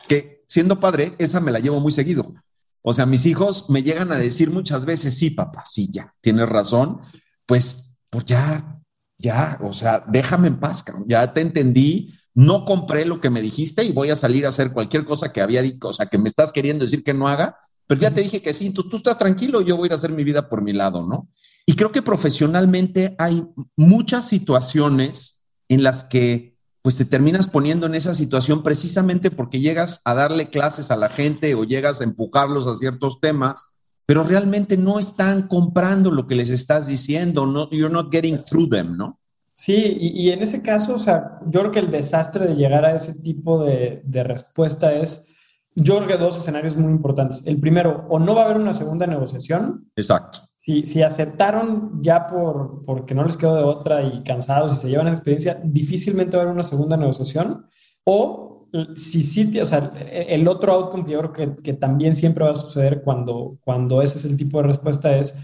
Que 0.08 0.44
siendo 0.48 0.80
padre, 0.80 1.14
esa 1.20 1.40
me 1.40 1.52
la 1.52 1.60
llevo 1.60 1.80
muy 1.80 1.92
seguido. 1.92 2.34
O 2.82 2.94
sea, 2.94 3.06
mis 3.06 3.26
hijos 3.28 3.70
me 3.70 3.84
llegan 3.84 4.12
a 4.12 4.18
decir 4.18 4.50
muchas 4.50 4.86
veces, 4.86 5.16
sí, 5.16 5.30
papá, 5.30 5.64
sí, 5.72 5.90
ya, 5.92 6.14
tienes 6.22 6.50
razón, 6.50 7.00
pues, 7.46 7.98
pues 8.10 8.26
ya, 8.26 8.82
ya, 9.20 9.60
o 9.62 9.74
sea, 9.74 10.04
déjame 10.08 10.48
en 10.48 10.60
paz, 10.60 10.84
ya 11.06 11.32
te 11.32 11.42
entendí, 11.42 12.16
no 12.34 12.66
compré 12.66 13.06
lo 13.06 13.20
que 13.20 13.30
me 13.30 13.42
dijiste 13.42 13.84
y 13.84 13.92
voy 13.92 14.10
a 14.10 14.16
salir 14.16 14.46
a 14.46 14.50
hacer 14.50 14.72
cualquier 14.72 15.06
cosa 15.06 15.32
que 15.34 15.42
había 15.42 15.62
dicho, 15.62 15.90
o 15.90 15.94
sea, 15.94 16.06
que 16.06 16.18
me 16.18 16.30
estás 16.30 16.52
queriendo 16.52 16.86
decir 16.86 17.04
que 17.04 17.14
no 17.14 17.28
haga, 17.28 17.58
pero 17.88 18.00
ya 18.00 18.14
te 18.14 18.22
dije 18.22 18.42
que 18.42 18.54
sí, 18.54 18.72
tú, 18.72 18.88
tú 18.88 18.98
estás 18.98 19.18
tranquilo, 19.18 19.62
yo 19.62 19.76
voy 19.76 19.86
a 19.86 19.88
ir 19.88 19.92
a 19.94 19.96
hacer 19.96 20.12
mi 20.12 20.24
vida 20.24 20.48
por 20.48 20.62
mi 20.62 20.74
lado, 20.74 21.06
¿no? 21.08 21.30
Y 21.66 21.76
creo 21.76 21.92
que 21.92 22.02
profesionalmente 22.02 23.16
hay 23.18 23.44
muchas 23.76 24.28
situaciones 24.28 25.46
en 25.70 25.84
las 25.84 26.04
que 26.04 26.52
pues 26.82 26.98
te 26.98 27.06
terminas 27.06 27.48
poniendo 27.48 27.86
en 27.86 27.96
esa 27.96 28.14
situación 28.14 28.64
precisamente 28.64 29.30
porque 29.30 29.60
llegas 29.60 30.02
a 30.04 30.16
darle 30.16 30.50
clases 30.50 30.90
a 30.90 30.98
la 30.98 31.10
gente 31.10 31.54
o 31.54 31.64
llegas 31.64 32.02
a 32.02 32.04
empujarlos 32.04 32.66
a 32.66 32.76
ciertos 32.76 33.20
temas, 33.20 33.76
pero 34.08 34.24
realmente 34.24 34.78
no 34.78 34.98
están 34.98 35.48
comprando 35.48 36.12
lo 36.12 36.28
que 36.28 36.36
les 36.36 36.50
estás 36.50 36.88
diciendo, 36.88 37.46
no, 37.46 37.70
you're 37.70 37.94
not 37.94 38.12
getting 38.12 38.38
through 38.38 38.70
them, 38.70 38.98
¿no? 38.98 39.21
Sí, 39.62 39.96
y, 40.02 40.32
en 40.32 40.42
ese 40.42 40.64
caso, 40.64 40.96
o 40.96 40.98
sea, 40.98 41.38
yo 41.46 41.60
creo 41.60 41.72
que 41.72 41.80
el 41.82 41.92
desastre 41.92 42.48
de 42.48 42.56
llegar 42.56 42.84
a 42.84 42.96
ese 42.96 43.14
tipo 43.22 43.64
de, 43.64 44.02
respuesta 44.12 44.92
es, 44.92 45.28
yo 45.76 45.98
creo 45.98 46.08
que 46.08 46.18
dos 46.18 46.36
escenarios 46.36 46.76
muy 46.76 46.92
importantes. 46.92 47.46
El 47.46 47.60
primero, 47.60 48.08
o 48.10 48.18
no 48.18 48.34
va 48.34 48.42
a 48.42 48.46
haber 48.46 48.58
una 48.58 48.74
segunda 48.74 49.06
negociación. 49.06 49.88
Exacto. 49.96 50.40
Si, 50.56 50.88
si 50.88 51.04
aceptaron 51.04 52.02
ya 52.02 52.26
por 52.26 52.84
porque 52.86 53.14
no 53.14 53.24
les 53.24 53.38
quedó 53.38 53.56
de 53.56 53.64
otra 53.64 54.02
y 54.02 54.24
cansados 54.24 54.74
y 54.74 54.78
se 54.78 54.90
llevan 54.90 55.06
esa 55.06 55.18
experiencia, 55.18 55.62
difícilmente 55.64 56.38
va 56.38 56.42
a 56.42 56.46
haber 56.46 56.56
una 56.56 56.64
segunda 56.64 56.98
negociación. 56.98 57.68
O 58.04 58.68
si 58.96 59.22
sí, 59.22 59.60
o 59.60 59.66
sea, 59.68 59.94
el 60.10 60.48
otro 60.48 60.74
outcome 60.74 61.06
que 61.06 61.12
yo 61.12 61.20
creo 61.20 61.34
que, 61.34 61.62
que 61.62 61.74
también 61.74 62.16
siempre 62.16 62.46
va 62.46 62.54
a 62.54 62.56
suceder 62.56 63.04
cuando, 63.04 63.60
cuando 63.64 64.02
ese 64.02 64.18
es 64.18 64.26
el 64.26 64.38
tipo 64.38 64.58
de 64.60 64.70
respuesta 64.70 65.16
es 65.16 65.36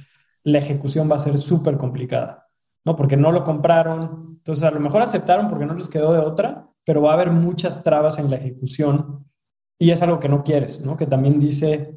la 0.43 0.57
ejecución 0.57 1.07
va 1.11 1.17
a 1.17 1.19
ser 1.19 1.37
súper 1.37 1.77
complicada. 1.77 2.46
¿No? 2.87 2.95
Porque 2.95 3.17
no 3.17 3.31
lo 3.31 3.43
compraron. 3.43 4.37
Entonces, 4.37 4.63
a 4.63 4.71
lo 4.71 4.79
mejor 4.79 5.01
aceptaron 5.01 5.49
porque 5.49 5.65
no 5.65 5.75
les 5.75 5.89
quedó 5.89 6.13
de 6.13 6.19
otra, 6.19 6.69
pero 6.85 7.01
va 7.01 7.11
a 7.11 7.15
haber 7.15 7.31
muchas 7.31 7.83
trabas 7.83 8.17
en 8.17 8.31
la 8.31 8.37
ejecución 8.37 9.25
y 9.77 9.91
es 9.91 10.01
algo 10.01 10.21
que 10.21 10.29
no 10.29 10.41
quieres, 10.41 10.81
¿no? 10.85 10.95
Que 10.95 11.05
también 11.05 11.37
dice 11.37 11.95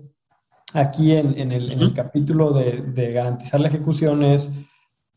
aquí 0.74 1.12
en, 1.12 1.52
el, 1.52 1.94
capítulo 1.94 2.52
de, 2.52 3.12
garantizar 3.12 3.60
la 3.60 3.68
ejecución 3.68 4.24
es 4.24 4.58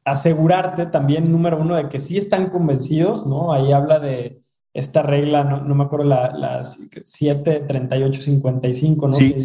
asegurarte 0.05 0.86
también, 0.86 1.32
número 1.32 1.59
uno, 1.59 1.76
de 1.76 1.89
que 1.89 1.97
sí 1.97 2.17
están 2.17 2.51
convencidos, 2.51 3.26
¿no? 3.26 3.51
Ahí 3.51 3.71
habla 3.71 3.99
de 3.99 4.43
esta 4.74 5.01
regla, 5.01 5.43
no, 5.43 5.76
me 5.76 5.84
acuerdo, 5.84 6.05
la, 6.05 6.32
la 6.34 6.63
7, 6.63 7.61
38, 7.61 8.21
55, 8.21 9.07
¿no? 9.07 9.11
Sí. 9.11 9.36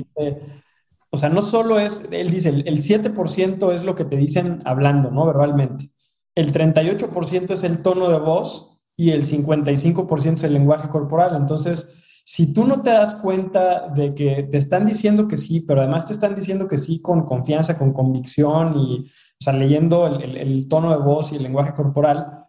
o 1.11 1.17
sea, 1.17 1.31
no 1.31 1.41
solo 1.41 1.79
es, 1.79 2.07
él 2.13 2.31
dice, 2.31 2.51
el, 2.51 2.69
el 2.69 2.79
7% 2.83 3.73
es 3.73 3.83
lo 3.83 3.95
que 3.95 4.05
te 4.05 4.17
dicen 4.17 4.61
hablando, 4.67 5.11
¿no? 5.11 5.25
Verbalmente. 5.27 5.91
El 6.39 6.53
38% 6.53 7.51
es 7.51 7.65
el 7.65 7.83
tono 7.83 8.09
de 8.09 8.19
voz 8.21 8.81
y 8.97 9.11
el 9.11 9.25
55% 9.25 10.35
es 10.37 10.43
el 10.45 10.53
lenguaje 10.53 10.89
corporal. 10.89 11.35
Entonces, 11.35 11.97
si 12.25 12.53
tú 12.53 12.65
no 12.65 12.83
te 12.83 12.91
das 12.91 13.15
cuenta 13.17 13.89
de 13.89 14.15
que 14.15 14.45
te 14.45 14.59
están 14.59 14.87
diciendo 14.87 15.27
que 15.27 15.37
sí, 15.37 15.61
pero 15.61 15.81
además 15.81 16.07
te 16.07 16.13
están 16.13 16.35
diciendo 16.35 16.69
que 16.69 16.79
sí 16.79 17.03
con 17.03 17.25
confianza, 17.25 17.77
con 17.77 17.93
convicción 17.93 18.79
y, 18.79 19.01
o 19.01 19.45
sea, 19.45 19.53
leyendo 19.53 20.07
el, 20.07 20.69
tono 20.69 20.91
de 20.91 21.03
voz 21.03 21.33
y 21.33 21.37
el 21.37 21.43
lenguaje 21.43 21.75
corporal, 21.75 22.45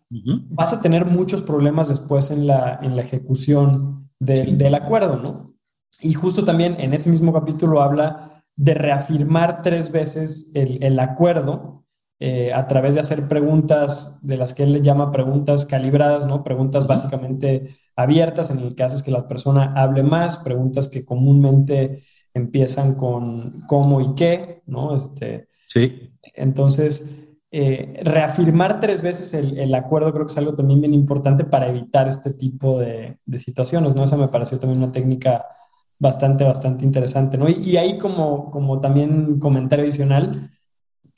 vas 0.49 0.73
a 0.73 0.81
tener 0.81 1.05
muchos 1.05 1.41
problemas 1.41 1.87
después 1.87 2.29
en 2.29 2.45
la, 2.45 2.79
en 2.81 2.95
la 2.95 3.01
ejecución 3.01 4.09
del 4.19 4.75
acuerdo, 4.75 5.17
¿no? 5.17 5.55
Y 6.01 6.13
justo 6.13 6.45
también 6.45 6.75
en 6.79 6.93
ese 6.93 7.09
mismo 7.09 7.33
capítulo 7.33 7.81
habla 7.81 8.43
de 8.55 8.73
reafirmar 8.73 9.61
tres 9.61 9.91
veces 9.91 10.51
el, 10.53 10.99
acuerdo 10.99 11.85
eh, 12.19 12.51
a 12.53 12.67
través 12.67 12.93
de 12.93 12.99
hacer 12.99 13.27
preguntas 13.27 14.19
de 14.21 14.37
las 14.37 14.53
que 14.53 14.63
él 14.63 14.73
le 14.73 14.81
llama 14.81 15.11
preguntas 15.11 15.65
calibradas, 15.65 16.25
¿no? 16.25 16.43
Preguntas 16.43 16.85
básicamente 16.85 17.77
abiertas 17.95 18.49
en 18.49 18.59
el 18.59 18.75
que 18.75 18.83
haces 18.83 19.03
que 19.03 19.11
la 19.11 19.27
persona 19.27 19.73
hable 19.75 20.03
más, 20.03 20.37
preguntas 20.39 20.87
que 20.87 21.05
comúnmente 21.05 22.03
empiezan 22.33 22.95
con 22.95 23.61
cómo 23.67 24.01
y 24.01 24.15
qué, 24.15 24.61
¿no? 24.65 24.95
Este, 24.95 25.47
sí. 25.67 26.11
Entonces, 26.35 27.29
eh, 27.51 28.01
reafirmar 28.03 28.79
tres 28.79 29.01
veces 29.01 29.33
el, 29.33 29.73
acuerdo 29.73 30.13
creo 30.13 30.27
que 30.27 30.31
es 30.31 30.37
algo 30.37 30.53
también 30.53 30.81
bien 30.81 30.93
importante 30.93 31.45
para 31.45 31.67
evitar 31.67 32.07
este 32.07 32.33
tipo 32.33 32.79
de, 32.79 33.17
de, 33.25 33.39
situaciones, 33.39 33.95
¿no? 33.95 34.03
Esa 34.03 34.17
me 34.17 34.27
pareció 34.27 34.59
también 34.59 34.83
una 34.83 34.91
técnica 34.91 35.45
bastante, 35.99 36.43
bastante 36.43 36.85
interesante, 36.85 37.37
¿no? 37.37 37.49
Y, 37.49 37.77
ahí 37.77 37.97
como, 37.97 38.49
como 38.51 38.79
también 38.79 39.39
comentario 39.39 39.83
adicional, 39.83 40.51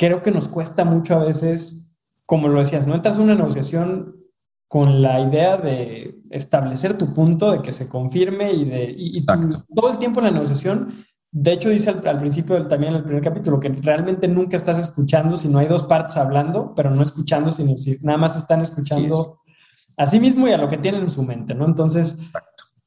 creo 0.01 0.23
que 0.23 0.31
nos 0.31 0.47
cuesta 0.47 0.83
mucho 0.83 1.13
a 1.13 1.23
veces, 1.23 1.91
como 2.25 2.47
lo 2.47 2.59
decías, 2.59 2.87
¿no? 2.87 2.95
Entras 2.95 3.17
en 3.17 3.25
una 3.25 3.35
negociación 3.35 4.15
con 4.67 5.03
la 5.03 5.19
idea 5.19 5.57
de 5.57 6.19
establecer 6.31 6.97
tu 6.97 7.13
punto, 7.13 7.51
de 7.51 7.61
que 7.61 7.71
se 7.71 7.87
confirme 7.87 8.51
y 8.51 8.65
de... 8.65 8.95
Y, 8.97 9.23
todo 9.23 9.91
el 9.91 9.99
tiempo 9.99 10.19
en 10.19 10.25
la 10.25 10.31
negociación, 10.31 11.05
de 11.29 11.51
hecho 11.51 11.69
dice 11.69 11.91
al, 11.91 12.17
principio 12.17 12.55
del, 12.55 12.67
también 12.67 12.93
en 12.93 12.97
el 12.97 13.03
primer 13.03 13.21
capítulo 13.21 13.59
que 13.59 13.69
realmente 13.69 14.27
nunca 14.27 14.57
estás 14.57 14.79
escuchando 14.79 15.35
si 15.35 15.49
no 15.49 15.59
hay 15.59 15.67
dos 15.67 15.83
partes 15.83 16.17
hablando, 16.17 16.73
pero 16.75 16.89
no 16.89 17.03
escuchando, 17.03 17.51
sino 17.51 17.77
si 17.77 17.99
nada 18.01 18.17
más 18.17 18.35
están 18.35 18.61
escuchando 18.61 19.41
a 19.97 20.07
sí 20.07 20.19
mismo 20.19 20.47
y 20.47 20.51
a 20.51 20.57
lo 20.57 20.67
que 20.67 20.79
tienen 20.79 21.01
en 21.01 21.09
su 21.09 21.21
mente, 21.21 21.53
¿no? 21.53 21.65
Entonces, 21.65 22.17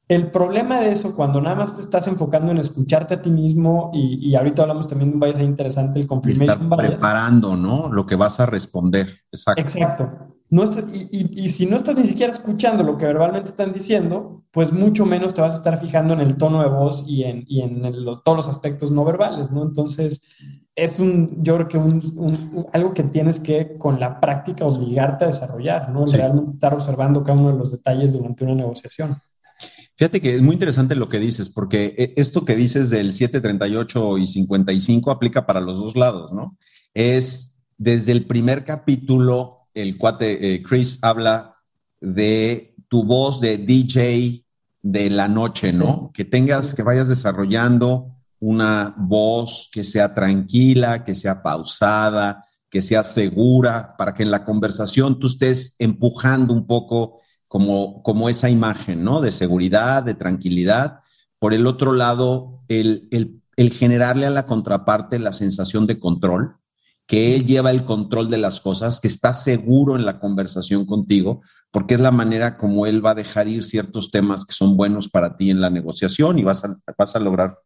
el 0.07 0.29
problema 0.29 0.79
de 0.81 0.91
eso, 0.91 1.15
cuando 1.15 1.41
nada 1.41 1.55
más 1.55 1.75
te 1.75 1.81
estás 1.81 2.07
enfocando 2.07 2.51
en 2.51 2.59
escucharte 2.59 3.15
a 3.15 3.21
ti 3.21 3.31
mismo, 3.31 3.91
y, 3.93 4.35
ahorita 4.35 4.61
hablamos 4.61 4.87
también 4.87 5.09
de 5.09 5.15
un 5.15 5.19
bias 5.19 5.39
interesante, 5.39 5.99
el 5.99 6.05
confirmation 6.05 6.63
estar 6.63 6.77
preparando, 6.77 7.55
¿no? 7.55 7.89
Lo 7.91 8.05
que 8.05 8.15
vas 8.15 8.39
a 8.39 8.45
responder. 8.45 9.09
Exacto. 9.31 9.61
Exacto. 9.61 10.35
No 10.47 10.63
y, 10.93 11.49
si 11.49 11.65
no 11.65 11.75
estás 11.75 11.97
ni 11.97 12.05
siquiera 12.05 12.31
escuchando 12.31 12.83
lo 12.83 12.97
que 12.97 13.05
verbalmente 13.05 13.49
están 13.49 13.73
diciendo, 13.73 14.43
pues 14.51 14.71
mucho 14.71 15.05
menos 15.05 15.33
te 15.33 15.41
vas 15.41 15.53
a 15.53 15.57
estar 15.57 15.79
fijando 15.79 16.13
en 16.13 16.21
el 16.21 16.37
tono 16.37 16.61
de 16.61 16.69
voz 16.69 17.03
y 17.07 17.23
en, 17.23 17.43
y 17.47 17.61
en 17.61 17.81
todos 18.23 18.37
los 18.37 18.47
aspectos 18.47 18.91
no 18.91 19.03
verbales, 19.03 19.49
¿no? 19.49 19.63
Entonces, 19.63 20.21
es 20.75 20.99
un, 20.99 21.43
yo 21.43 21.55
creo 21.55 21.67
que 21.67 21.77
un, 21.79 22.67
algo 22.73 22.93
que 22.93 23.03
tienes 23.03 23.39
que 23.39 23.75
con 23.77 23.99
la 23.99 24.19
práctica 24.19 24.65
obligarte 24.65 25.23
a 25.23 25.27
desarrollar, 25.27 25.89
¿no? 25.89 26.05
Realmente 26.05 26.51
estar 26.51 26.75
observando 26.75 27.23
cada 27.23 27.39
uno 27.39 27.51
de 27.51 27.57
los 27.57 27.71
detalles 27.71 28.13
durante 28.13 28.43
una 28.43 28.53
negociación. 28.53 29.15
Fíjate 29.97 30.21
que 30.21 30.35
es 30.35 30.41
muy 30.41 30.53
interesante 30.53 30.95
lo 30.95 31.07
que 31.07 31.19
dices, 31.19 31.49
porque 31.49 31.95
eh, 31.97 32.13
esto 32.17 32.43
que 32.43 32.55
dices 32.55 32.89
del 32.89 33.13
738 33.13 34.17
y 34.17 34.27
55 34.27 35.09
aplica 35.09 35.45
para 35.45 35.61
los 35.61 35.79
dos 35.79 35.95
lados, 35.95 36.33
¿no? 36.33 36.57
Es 36.93 37.63
desde 37.77 38.11
el 38.11 38.25
primer 38.25 38.65
capítulo, 38.65 39.67
el 39.73 39.97
cuate 39.97 40.53
eh, 40.53 40.63
Chris 40.63 40.99
habla 41.01 41.55
de 42.01 42.75
tu 42.89 43.03
voz 43.03 43.39
de 43.39 43.57
DJ 43.57 44.45
de 44.81 45.09
la 45.09 45.27
noche, 45.27 45.71
¿no? 45.71 46.11
Que 46.13 46.25
tengas, 46.25 46.73
que 46.73 46.83
vayas 46.83 47.09
desarrollando 47.09 48.15
una 48.39 48.93
voz 48.97 49.69
que 49.71 49.83
sea 49.83 50.13
tranquila, 50.13 51.03
que 51.05 51.15
sea 51.15 51.41
pausada, 51.41 52.45
que 52.69 52.81
sea 52.81 53.03
segura, 53.03 53.95
para 53.97 54.13
que 54.13 54.23
en 54.23 54.31
la 54.31 54.43
conversación 54.43 55.19
tú 55.19 55.27
estés 55.27 55.75
empujando 55.79 56.53
un 56.53 56.67
poco 56.67 57.21
como, 58.03 58.27
esa 58.29 58.49
imagen, 58.49 59.05
¿no? 59.05 59.21
De 59.21 59.31
seguridad, 59.31 60.03
de 60.03 60.13
tranquilidad. 60.13 60.99
Por 61.39 61.53
el 61.53 61.67
otro 61.67 61.93
lado, 61.93 62.59
el, 62.67 63.39
generarle 63.71 64.25
a 64.25 64.29
la 64.29 64.45
contraparte 64.45 65.19
la 65.19 65.31
sensación 65.31 65.87
de 65.87 65.97
control, 65.97 66.57
que 67.07 67.33
él 67.35 67.45
lleva 67.45 67.71
el 67.71 67.85
control 67.85 68.29
de 68.29 68.39
las 68.39 68.59
cosas, 68.59 68.99
que 68.99 69.07
está 69.07 69.33
seguro 69.33 69.95
en 69.95 70.05
la 70.05 70.19
conversación 70.19 70.85
contigo, 70.85 71.43
porque 71.71 71.93
es 71.93 72.01
la 72.01 72.11
manera 72.11 72.57
como 72.57 72.87
él 72.87 73.05
va 73.05 73.11
a 73.11 73.15
dejar 73.15 73.47
ir 73.47 73.63
ciertos 73.63 74.11
temas 74.11 74.45
que 74.45 74.53
son 74.53 74.75
buenos 74.75 75.07
para 75.07 75.37
ti 75.37 75.49
en 75.49 75.61
la 75.61 75.69
negociación 75.69 76.37
y 76.37 76.43
vas 76.43 76.65
a, 76.65 76.75
vas 76.97 77.15
a 77.15 77.19
lograr 77.19 77.57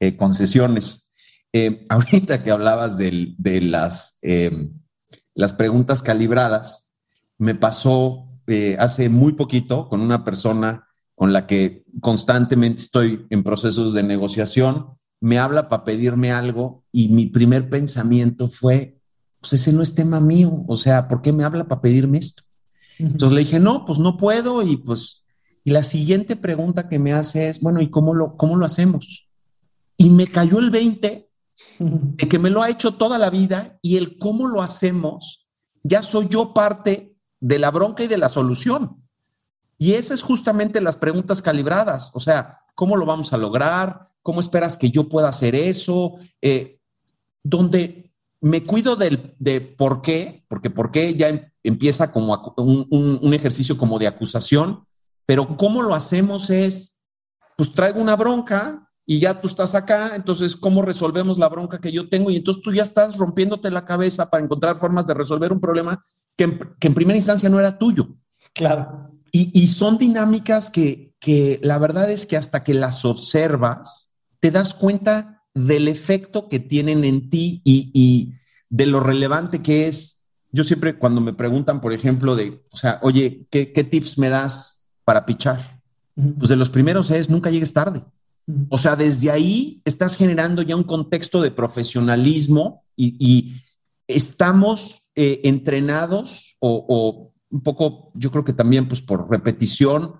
eh, 0.00 0.18
concesiones. 0.18 1.10
Eh, 1.54 1.86
ahorita 1.88 2.42
que 2.42 2.50
hablabas 2.50 2.98
de, 2.98 3.60
las, 3.62 4.18
eh, 4.20 4.68
las 5.34 5.54
preguntas 5.54 6.02
calibradas, 6.02 6.92
me 7.38 7.54
pasó 7.54 8.29
eh, 8.50 8.76
hace 8.78 9.08
muy 9.08 9.32
poquito 9.32 9.88
con 9.88 10.00
una 10.00 10.24
persona 10.24 10.88
con 11.14 11.32
la 11.32 11.46
que 11.46 11.84
constantemente 12.00 12.82
estoy 12.82 13.26
en 13.30 13.42
procesos 13.42 13.94
de 13.94 14.02
negociación, 14.02 14.98
me 15.20 15.38
habla 15.38 15.68
para 15.68 15.84
pedirme 15.84 16.32
algo 16.32 16.82
y 16.90 17.08
mi 17.10 17.26
primer 17.26 17.68
pensamiento 17.68 18.48
fue, 18.48 18.98
pues 19.40 19.52
ese 19.52 19.72
no 19.72 19.82
es 19.82 19.94
tema 19.94 20.18
mío, 20.18 20.64
o 20.66 20.76
sea, 20.76 21.06
¿por 21.08 21.22
qué 21.22 21.32
me 21.32 21.44
habla 21.44 21.68
para 21.68 21.80
pedirme 21.80 22.18
esto? 22.18 22.42
Entonces 22.98 23.32
le 23.32 23.42
dije, 23.42 23.60
no, 23.60 23.84
pues 23.84 23.98
no 23.98 24.16
puedo 24.16 24.62
y 24.62 24.78
pues, 24.78 25.24
y 25.62 25.70
la 25.70 25.82
siguiente 25.82 26.36
pregunta 26.36 26.88
que 26.88 26.98
me 26.98 27.12
hace 27.12 27.48
es, 27.48 27.60
bueno, 27.60 27.80
¿y 27.80 27.90
cómo 27.90 28.14
lo, 28.14 28.36
cómo 28.36 28.56
lo 28.56 28.64
hacemos? 28.64 29.28
Y 29.96 30.10
me 30.10 30.26
cayó 30.26 30.58
el 30.58 30.70
20 30.70 31.28
de 31.78 32.28
que 32.28 32.38
me 32.38 32.50
lo 32.50 32.62
ha 32.62 32.70
hecho 32.70 32.94
toda 32.94 33.18
la 33.18 33.30
vida 33.30 33.78
y 33.82 33.96
el 33.96 34.18
cómo 34.18 34.48
lo 34.48 34.62
hacemos, 34.62 35.46
ya 35.82 36.02
soy 36.02 36.28
yo 36.28 36.52
parte 36.52 37.09
de 37.40 37.58
la 37.58 37.70
bronca 37.70 38.04
y 38.04 38.06
de 38.06 38.18
la 38.18 38.28
solución. 38.28 39.02
Y 39.78 39.94
esas 39.94 40.18
es 40.18 40.22
justamente 40.22 40.80
las 40.80 40.96
preguntas 40.96 41.40
calibradas. 41.40 42.10
O 42.14 42.20
sea, 42.20 42.60
¿cómo 42.74 42.96
lo 42.96 43.06
vamos 43.06 43.32
a 43.32 43.38
lograr? 43.38 44.10
¿Cómo 44.22 44.40
esperas 44.40 44.76
que 44.76 44.90
yo 44.90 45.08
pueda 45.08 45.28
hacer 45.28 45.54
eso? 45.54 46.16
Eh, 46.42 46.80
donde 47.42 48.12
me 48.42 48.62
cuido 48.62 48.96
del, 48.96 49.34
de 49.38 49.60
por 49.60 50.02
qué, 50.02 50.44
porque 50.48 50.70
por 50.70 50.90
qué 50.90 51.14
ya 51.14 51.28
em, 51.28 51.50
empieza 51.62 52.12
como 52.12 52.54
un, 52.56 53.18
un, 53.22 53.34
ejercicio 53.34 53.76
como 53.76 53.98
de 53.98 54.06
acusación, 54.06 54.86
pero 55.26 55.56
cómo 55.56 55.82
lo 55.82 55.94
hacemos 55.94 56.50
es, 56.50 57.00
pues 57.56 57.72
traigo 57.72 58.00
una 58.00 58.16
bronca 58.16 58.89
y 59.10 59.18
ya 59.18 59.40
tú 59.40 59.48
estás 59.48 59.74
acá, 59.74 60.12
entonces, 60.14 60.54
¿cómo 60.54 60.82
resolvemos 60.82 61.36
la 61.36 61.48
bronca 61.48 61.80
que 61.80 61.90
yo 61.90 62.08
tengo? 62.08 62.30
Y 62.30 62.36
entonces 62.36 62.62
tú 62.62 62.72
ya 62.72 62.84
estás 62.84 63.16
rompiéndote 63.16 63.68
la 63.68 63.84
cabeza 63.84 64.30
para 64.30 64.44
encontrar 64.44 64.78
formas 64.78 65.04
de 65.04 65.14
resolver 65.14 65.52
un 65.52 65.58
problema 65.58 66.00
que 66.36 66.44
en, 66.44 66.94
primera 66.94 67.16
instancia 67.16 67.48
no 67.48 67.58
era 67.58 67.76
tuyo. 67.76 68.14
Claro. 68.54 69.10
Y, 69.32 69.66
son 69.66 69.98
dinámicas 69.98 70.70
que, 70.70 71.12
que 71.18 71.58
la 71.60 71.80
verdad 71.80 72.08
es 72.08 72.24
que 72.24 72.36
hasta 72.36 72.62
que 72.62 72.72
las 72.72 73.04
observas, 73.04 74.14
te 74.38 74.52
das 74.52 74.74
cuenta 74.74 75.42
del 75.54 75.88
efecto 75.88 76.48
que 76.48 76.60
tienen 76.60 77.02
en 77.02 77.30
ti 77.30 77.62
y, 77.64 78.34
de 78.68 78.86
lo 78.86 79.00
relevante 79.00 79.60
que 79.60 79.88
es. 79.88 80.22
Yo 80.52 80.62
siempre 80.62 80.96
cuando 80.96 81.20
me 81.20 81.32
preguntan, 81.32 81.80
por 81.80 81.92
ejemplo, 81.92 82.36
de, 82.36 82.64
o 82.70 82.76
sea, 82.76 83.00
oye, 83.02 83.48
¿qué, 83.50 83.66
tips 83.66 84.18
me 84.18 84.28
das 84.28 84.92
para 85.04 85.26
pichar? 85.26 85.80
Pues 86.14 86.48
de 86.48 86.54
los 86.54 86.70
primeros 86.70 87.10
es, 87.10 87.28
nunca 87.28 87.50
llegues 87.50 87.72
tarde. 87.72 88.04
O 88.68 88.78
sea, 88.78 88.96
desde 88.96 89.30
ahí 89.30 89.80
estás 89.84 90.16
generando 90.16 90.62
ya 90.62 90.76
un 90.76 90.84
contexto 90.84 91.40
de 91.42 91.50
profesionalismo 91.50 92.84
y, 92.96 93.54
estamos 94.06 95.02
eh, 95.14 95.40
entrenados 95.44 96.56
o, 96.58 97.32
un 97.48 97.60
poco, 97.62 98.10
yo 98.14 98.32
creo 98.32 98.44
que 98.44 98.52
también 98.52 98.88
pues 98.88 99.00
por 99.00 99.30
repetición, 99.30 100.14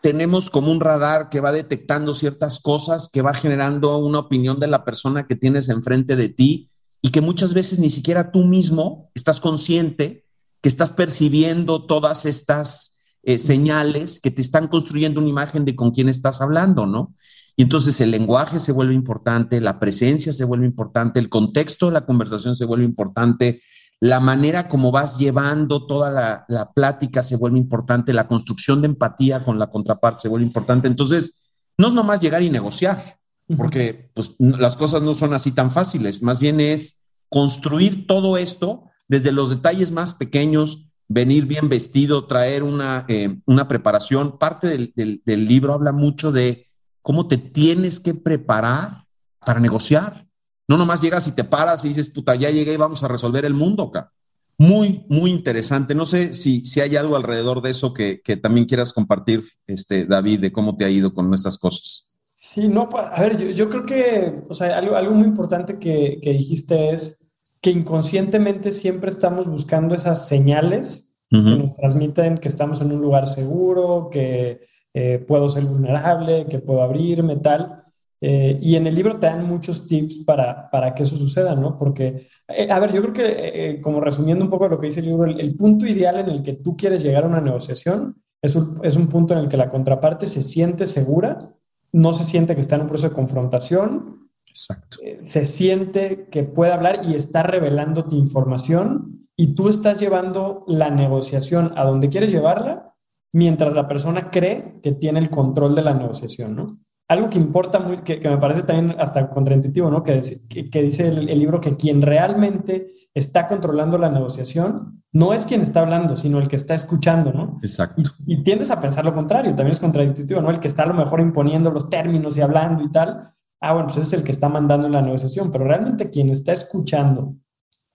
tenemos 0.00 0.50
como 0.50 0.72
un 0.72 0.80
radar 0.80 1.28
que 1.28 1.40
va 1.40 1.52
detectando 1.52 2.12
ciertas 2.12 2.58
cosas, 2.58 3.08
que 3.08 3.22
va 3.22 3.34
generando 3.34 3.96
una 3.98 4.18
opinión 4.18 4.58
de 4.58 4.66
la 4.66 4.84
persona 4.84 5.26
que 5.28 5.36
tienes 5.36 5.68
enfrente 5.68 6.16
de 6.16 6.28
ti 6.28 6.70
y 7.02 7.10
que 7.10 7.20
muchas 7.20 7.54
veces 7.54 7.78
ni 7.78 7.90
siquiera 7.90 8.32
tú 8.32 8.44
mismo 8.44 9.10
estás 9.14 9.40
consciente 9.40 10.24
que 10.60 10.68
estás 10.68 10.92
percibiendo 10.92 11.86
todas 11.86 12.26
estas 12.26 12.96
eh, 13.22 13.38
señales 13.38 14.20
que 14.20 14.30
te 14.30 14.40
están 14.40 14.68
construyendo 14.68 15.20
una 15.20 15.28
imagen 15.28 15.64
de 15.64 15.76
con 15.76 15.90
quién 15.90 16.08
estás 16.08 16.40
hablando, 16.40 16.86
¿no? 16.86 17.14
Y 17.56 17.62
entonces 17.62 18.00
el 18.02 18.10
lenguaje 18.10 18.58
se 18.58 18.72
vuelve 18.72 18.94
importante, 18.94 19.60
la 19.60 19.78
presencia 19.80 20.32
se 20.32 20.44
vuelve 20.44 20.66
importante, 20.66 21.18
el 21.18 21.30
contexto 21.30 21.86
de 21.86 21.92
la 21.92 22.04
conversación 22.04 22.54
se 22.54 22.66
vuelve 22.66 22.84
importante, 22.84 23.62
la 23.98 24.20
manera 24.20 24.68
como 24.68 24.92
vas 24.92 25.16
llevando 25.16 25.86
toda 25.86 26.44
la, 26.48 26.72
plática 26.74 27.22
se 27.22 27.36
vuelve 27.36 27.58
importante, 27.58 28.12
la 28.12 28.28
construcción 28.28 28.82
de 28.82 28.88
empatía 28.88 29.42
con 29.42 29.58
la 29.58 29.70
contraparte 29.70 30.20
se 30.20 30.28
vuelve 30.28 30.46
importante. 30.46 30.86
Entonces, 30.86 31.48
no 31.78 31.88
es 31.88 31.94
nomás 31.94 32.20
llegar 32.20 32.42
y 32.42 32.50
negociar, 32.50 33.18
porque 33.56 34.10
pues, 34.14 34.34
las 34.38 34.76
cosas 34.76 35.00
no 35.00 35.14
son 35.14 35.32
así 35.32 35.52
tan 35.52 35.70
fáciles, 35.70 36.22
más 36.22 36.38
bien 36.38 36.60
es 36.60 37.06
construir 37.30 38.06
todo 38.06 38.36
esto 38.36 38.90
desde 39.08 39.32
los 39.32 39.50
detalles 39.50 39.92
más 39.92 40.14
pequeños, 40.14 40.90
venir 41.08 41.46
bien 41.46 41.68
vestido, 41.68 42.26
traer 42.26 42.62
una, 42.62 43.04
eh, 43.08 43.38
una 43.46 43.68
preparación. 43.68 44.38
Parte 44.38 44.68
del, 44.68 45.22
del, 45.24 45.46
libro 45.46 45.72
habla 45.72 45.92
mucho 45.92 46.32
de 46.32 46.65
cómo 47.06 47.28
te 47.28 47.38
tienes 47.38 48.00
que 48.00 48.14
preparar 48.14 49.04
para 49.38 49.60
negociar. 49.60 50.26
No 50.66 50.76
nomás 50.76 51.00
llegas 51.00 51.28
y 51.28 51.30
te 51.30 51.44
paras 51.44 51.84
y 51.84 51.88
dices, 51.90 52.08
puta, 52.08 52.34
ya 52.34 52.50
llegué 52.50 52.74
y 52.74 52.76
vamos 52.76 53.04
a 53.04 53.06
resolver 53.06 53.44
el 53.44 53.54
mundo 53.54 53.84
acá. 53.84 54.10
Muy, 54.58 55.06
muy 55.08 55.30
interesante. 55.30 55.94
No 55.94 56.04
sé 56.04 56.32
si, 56.32 56.64
si 56.64 56.80
hay 56.80 56.96
algo 56.96 57.14
alrededor 57.14 57.62
de 57.62 57.70
eso 57.70 57.94
que, 57.94 58.20
que 58.22 58.36
también 58.36 58.66
quieras 58.66 58.92
compartir, 58.92 59.44
este, 59.68 60.04
David, 60.04 60.40
de 60.40 60.50
cómo 60.50 60.76
te 60.76 60.84
ha 60.84 60.90
ido 60.90 61.14
con 61.14 61.32
estas 61.32 61.58
cosas. 61.58 62.12
Sí, 62.34 62.66
no, 62.66 62.90
a 62.92 63.20
ver, 63.20 63.38
yo, 63.38 63.50
yo 63.50 63.68
creo 63.68 63.86
que, 63.86 64.42
o 64.48 64.54
sea, 64.54 64.76
algo, 64.76 64.96
algo 64.96 65.14
muy 65.14 65.28
importante 65.28 65.78
que, 65.78 66.18
que 66.20 66.32
dijiste 66.32 66.90
es, 66.90 67.28
que 67.60 67.70
inconscientemente 67.70 68.72
siempre 68.72 69.10
estamos 69.10 69.46
buscando 69.46 69.94
esas 69.94 70.26
señales 70.26 71.20
que 71.30 71.38
nos 71.38 71.74
transmiten 71.74 72.38
que 72.38 72.48
estamos 72.48 72.80
en 72.80 72.90
un 72.90 73.00
lugar 73.00 73.28
seguro, 73.28 74.08
que 74.10 74.66
eh, 74.96 75.18
puedo 75.18 75.48
ser 75.48 75.64
vulnerable, 75.64 76.46
que 76.46 76.58
puedo 76.58 76.82
abrirme, 76.82 77.36
tal. 77.36 77.82
Eh, 78.20 78.58
y 78.62 78.76
en 78.76 78.86
el 78.86 78.94
libro 78.94 79.18
te 79.18 79.26
dan 79.26 79.46
muchos 79.46 79.86
tips 79.86 80.24
para, 80.24 80.70
para 80.70 80.94
que 80.94 81.02
eso 81.02 81.16
suceda, 81.16 81.54
¿no? 81.54 81.78
Porque, 81.78 82.28
eh, 82.48 82.68
a 82.70 82.78
ver, 82.78 82.92
yo 82.92 83.02
creo 83.02 83.12
que, 83.12 83.80
como 83.82 84.00
resumiendo 84.00 84.44
un 84.44 84.50
poco 84.50 84.68
lo 84.68 84.78
que 84.78 84.86
dice 84.86 85.00
el 85.00 85.06
libro, 85.06 85.24
el, 85.24 85.54
punto 85.56 85.86
ideal 85.86 86.18
en 86.20 86.30
el 86.30 86.42
que 86.42 86.54
tú 86.54 86.76
quieres 86.76 87.02
llegar 87.02 87.24
a 87.24 87.28
una 87.28 87.40
negociación 87.40 88.16
es 88.40 88.56
un, 88.56 88.80
es 88.82 88.96
un 88.96 89.08
punto 89.08 89.34
en 89.34 89.40
el 89.40 89.48
que 89.48 89.56
la 89.56 89.68
contraparte 89.68 90.26
se 90.26 90.42
siente 90.42 90.86
segura, 90.86 91.52
no 91.92 92.12
se 92.12 92.24
siente 92.24 92.54
que 92.54 92.60
está 92.60 92.76
en 92.76 92.82
un 92.82 92.88
proceso 92.88 93.10
de 93.10 93.14
confrontación 93.14 94.26
Exacto. 94.56 94.96
Eh, 95.02 95.20
se 95.22 95.44
siente 95.44 96.28
que 96.30 96.42
puede 96.42 96.72
hablar 96.72 97.02
y 97.04 97.14
está 97.14 97.42
revelando 97.42 98.06
tu 98.06 98.16
información 98.16 99.28
y 99.36 99.54
tú 99.54 99.68
estás 99.68 100.00
llevando 100.00 100.64
la 100.66 100.88
negociación 100.88 101.74
a 101.76 101.84
donde 101.84 102.08
quieres 102.08 102.30
llevarla 102.30 102.94
mientras 103.32 103.72
la 103.72 103.88
persona 103.88 104.30
cree 104.30 104.80
que 104.82 104.92
tiene 104.92 105.18
el 105.18 105.30
control 105.30 105.74
de 105.74 105.82
la 105.82 105.94
negociación, 105.94 106.56
¿no? 106.56 106.78
Algo 107.08 107.30
que 107.30 107.38
importa 107.38 107.78
muy, 107.78 107.98
que, 107.98 108.18
me 108.28 108.38
parece 108.38 108.62
también 108.62 108.96
hasta 108.98 109.30
contraintuitivo, 109.30 109.90
¿no? 109.90 110.02
Que, 110.02 110.20
que, 110.48 110.82
dice 110.82 111.08
el, 111.08 111.26
libro 111.26 111.60
que 111.60 111.76
quien 111.76 112.02
realmente 112.02 112.92
está 113.14 113.46
controlando 113.46 113.96
la 113.96 114.10
negociación 114.10 115.02
no 115.12 115.32
es 115.32 115.46
quien 115.46 115.62
está 115.62 115.80
hablando, 115.80 116.16
sino 116.16 116.38
el 116.38 116.48
que 116.48 116.56
está 116.56 116.74
escuchando, 116.74 117.32
¿no? 117.32 117.60
Exacto. 117.62 118.02
Y, 118.26 118.34
y, 118.34 118.42
tiendes 118.42 118.70
a 118.70 118.80
pensar 118.80 119.04
lo 119.04 119.14
contrario, 119.14 119.54
también 119.54 119.72
es 119.72 119.80
contraintuitivo, 119.80 120.40
¿no? 120.40 120.50
El 120.50 120.60
que 120.60 120.68
está 120.68 120.82
a 120.82 120.86
lo 120.86 120.94
mejor 120.94 121.20
imponiendo 121.20 121.70
los 121.70 121.88
términos 121.88 122.36
y 122.36 122.40
hablando 122.40 122.82
y 122.82 122.90
tal, 122.90 123.32
ah, 123.60 123.72
bueno, 123.72 123.88
pues 123.88 124.06
es 124.06 124.12
el 124.12 124.22
que 124.22 124.32
está 124.32 124.48
mandando 124.48 124.88
la 124.88 125.02
negociación, 125.02 125.50
pero 125.50 125.64
realmente 125.64 126.10
quien 126.10 126.30
está 126.30 126.52
escuchando 126.52 127.36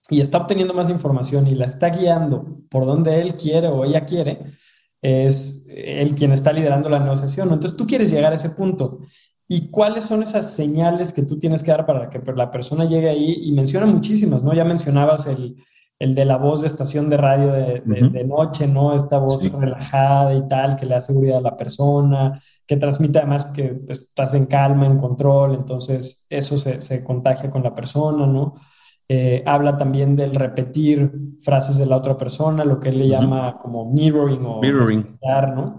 y 0.08 0.20
está 0.20 0.38
obteniendo 0.38 0.74
más 0.74 0.90
información 0.90 1.46
y 1.46 1.54
la 1.54 1.66
está 1.66 1.90
guiando 1.90 2.60
por 2.70 2.86
donde 2.86 3.20
él 3.20 3.36
quiere 3.36 3.68
o 3.68 3.84
ella 3.84 4.04
quiere, 4.04 4.52
es 5.02 5.66
el 5.76 6.14
quien 6.14 6.32
está 6.32 6.52
liderando 6.52 6.88
la 6.88 7.00
negociación. 7.00 7.52
Entonces 7.52 7.76
tú 7.76 7.86
quieres 7.86 8.10
llegar 8.10 8.32
a 8.32 8.36
ese 8.36 8.50
punto. 8.50 9.00
¿Y 9.48 9.68
cuáles 9.70 10.04
son 10.04 10.22
esas 10.22 10.52
señales 10.54 11.12
que 11.12 11.24
tú 11.24 11.38
tienes 11.38 11.62
que 11.62 11.72
dar 11.72 11.84
para 11.84 12.08
que 12.08 12.20
la 12.32 12.50
persona 12.50 12.84
llegue 12.86 13.10
ahí? 13.10 13.40
Y 13.42 13.52
menciona 13.52 13.84
muchísimas, 13.84 14.42
¿no? 14.42 14.54
Ya 14.54 14.64
mencionabas 14.64 15.26
el, 15.26 15.56
el 15.98 16.14
de 16.14 16.24
la 16.24 16.36
voz 16.36 16.62
de 16.62 16.68
estación 16.68 17.10
de 17.10 17.16
radio 17.16 17.52
de, 17.52 18.24
noche, 18.26 18.66
¿no? 18.66 18.94
Esta 18.94 19.18
voz 19.18 19.42
relajada 19.52 20.34
y 20.34 20.46
tal, 20.48 20.74
que 20.76 20.86
le 20.86 20.94
da 20.94 21.02
seguridad 21.02 21.38
a 21.38 21.42
la 21.42 21.56
persona, 21.56 22.42
que 22.66 22.76
transmite 22.76 23.18
además 23.18 23.46
que 23.46 23.74
pues, 23.74 24.00
estás 24.00 24.34
en 24.34 24.46
calma, 24.46 24.86
en 24.86 24.98
control, 24.98 25.54
entonces 25.54 26.26
eso 26.28 26.56
se, 26.58 26.80
se 26.80 27.04
contagia 27.04 27.50
con 27.50 27.62
la 27.62 27.74
persona, 27.74 28.26
¿no? 28.26 28.54
Eh, 29.14 29.42
habla 29.44 29.76
también 29.76 30.16
del 30.16 30.34
repetir 30.34 31.12
frases 31.42 31.76
de 31.76 31.84
la 31.84 31.98
otra 31.98 32.16
persona, 32.16 32.64
lo 32.64 32.80
que 32.80 32.88
él 32.88 32.98
le 32.98 33.08
llama 33.08 33.58
como 33.60 33.92
mirroring 33.92 34.42
o 34.46 34.62
mirroring. 34.62 35.18
¿no? 35.54 35.76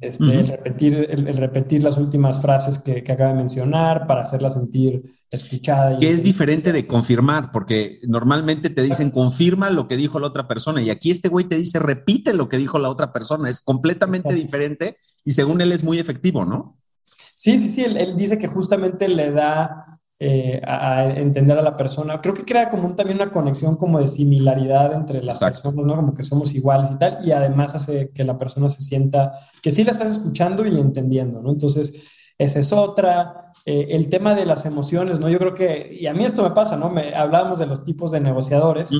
este, 0.00 0.40
el, 0.40 0.48
repetir, 0.48 1.06
el, 1.10 1.36
repetir 1.36 1.82
las 1.82 1.98
últimas 1.98 2.40
frases 2.40 2.78
que, 2.78 3.04
que, 3.04 3.12
acaba 3.12 3.28
de 3.28 3.36
mencionar 3.36 4.06
para 4.06 4.22
hacerla 4.22 4.48
sentir 4.48 5.02
escuchada. 5.30 5.98
que 5.98 6.08
es 6.08 6.22
diferente 6.22 6.72
de 6.72 6.86
confirmar, 6.86 7.52
porque 7.52 8.00
normalmente 8.04 8.70
te 8.70 8.82
dicen 8.82 9.10
confirma 9.10 9.68
lo 9.68 9.86
que 9.86 9.98
dijo 9.98 10.18
la 10.18 10.28
otra 10.28 10.48
persona 10.48 10.80
y 10.80 10.88
aquí 10.88 11.10
este 11.10 11.28
güey 11.28 11.44
te 11.44 11.58
dice 11.58 11.78
repite 11.78 12.32
lo 12.32 12.48
que 12.48 12.56
dijo 12.56 12.78
la 12.78 12.88
otra 12.88 13.12
persona, 13.12 13.50
es 13.50 13.60
completamente 13.60 14.32
diferente 14.32 14.96
y 15.26 15.32
según 15.32 15.60
él 15.60 15.72
es 15.72 15.84
muy 15.84 15.98
efectivo, 15.98 16.46
¿no? 16.46 16.78
Sí, 17.34 17.58
sí, 17.58 17.68
sí, 17.68 17.84
él, 17.84 18.16
dice 18.16 18.38
que 18.38 18.48
justamente 18.48 19.08
le 19.08 19.30
da 19.30 19.91
eh, 20.24 20.62
a, 20.64 21.04
entender 21.16 21.58
a 21.58 21.62
la 21.62 21.76
persona, 21.76 22.20
creo 22.20 22.32
que 22.32 22.44
crea 22.44 22.68
como 22.68 22.94
también 22.94 23.20
una 23.20 23.32
conexión 23.32 23.74
como 23.74 23.98
de 23.98 24.06
similaridad 24.06 24.92
entre 24.92 25.20
las 25.20 25.40
personas, 25.40 25.84
¿no? 25.84 25.96
Como 25.96 26.14
que 26.14 26.22
somos 26.22 26.54
iguales 26.54 26.92
y 26.92 26.96
tal, 26.96 27.18
y 27.26 27.32
además 27.32 27.74
hace 27.74 28.10
que 28.10 28.22
la 28.22 28.38
persona 28.38 28.68
se 28.68 28.84
sienta 28.84 29.32
que 29.60 29.72
sí 29.72 29.82
la 29.82 29.90
estás 29.90 30.12
escuchando 30.12 30.64
y 30.64 30.78
entendiendo, 30.78 31.42
¿no? 31.42 31.50
Entonces, 31.50 31.94
esa 32.38 32.60
es 32.60 32.72
otra. 32.72 33.52
Eh, 33.66 33.88
el 33.90 34.08
tema 34.08 34.36
de 34.36 34.44
las 34.44 34.64
emociones, 34.64 35.18
¿no? 35.18 35.28
Yo 35.28 35.40
creo 35.40 35.56
que, 35.56 35.98
y 36.00 36.06
a 36.06 36.14
mí 36.14 36.24
esto 36.24 36.44
me 36.44 36.50
pasa, 36.50 36.76
¿no? 36.76 36.88
Me, 36.88 37.16
hablábamos 37.16 37.58
de 37.58 37.66
los 37.66 37.82
tipos 37.82 38.12
de 38.12 38.20
negociadores. 38.20 38.92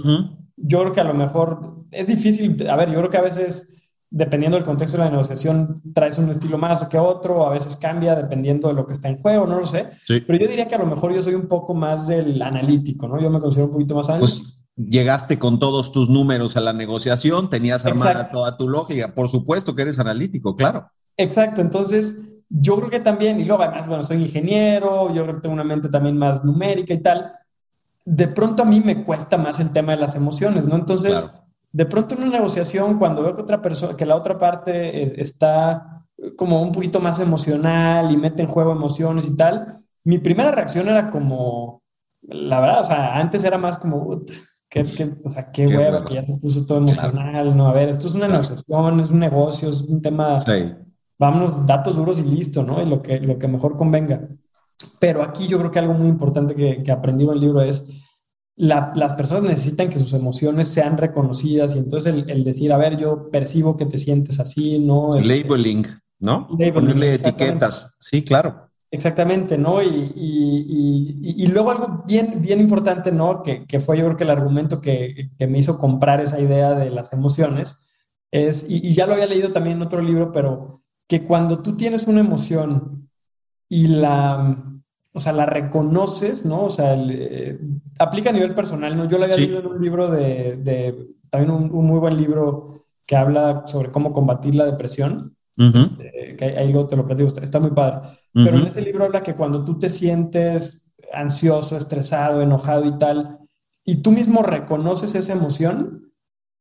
Yo 0.56 0.80
creo 0.80 0.92
que 0.92 1.00
a 1.02 1.04
lo 1.04 1.14
mejor 1.14 1.84
es 1.92 2.08
difícil, 2.08 2.68
a 2.68 2.74
ver, 2.74 2.90
yo 2.90 2.98
creo 2.98 3.10
que 3.10 3.18
a 3.18 3.22
veces 3.22 3.81
dependiendo 4.12 4.56
del 4.56 4.64
contexto 4.64 4.98
de 4.98 5.04
la 5.04 5.10
negociación, 5.10 5.80
traes 5.94 6.18
un 6.18 6.28
estilo 6.28 6.58
más 6.58 6.86
que 6.86 6.98
otro, 6.98 7.46
a 7.46 7.50
veces 7.50 7.76
cambia 7.76 8.14
dependiendo 8.14 8.68
de 8.68 8.74
lo 8.74 8.86
que 8.86 8.92
está 8.92 9.08
en 9.08 9.16
juego, 9.16 9.46
no 9.46 9.58
lo 9.58 9.66
sé. 9.66 9.88
Pero 10.06 10.38
yo 10.38 10.46
diría 10.46 10.68
que 10.68 10.74
a 10.74 10.78
lo 10.78 10.86
mejor 10.86 11.14
yo 11.14 11.22
soy 11.22 11.34
un 11.34 11.48
poco 11.48 11.72
más 11.72 12.06
del 12.06 12.40
analítico, 12.42 13.08
¿no? 13.08 13.18
Yo 13.20 13.30
me 13.30 13.40
considero 13.40 13.66
un 13.66 13.72
poquito 13.72 13.94
más 13.94 14.06
pues, 14.06 14.18
analítico. 14.18 14.50
Pues 14.50 14.88
llegaste 14.90 15.38
con 15.38 15.58
todos 15.58 15.92
tus 15.92 16.10
números 16.10 16.58
a 16.58 16.60
la 16.60 16.74
negociación, 16.74 17.48
tenías 17.48 17.86
armada 17.86 18.30
toda 18.30 18.58
tu 18.58 18.68
lógica. 18.68 19.14
Por 19.14 19.28
supuesto 19.28 19.74
que 19.74 19.82
eres 19.82 19.98
analítico, 19.98 20.56
claro. 20.56 20.90
Exacto, 21.16 21.62
entonces 21.62 22.14
yo 22.50 22.76
creo 22.76 22.90
que 22.90 23.00
también, 23.00 23.40
y 23.40 23.44
luego 23.44 23.62
además, 23.62 23.86
bueno, 23.86 24.02
soy 24.02 24.18
ingeniero, 24.18 25.12
yo 25.14 25.22
creo 25.22 25.36
que 25.36 25.40
tengo 25.40 25.54
una 25.54 25.64
mente 25.64 25.88
también 25.88 26.18
más 26.18 26.44
numérica 26.44 26.92
y 26.92 27.00
tal. 27.00 27.32
De 28.04 28.28
pronto 28.28 28.62
a 28.62 28.66
mí 28.66 28.80
me 28.80 29.04
cuesta 29.04 29.38
más 29.38 29.58
el 29.58 29.70
tema 29.70 29.92
de 29.92 29.98
las 29.98 30.14
emociones, 30.16 30.66
¿no? 30.66 30.74
Entonces 30.74 31.30
de 31.72 31.86
pronto 31.86 32.14
en 32.14 32.22
una 32.22 32.32
negociación, 32.32 32.98
cuando 32.98 33.22
veo 33.22 33.34
que 33.34 33.42
otra 33.42 33.62
persona, 33.62 33.96
que 33.96 34.06
la 34.06 34.16
otra 34.16 34.38
parte 34.38 35.20
está 35.20 36.04
como 36.36 36.62
un 36.62 36.70
poquito 36.70 37.00
más 37.00 37.18
emocional 37.18 38.10
y 38.10 38.16
mete 38.16 38.42
en 38.42 38.48
juego 38.48 38.72
emociones 38.72 39.26
y 39.26 39.36
tal, 39.36 39.82
mi 40.04 40.18
primera 40.18 40.52
reacción 40.52 40.88
era 40.88 41.10
como, 41.10 41.82
la 42.22 42.60
verdad, 42.60 42.80
o 42.82 42.84
sea, 42.84 43.16
antes 43.18 43.42
era 43.44 43.56
más 43.56 43.78
como, 43.78 44.22
qué, 44.68 44.84
o 45.24 45.30
sea, 45.30 45.50
qué, 45.50 45.66
huevo, 45.66 46.04
que 46.04 46.14
ya 46.14 46.22
se 46.22 46.36
puso 46.38 46.66
todo 46.66 46.78
emocional, 46.78 47.56
¿no? 47.56 47.68
A 47.68 47.72
ver, 47.72 47.88
esto 47.88 48.06
es 48.06 48.14
una 48.14 48.28
negociación, 48.28 49.00
es 49.00 49.10
un 49.10 49.18
negocio, 49.18 49.70
es 49.70 49.80
un 49.80 50.02
tema, 50.02 50.38
sí. 50.40 50.74
vámonos, 51.18 51.64
datos 51.66 51.96
duros 51.96 52.18
y 52.18 52.22
listo, 52.22 52.62
¿no? 52.62 52.82
Y 52.82 52.86
lo 52.86 53.00
que, 53.00 53.18
lo 53.18 53.38
que 53.38 53.48
mejor 53.48 53.76
convenga. 53.76 54.28
Pero 54.98 55.22
aquí 55.22 55.46
yo 55.46 55.58
creo 55.58 55.70
que 55.70 55.78
algo 55.78 55.94
muy 55.94 56.08
importante 56.08 56.54
que, 56.54 56.82
que 56.82 56.92
aprendí 56.92 57.24
en 57.24 57.30
el 57.30 57.40
libro 57.40 57.62
es, 57.62 58.01
las 58.56 59.14
personas 59.14 59.44
necesitan 59.44 59.88
que 59.88 59.98
sus 59.98 60.12
emociones 60.12 60.68
sean 60.68 60.98
reconocidas 60.98 61.74
y 61.74 61.78
entonces 61.78 62.24
el, 62.26 62.44
decir, 62.44 62.72
a 62.72 62.76
ver, 62.76 62.98
yo 62.98 63.30
percibo 63.30 63.76
que 63.76 63.86
te 63.86 63.98
sientes 63.98 64.40
así, 64.40 64.78
¿no? 64.78 65.16
Este, 65.16 65.42
labeling, 65.42 65.86
¿no? 66.18 66.48
Ponerle 66.48 67.14
etiquetas, 67.14 67.96
sí, 67.98 68.22
claro. 68.22 68.68
Exactamente, 68.90 69.56
¿no? 69.56 69.82
Y, 69.82 70.12
y, 70.14 71.34
y, 71.42 71.46
luego 71.46 71.70
algo 71.70 72.04
bien, 72.06 72.42
bien 72.42 72.60
importante, 72.60 73.10
¿no? 73.10 73.42
Que, 73.42 73.64
que, 73.64 73.80
fue 73.80 73.96
yo 73.96 74.04
creo 74.04 74.16
que 74.18 74.24
el 74.24 74.30
argumento 74.30 74.82
que, 74.82 75.30
que, 75.38 75.46
me 75.46 75.58
hizo 75.58 75.78
comprar 75.78 76.20
esa 76.20 76.38
idea 76.38 76.74
de 76.74 76.90
las 76.90 77.10
emociones, 77.14 77.86
es, 78.30 78.66
y, 78.68 78.92
ya 78.92 79.06
lo 79.06 79.14
había 79.14 79.26
leído 79.26 79.50
también 79.50 79.76
en 79.76 79.82
otro 79.82 80.02
libro, 80.02 80.30
pero 80.30 80.82
que 81.08 81.24
cuando 81.24 81.60
tú 81.60 81.74
tienes 81.74 82.06
una 82.06 82.20
emoción 82.20 83.08
y 83.66 83.86
la, 83.86 84.62
o 85.12 85.20
sea, 85.20 85.32
la 85.32 85.46
reconoces, 85.46 86.44
¿no? 86.46 86.64
O 86.64 86.70
sea, 86.70 86.96
aplica 87.98 88.30
a 88.30 88.32
nivel 88.32 88.54
personal, 88.54 88.96
¿no? 88.96 89.06
Yo 89.06 89.18
la 89.18 89.26
había 89.26 89.36
leído 89.36 89.60
en 89.60 89.66
un 89.66 89.82
libro 89.82 90.10
de, 90.10 90.56
de 90.56 91.08
también 91.28 91.50
un, 91.50 91.70
muy 91.70 91.98
buen 91.98 92.16
libro 92.16 92.86
que 93.04 93.16
habla 93.16 93.64
sobre 93.66 93.90
cómo 93.90 94.12
combatir 94.12 94.54
la 94.54 94.64
depresión. 94.64 95.36
Este, 95.56 96.34
que 96.36 96.44
ahí 96.44 96.72
luego 96.72 96.88
te 96.88 96.96
lo 96.96 97.06
platico, 97.06 97.28
está, 97.40 97.60
muy 97.60 97.70
padre. 97.70 98.08
Pero 98.32 98.56
en 98.56 98.68
ese 98.68 98.80
libro 98.80 99.04
habla 99.04 99.22
que 99.22 99.34
cuando 99.34 99.64
tú 99.64 99.78
te 99.78 99.88
sientes 99.88 100.92
ansioso, 101.12 101.76
estresado, 101.76 102.40
enojado 102.40 102.86
y 102.86 102.98
tal, 102.98 103.38
y 103.84 103.96
tú 103.96 104.12
mismo 104.12 104.42
reconoces 104.42 105.14
esa 105.14 105.34
emoción, 105.34 106.12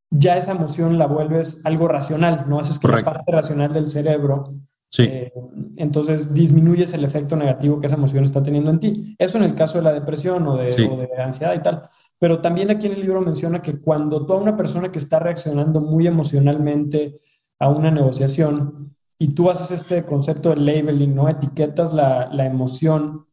ya 0.10 0.36
esa 0.36 0.52
emoción 0.52 0.98
la 0.98 1.08
vuelves 1.08 1.62
algo 1.64 1.88
racional, 1.88 2.46
¿no? 2.50 2.60
Haces 2.60 2.80
que 2.80 2.90
la 2.90 3.02
parte 3.02 3.32
racional 3.32 3.72
del 3.72 3.90
cerebro 3.90 4.56
Sí. 4.92 5.04
Eh, 5.04 5.34
entonces 5.78 6.34
disminuyes 6.34 6.94
el 6.94 7.06
efecto 7.06 7.38
negativo 7.38 7.80
que 7.80 7.88
esa 7.88 7.96
emoción 7.96 8.26
está 8.26 8.44
teniendo 8.44 8.70
en 8.70 8.80
ti. 8.80 9.16
Eso 9.18 9.38
en 9.38 9.46
el 9.46 9.56
caso 9.56 9.78
de 9.78 9.86
la 9.86 9.94
depresión 9.94 10.46
o 10.48 10.58
de, 10.58 10.66
de, 10.66 11.22
ansiedad 11.24 11.56
y 11.56 11.64
tal. 11.64 11.90
Pero 12.20 12.42
también 12.42 12.70
aquí 12.70 12.88
en 12.88 12.94
el 12.94 13.02
libro 13.02 13.22
menciona 13.22 13.62
que 13.62 13.80
cuando 13.80 14.26
tú 14.26 14.34
a 14.34 14.38
una 14.38 14.58
persona 14.58 14.92
que 14.92 15.00
está 15.00 15.20
reaccionando 15.20 15.80
muy 15.80 16.08
emocionalmente 16.08 17.22
a 17.58 17.70
una 17.70 17.90
negociación 17.90 18.94
y 19.18 19.30
tú 19.30 19.50
haces 19.50 19.72
este 19.72 20.06
concepto 20.06 20.50
de 20.50 20.58
labeling, 20.58 21.16
¿no? 21.16 21.30
Etiquetas 21.30 21.94
la, 21.94 22.30
la 22.32 22.46
emoción, 22.46 23.28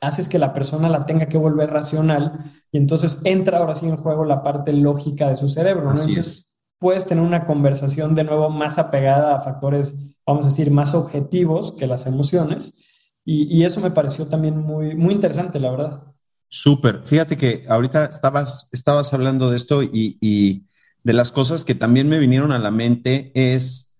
haces 0.00 0.28
que 0.28 0.38
la 0.38 0.54
persona 0.54 0.88
la 0.88 1.04
tenga 1.04 1.26
que 1.26 1.36
volver 1.36 1.70
racional 1.70 2.52
y 2.70 2.78
entonces 2.78 3.20
entra 3.24 3.58
ahora 3.58 3.74
sí 3.74 3.86
en 3.86 3.96
juego 3.96 4.24
la 4.24 4.42
parte 4.42 4.72
lógica 4.72 5.28
de 5.28 5.36
su 5.36 5.48
cerebro, 5.48 5.84
¿no? 5.84 5.90
Así 5.90 6.14
es 6.14 6.48
puedes 6.82 7.06
tener 7.06 7.24
una 7.24 7.46
conversación 7.46 8.16
de 8.16 8.24
nuevo 8.24 8.50
más 8.50 8.76
apegada 8.76 9.36
a 9.36 9.40
factores, 9.40 10.11
vamos 10.26 10.46
a 10.46 10.48
decir, 10.48 10.70
más 10.70 10.94
objetivos 10.94 11.72
que 11.72 11.86
las 11.86 12.06
emociones. 12.06 12.74
Y, 13.24 13.62
eso 13.64 13.80
me 13.80 13.92
pareció 13.92 14.26
también 14.26 14.58
muy, 14.58 14.96
muy 14.96 15.14
interesante, 15.14 15.60
la 15.60 15.70
verdad. 15.70 16.02
Súper. 16.48 17.02
Fíjate 17.04 17.36
que 17.36 17.64
ahorita 17.68 18.06
estabas, 18.06 18.68
estabas 18.72 19.12
hablando 19.14 19.50
de 19.50 19.56
esto 19.56 19.82
y, 19.82 20.18
y 20.20 20.66
de 21.04 21.12
las 21.12 21.30
cosas 21.30 21.64
que 21.64 21.74
también 21.74 22.08
me 22.08 22.18
vinieron 22.18 22.52
a 22.52 22.58
la 22.58 22.70
mente 22.70 23.30
es 23.34 23.92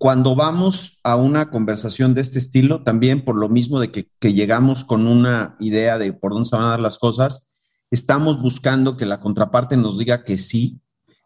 cuando 0.00 0.34
vamos 0.34 0.98
a 1.04 1.16
una 1.16 1.50
conversación 1.50 2.14
de 2.14 2.22
este 2.22 2.38
estilo, 2.38 2.82
también 2.82 3.22
por 3.22 3.36
lo 3.36 3.50
mismo 3.50 3.80
de 3.80 3.90
que, 3.90 4.08
llegamos 4.32 4.82
con 4.86 5.06
una 5.06 5.56
idea 5.60 5.98
de 5.98 6.14
por 6.14 6.32
dónde 6.32 6.48
se 6.48 6.56
van 6.56 6.64
a 6.64 6.70
dar 6.70 6.82
las 6.82 6.98
cosas, 6.98 7.54
estamos 7.90 8.40
buscando 8.40 8.96
que 8.96 9.04
la 9.04 9.20
contraparte 9.20 9.76
nos 9.76 9.98
diga 9.98 10.22
que 10.22 10.38
sí 10.38 10.80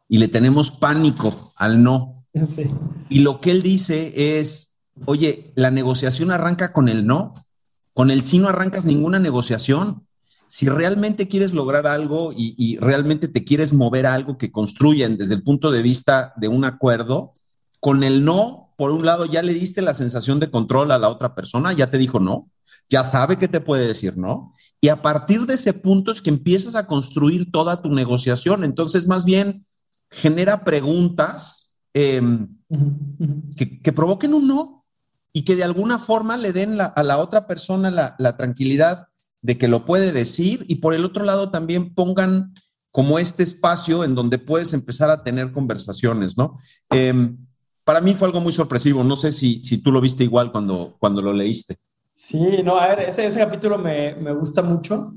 y 0.08 0.18
le 0.18 0.26
tenemos 0.26 0.72
pánico 0.72 1.52
al 1.56 1.84
no. 1.84 2.13
Y 3.08 3.20
lo 3.20 3.40
que 3.40 3.52
él 3.52 3.62
dice 3.62 4.40
es, 4.40 4.78
oye, 5.04 5.52
la 5.54 5.70
negociación 5.70 6.30
arranca 6.32 6.72
con 6.72 6.88
el 6.88 7.06
no, 7.06 7.34
con 7.92 8.10
el 8.10 8.22
sí 8.22 8.38
no 8.38 8.48
arrancas 8.48 8.84
ninguna 8.84 9.18
negociación. 9.18 10.06
Si 10.48 10.68
realmente 10.68 11.28
quieres 11.28 11.54
lograr 11.54 11.86
algo 11.86 12.32
y, 12.36 12.76
realmente 12.78 13.28
te 13.28 13.44
quieres 13.44 13.72
mover 13.72 14.06
a 14.06 14.14
algo 14.14 14.36
que 14.36 14.50
construyan 14.50 15.16
desde 15.16 15.34
el 15.34 15.42
punto 15.42 15.70
de 15.70 15.82
vista 15.82 16.32
de 16.36 16.48
un 16.48 16.64
acuerdo, 16.64 17.32
con 17.80 18.02
el 18.02 18.24
no 18.24 18.72
por 18.76 18.90
un 18.90 19.06
lado, 19.06 19.24
ya 19.26 19.42
le 19.42 19.54
diste 19.54 19.82
la 19.82 19.94
sensación 19.94 20.40
de 20.40 20.50
control 20.50 20.90
a 20.90 20.98
la 20.98 21.08
otra 21.08 21.36
persona, 21.36 21.72
ya 21.72 21.90
te 21.90 21.98
dijo 21.98 22.18
no, 22.18 22.50
ya 22.88 23.04
sabe 23.04 23.38
que 23.38 23.46
te 23.46 23.60
puede 23.60 23.86
decir 23.86 24.16
no. 24.16 24.52
Y 24.80 24.88
a 24.88 25.00
partir 25.00 25.46
de 25.46 25.54
ese 25.54 25.72
punto 25.72 26.10
es 26.10 26.20
que 26.20 26.30
empiezas 26.30 26.74
a 26.74 26.86
construir 26.86 27.52
toda 27.52 27.80
tu 27.80 27.90
negociación. 27.90 28.64
Entonces, 28.64 29.06
más 29.06 29.24
bien, 29.24 29.64
genera 30.10 30.64
preguntas 30.64 31.63
em, 31.94 32.48
que, 33.56 33.92
provoquen 33.92 34.34
un 34.34 34.46
no 34.46 34.84
y 35.32 35.44
que 35.44 35.56
de 35.56 35.64
alguna 35.64 35.98
forma 35.98 36.36
le 36.36 36.52
den 36.52 36.78
a 36.80 37.02
la 37.02 37.18
otra 37.18 37.46
persona 37.46 37.90
la, 38.18 38.36
tranquilidad 38.36 39.08
de 39.42 39.56
que 39.56 39.68
lo 39.68 39.84
puede 39.84 40.12
decir 40.12 40.64
y 40.68 40.76
por 40.76 40.94
el 40.94 41.04
otro 41.04 41.24
lado 41.24 41.50
también 41.50 41.94
pongan 41.94 42.52
como 42.92 43.18
este 43.18 43.42
espacio 43.42 44.04
en 44.04 44.14
donde 44.14 44.38
puedes 44.38 44.72
empezar 44.72 45.10
a 45.10 45.24
tener 45.24 45.52
conversaciones, 45.52 46.36
¿no? 46.36 46.56
Em, 46.90 47.36
para 47.84 48.00
mí 48.00 48.14
fue 48.14 48.28
algo 48.28 48.40
muy 48.40 48.52
sorpresivo. 48.52 49.04
No 49.04 49.16
sé 49.16 49.32
si, 49.32 49.62
si 49.64 49.78
tú 49.78 49.92
lo 49.92 50.00
viste 50.00 50.24
igual 50.24 50.50
cuando, 50.50 50.96
cuando 50.98 51.20
lo 51.20 51.32
leíste. 51.32 51.76
Sí, 52.14 52.62
no, 52.64 52.78
a 52.78 52.88
ver, 52.88 53.00
ese, 53.00 53.26
ese 53.26 53.40
capítulo 53.40 53.78
me, 53.78 54.14
me, 54.14 54.32
gusta 54.32 54.62
mucho. 54.62 55.14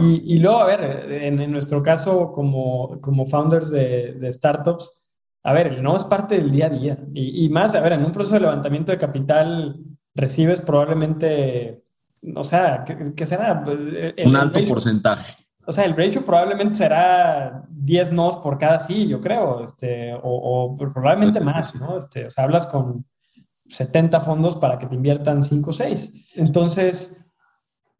Y, 0.00 0.34
y, 0.34 0.38
luego, 0.38 0.58
a 0.58 0.66
ver, 0.66 1.10
en, 1.10 1.40
en, 1.40 1.50
nuestro 1.50 1.82
caso, 1.82 2.32
como, 2.32 3.00
como 3.00 3.26
founders 3.26 3.70
de, 3.70 4.12
de, 4.12 4.32
startups, 4.32 4.99
a 5.42 5.52
ver, 5.52 5.68
el 5.68 5.82
no 5.82 5.96
es 5.96 6.04
parte 6.04 6.36
del 6.36 6.50
día 6.50 6.66
a 6.66 6.70
día. 6.70 6.98
Y, 7.14 7.44
y, 7.44 7.48
más, 7.48 7.74
a 7.74 7.80
ver, 7.80 7.92
en 7.94 8.04
un 8.04 8.12
proceso 8.12 8.34
de 8.34 8.42
levantamiento 8.42 8.92
de 8.92 8.98
capital 8.98 9.80
recibes 10.14 10.60
probablemente, 10.60 11.82
o 12.34 12.44
sea, 12.44 12.84
que, 12.84 13.26
será... 13.26 13.64
un 14.24 14.36
alto 14.36 14.60
porcentaje 14.68 15.34
o 15.70 15.72
sea, 15.72 15.84
el 15.84 15.96
ratio 15.96 16.24
probablemente 16.24 16.74
será 16.74 17.64
10 17.68 18.12
nos 18.12 18.36
por 18.38 18.58
cada 18.58 18.80
sí, 18.80 19.06
yo 19.06 19.20
creo, 19.20 19.62
este, 19.62 20.12
o, 20.20 20.76
probablemente 20.92 21.38
más, 21.38 21.76
¿no? 21.76 21.98
Este, 21.98 22.26
o 22.26 22.30
sea, 22.32 22.42
hablas 22.42 22.66
con 22.66 23.06
70 23.68 24.20
fondos 24.20 24.56
para 24.56 24.80
que 24.80 24.86
te 24.86 24.96
inviertan 24.96 25.44
5 25.44 25.70
o 25.70 25.72
6. 25.72 26.32
Entonces, 26.34 27.24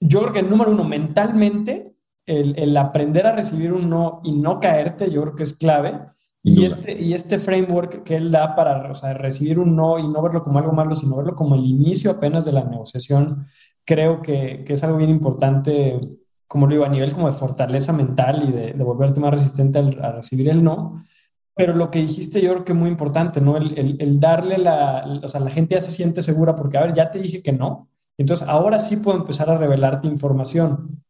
yo 0.01 0.21
creo 0.21 0.33
que 0.33 0.39
el 0.41 0.51
número 0.51 0.73
uno, 0.73 0.83
mentalmente, 0.83 1.95
el, 2.27 2.59
el, 2.59 2.77
aprender 2.77 3.27
a 3.29 3.37
recibir 3.37 3.73
un 3.73 3.89
no 3.89 4.21
y 4.25 4.33
no 4.33 4.59
caerte, 4.59 5.09
yo 5.09 5.23
creo 5.23 5.37
que 5.37 5.45
es 5.45 5.55
clave. 5.55 6.01
Y 6.43 6.65
este, 6.65 6.99
y 6.99 7.13
este 7.13 7.39
framework 7.39 8.03
que 8.03 8.17
él 8.17 8.31
da 8.31 8.55
para 8.55 8.91
o 8.91 8.95
sea, 8.95 9.13
recibir 9.13 9.59
un 9.59 9.77
no 9.77 9.99
y 9.99 10.09
no 10.09 10.23
verlo 10.23 10.43
como 10.43 10.59
algo 10.59 10.73
malo, 10.73 10.95
sino 10.95 11.17
verlo 11.17 11.37
como 11.37 11.55
el 11.55 11.67
inicio 11.67 12.11
apenas 12.11 12.47
de 12.47 12.53
la 12.53 12.65
negociación, 12.65 13.47
creo 13.85 14.23
que, 14.23 14.65
que 14.65 14.73
es 14.73 14.83
algo 14.83 14.97
bien 14.97 15.11
importante 15.11 16.01
como 16.51 16.67
lo 16.67 16.73
digo, 16.73 16.85
a 16.85 16.89
nivel 16.89 17.13
como 17.13 17.29
de 17.29 17.39
fortaleza 17.39 17.93
mental 17.93 18.43
y 18.49 18.51
de, 18.51 18.73
volverte 18.83 19.21
más 19.21 19.31
resistente 19.31 19.79
a 19.79 20.11
recibir 20.11 20.49
el 20.49 20.65
no. 20.65 21.05
Pero 21.55 21.77
lo 21.77 21.93
que 21.93 22.01
dijiste 22.01 22.43
yo 22.43 22.51
creo 22.51 22.65
que 22.65 22.73
es 22.73 22.79
muy 22.79 22.91
importante, 22.91 23.41
¿no? 23.41 23.57
El, 23.57 24.19
darle 24.19 24.59
la, 24.59 25.21
o 25.23 25.29
sea, 25.29 25.39
la 25.39 25.51
gente 25.51 25.77
ya 25.77 25.81
se 25.81 25.93
siente 25.93 26.23
segura 26.23 26.57
porque, 26.57 26.77
a 26.77 26.81
ver, 26.81 26.93
ya 26.93 27.13
te 27.13 27.21
dije 27.21 27.41
que 27.41 27.53
no. 27.53 27.89
Entonces, 28.19 28.49
ahora 28.49 28.81
sí 28.81 28.97
puedo 28.97 29.19
empezar 29.19 29.49
a 29.49 29.59
revelarte 29.59 30.09
información. 30.09 31.05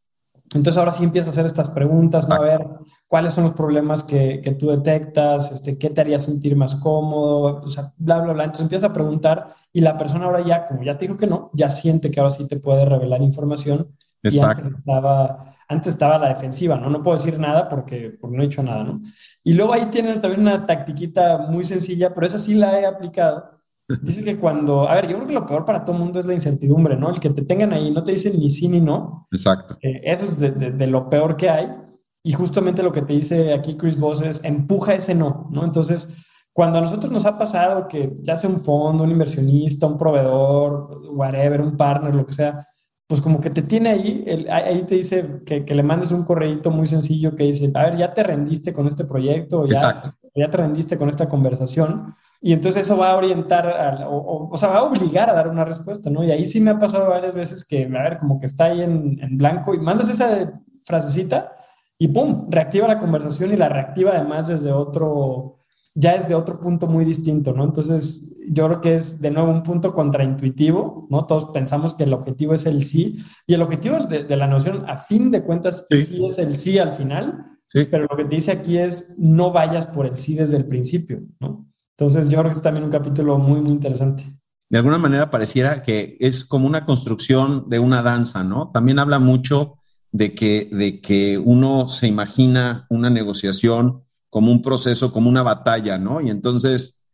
Entonces, 0.52 0.76
ahora 0.76 0.92
sí 0.92 1.04
empiezo 1.04 1.30
a 1.30 1.32
hacer 1.32 1.46
estas 1.46 1.70
preguntas, 1.70 2.28
¿no? 2.28 2.34
A 2.34 2.40
ver, 2.40 2.66
¿cuáles 3.10 3.32
son 3.32 3.42
los 3.44 3.54
problemas 3.54 4.04
que, 4.04 4.40
que, 4.40 4.52
tú 4.52 4.68
detectas? 4.70 5.50
Este, 5.50 5.76
¿Qué 5.76 5.90
te 5.90 6.00
haría 6.00 6.20
sentir 6.20 6.54
más 6.54 6.76
cómodo? 6.76 7.60
O 7.60 7.68
sea, 7.68 7.92
bla, 7.96 8.20
bla, 8.20 8.32
bla. 8.32 8.44
Entonces, 8.44 8.62
empiezas 8.62 8.88
a 8.88 8.92
preguntar 8.92 9.56
y 9.72 9.80
la 9.80 9.98
persona 9.98 10.26
ahora 10.26 10.44
ya, 10.44 10.68
como 10.68 10.84
ya 10.84 10.96
te 10.96 11.06
dijo 11.06 11.18
que 11.18 11.26
no, 11.26 11.50
ya 11.52 11.70
siente 11.70 12.10
que 12.10 12.20
ahora 12.20 12.32
sí 12.32 12.46
te 12.46 12.58
puede 12.58 12.84
revelar 12.84 13.20
información 13.20 13.88
Exacto. 14.22 14.66
Antes 14.66 14.78
estaba, 14.78 15.56
antes 15.68 15.92
estaba 15.92 16.18
la 16.18 16.28
defensiva, 16.28 16.78
¿no? 16.78 16.90
No 16.90 17.02
puedo 17.02 17.16
decir 17.16 17.38
nada 17.38 17.68
porque, 17.68 18.16
porque 18.20 18.36
no 18.36 18.42
he 18.42 18.46
hecho 18.46 18.62
nada, 18.62 18.84
¿no? 18.84 19.00
Y 19.42 19.54
luego 19.54 19.72
ahí 19.72 19.86
tienen 19.90 20.20
también 20.20 20.42
una 20.42 20.66
tactiquita 20.66 21.38
muy 21.38 21.64
sencilla, 21.64 22.14
pero 22.14 22.26
esa 22.26 22.38
sí 22.38 22.54
la 22.54 22.80
he 22.80 22.86
aplicado. 22.86 23.58
Dice 24.02 24.22
que 24.22 24.38
cuando, 24.38 24.88
a 24.88 24.94
ver, 24.94 25.08
yo 25.08 25.16
creo 25.16 25.26
que 25.26 25.34
lo 25.34 25.46
peor 25.46 25.64
para 25.64 25.84
todo 25.84 25.96
el 25.96 26.02
mundo 26.02 26.20
es 26.20 26.26
la 26.26 26.32
incertidumbre, 26.32 26.96
¿no? 26.96 27.10
El 27.10 27.18
que 27.18 27.30
te 27.30 27.42
tengan 27.42 27.72
ahí, 27.72 27.90
no 27.90 28.04
te 28.04 28.12
dicen 28.12 28.38
ni 28.38 28.48
sí 28.48 28.68
ni 28.68 28.80
no. 28.80 29.26
Exacto. 29.32 29.78
Eh, 29.82 30.00
eso 30.04 30.26
es 30.26 30.38
de, 30.38 30.50
de, 30.52 30.86
lo 30.86 31.08
peor 31.08 31.36
que 31.36 31.50
hay. 31.50 31.74
Y 32.22 32.32
justamente 32.32 32.82
lo 32.82 32.92
que 32.92 33.02
te 33.02 33.14
dice 33.14 33.54
aquí 33.54 33.76
Chris 33.76 33.98
Voss 33.98 34.22
es 34.22 34.44
empuja 34.44 34.94
ese 34.94 35.14
no, 35.14 35.48
¿no? 35.50 35.64
Entonces, 35.64 36.14
cuando 36.52 36.78
a 36.78 36.80
nosotros 36.82 37.10
nos 37.12 37.24
ha 37.24 37.38
pasado 37.38 37.88
que 37.88 38.16
ya 38.22 38.36
sea 38.36 38.50
un 38.50 38.60
fondo, 38.60 39.04
un 39.04 39.10
inversionista, 39.10 39.86
un 39.86 39.96
proveedor, 39.96 41.00
whatever, 41.12 41.60
un 41.60 41.76
partner, 41.76 42.14
lo 42.14 42.26
que 42.26 42.32
sea, 42.32 42.66
pues 43.06 43.20
como 43.20 43.40
que 43.40 43.50
te 43.50 43.62
tiene 43.62 43.88
ahí, 43.88 44.46
ahí 44.50 44.82
te 44.82 44.96
dice 44.96 45.42
que, 45.44 45.62
le 45.62 45.82
mandes 45.82 46.12
un 46.12 46.24
correíto 46.24 46.70
muy 46.70 46.86
sencillo 46.86 47.34
que 47.34 47.44
dice, 47.44 47.70
a 47.74 47.84
ver, 47.84 47.96
ya 47.96 48.12
te 48.14 48.22
rendiste 48.22 48.72
con 48.72 48.86
este 48.86 49.04
proyecto, 49.04 49.66
ya, 49.66 50.14
ya 50.34 50.50
te 50.50 50.56
rendiste 50.56 50.96
con 50.96 51.08
esta 51.08 51.28
conversación, 51.28 52.14
y 52.40 52.52
entonces 52.52 52.86
eso 52.86 52.96
va 52.96 53.10
a 53.10 53.16
orientar, 53.16 54.06
o, 54.08 54.56
sea, 54.56 54.68
va 54.68 54.78
a 54.78 54.84
obligar 54.84 55.28
a 55.28 55.34
dar 55.34 55.48
una 55.48 55.64
respuesta, 55.64 56.08
¿no? 56.08 56.22
Y 56.22 56.30
ahí 56.30 56.46
sí 56.46 56.60
me 56.60 56.70
ha 56.70 56.78
pasado 56.78 57.10
varias 57.10 57.34
veces 57.34 57.64
que, 57.64 57.84
a 57.84 58.02
ver, 58.02 58.18
como 58.18 58.38
que 58.38 58.46
está 58.46 58.66
ahí 58.66 58.80
en, 58.80 59.18
en 59.20 59.36
blanco 59.36 59.74
y 59.74 59.78
mandas 59.78 60.08
esa 60.08 60.52
frasecita 60.84 61.52
y 62.00 62.08
¡pum! 62.08 62.46
Reactiva 62.48 62.88
la 62.88 62.98
conversación 62.98 63.52
y 63.52 63.56
la 63.56 63.68
reactiva 63.68 64.12
además 64.12 64.48
desde 64.48 64.72
otro, 64.72 65.60
ya 65.94 66.14
es 66.14 66.28
de 66.28 66.34
otro 66.34 66.58
punto 66.58 66.86
muy 66.86 67.04
distinto, 67.04 67.52
¿no? 67.52 67.62
Entonces, 67.62 68.34
yo 68.48 68.66
creo 68.66 68.80
que 68.80 68.94
es 68.96 69.20
de 69.20 69.30
nuevo 69.30 69.52
un 69.52 69.62
punto 69.62 69.92
contraintuitivo, 69.92 71.06
¿no? 71.10 71.26
Todos 71.26 71.50
pensamos 71.52 71.92
que 71.92 72.04
el 72.04 72.14
objetivo 72.14 72.54
es 72.54 72.64
el 72.64 72.86
sí, 72.86 73.22
y 73.46 73.52
el 73.52 73.60
objetivo 73.60 73.98
de, 73.98 74.34
la 74.34 74.46
noción, 74.46 74.88
a 74.88 74.96
fin 74.96 75.30
de 75.30 75.42
cuentas, 75.42 75.86
sí. 75.90 76.24
es 76.24 76.38
el 76.38 76.58
sí 76.58 76.78
al 76.78 76.94
final, 76.94 77.58
pero 77.70 78.06
lo 78.10 78.16
que 78.16 78.24
te 78.24 78.34
dice 78.34 78.52
aquí 78.52 78.78
es 78.78 79.16
no 79.18 79.52
vayas 79.52 79.86
por 79.86 80.06
el 80.06 80.16
sí 80.16 80.34
desde 80.34 80.56
el 80.56 80.64
principio, 80.64 81.20
¿no? 81.38 81.68
Entonces, 81.98 82.30
yo 82.30 82.38
creo 82.38 82.50
que 82.50 82.56
es 82.56 82.62
también 82.62 82.84
un 82.84 82.90
capítulo 82.90 83.36
muy, 83.36 83.60
muy 83.60 83.72
interesante. 83.72 84.24
De 84.70 84.78
alguna 84.78 84.96
manera 84.96 85.30
pareciera 85.30 85.82
que 85.82 86.16
es 86.18 86.46
como 86.46 86.66
una 86.66 86.86
construcción 86.86 87.68
de 87.68 87.78
una 87.78 88.00
danza, 88.02 88.42
¿no? 88.42 88.70
También 88.70 88.98
habla 88.98 89.18
mucho 89.18 89.79
de 90.12 90.34
que, 90.34 90.68
de 90.72 91.00
que 91.00 91.38
uno 91.38 91.88
se 91.88 92.06
imagina 92.06 92.86
una 92.90 93.10
negociación 93.10 94.02
como 94.28 94.52
un 94.52 94.62
proceso, 94.62 95.12
como 95.12 95.28
una 95.28 95.42
batalla, 95.42 95.98
¿no? 95.98 96.20
Y 96.20 96.30
entonces, 96.30 97.04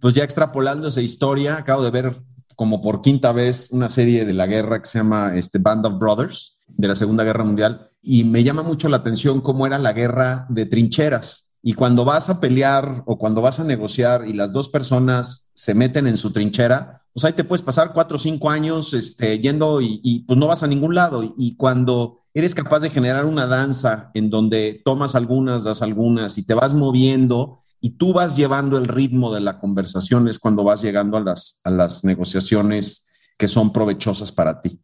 pues 0.00 0.14
ya 0.14 0.24
extrapolando 0.24 0.88
esa 0.88 1.02
historia, 1.02 1.56
acabo 1.56 1.82
de 1.82 1.90
ver 1.90 2.22
como 2.56 2.80
por 2.80 3.00
quinta 3.00 3.32
vez 3.32 3.68
una 3.70 3.88
serie 3.88 4.24
de 4.24 4.32
la 4.32 4.46
guerra 4.46 4.80
que 4.80 4.88
se 4.88 4.98
llama 4.98 5.36
este 5.36 5.58
Band 5.58 5.86
of 5.86 5.98
Brothers, 5.98 6.58
de 6.68 6.88
la 6.88 6.96
Segunda 6.96 7.24
Guerra 7.24 7.44
Mundial, 7.44 7.90
y 8.02 8.24
me 8.24 8.42
llama 8.42 8.62
mucho 8.62 8.88
la 8.88 8.98
atención 8.98 9.40
cómo 9.40 9.66
era 9.66 9.78
la 9.78 9.92
guerra 9.92 10.46
de 10.48 10.66
trincheras. 10.66 11.54
Y 11.62 11.72
cuando 11.72 12.04
vas 12.04 12.28
a 12.28 12.40
pelear 12.40 13.02
o 13.06 13.16
cuando 13.16 13.40
vas 13.40 13.58
a 13.58 13.64
negociar 13.64 14.26
y 14.26 14.34
las 14.34 14.52
dos 14.52 14.68
personas 14.68 15.50
se 15.54 15.74
meten 15.74 16.06
en 16.06 16.18
su 16.18 16.30
trinchera, 16.30 17.02
pues 17.12 17.24
ahí 17.24 17.32
te 17.32 17.44
puedes 17.44 17.62
pasar 17.62 17.92
cuatro 17.94 18.16
o 18.16 18.20
cinco 18.20 18.50
años 18.50 18.92
este, 18.92 19.38
yendo 19.38 19.80
y, 19.80 20.24
pues 20.26 20.38
no 20.38 20.46
vas 20.46 20.62
a 20.62 20.66
ningún 20.66 20.94
lado. 20.94 21.34
y 21.38 21.56
cuando 21.56 22.23
eres 22.34 22.54
capaz 22.54 22.80
de 22.80 22.90
generar 22.90 23.24
una 23.24 23.46
danza 23.46 24.10
en 24.12 24.28
donde 24.28 24.82
tomas 24.84 25.14
algunas, 25.14 25.64
das 25.64 25.82
algunas 25.82 26.36
y 26.36 26.42
te 26.42 26.54
vas 26.54 26.74
moviendo 26.74 27.60
y 27.80 27.90
tú 27.90 28.12
vas 28.12 28.36
llevando 28.36 28.76
el 28.76 28.86
ritmo 28.86 29.32
de 29.32 29.40
la 29.40 29.60
conversación 29.60 30.28
es 30.28 30.38
cuando 30.38 30.64
vas 30.64 30.82
llegando 30.82 31.16
a 31.16 31.20
las, 31.20 31.60
a 31.64 31.70
las 31.70 32.02
negociaciones 32.04 33.06
que 33.38 33.46
son 33.46 33.72
provechosas 33.72 34.32
para 34.32 34.60
ti. 34.60 34.80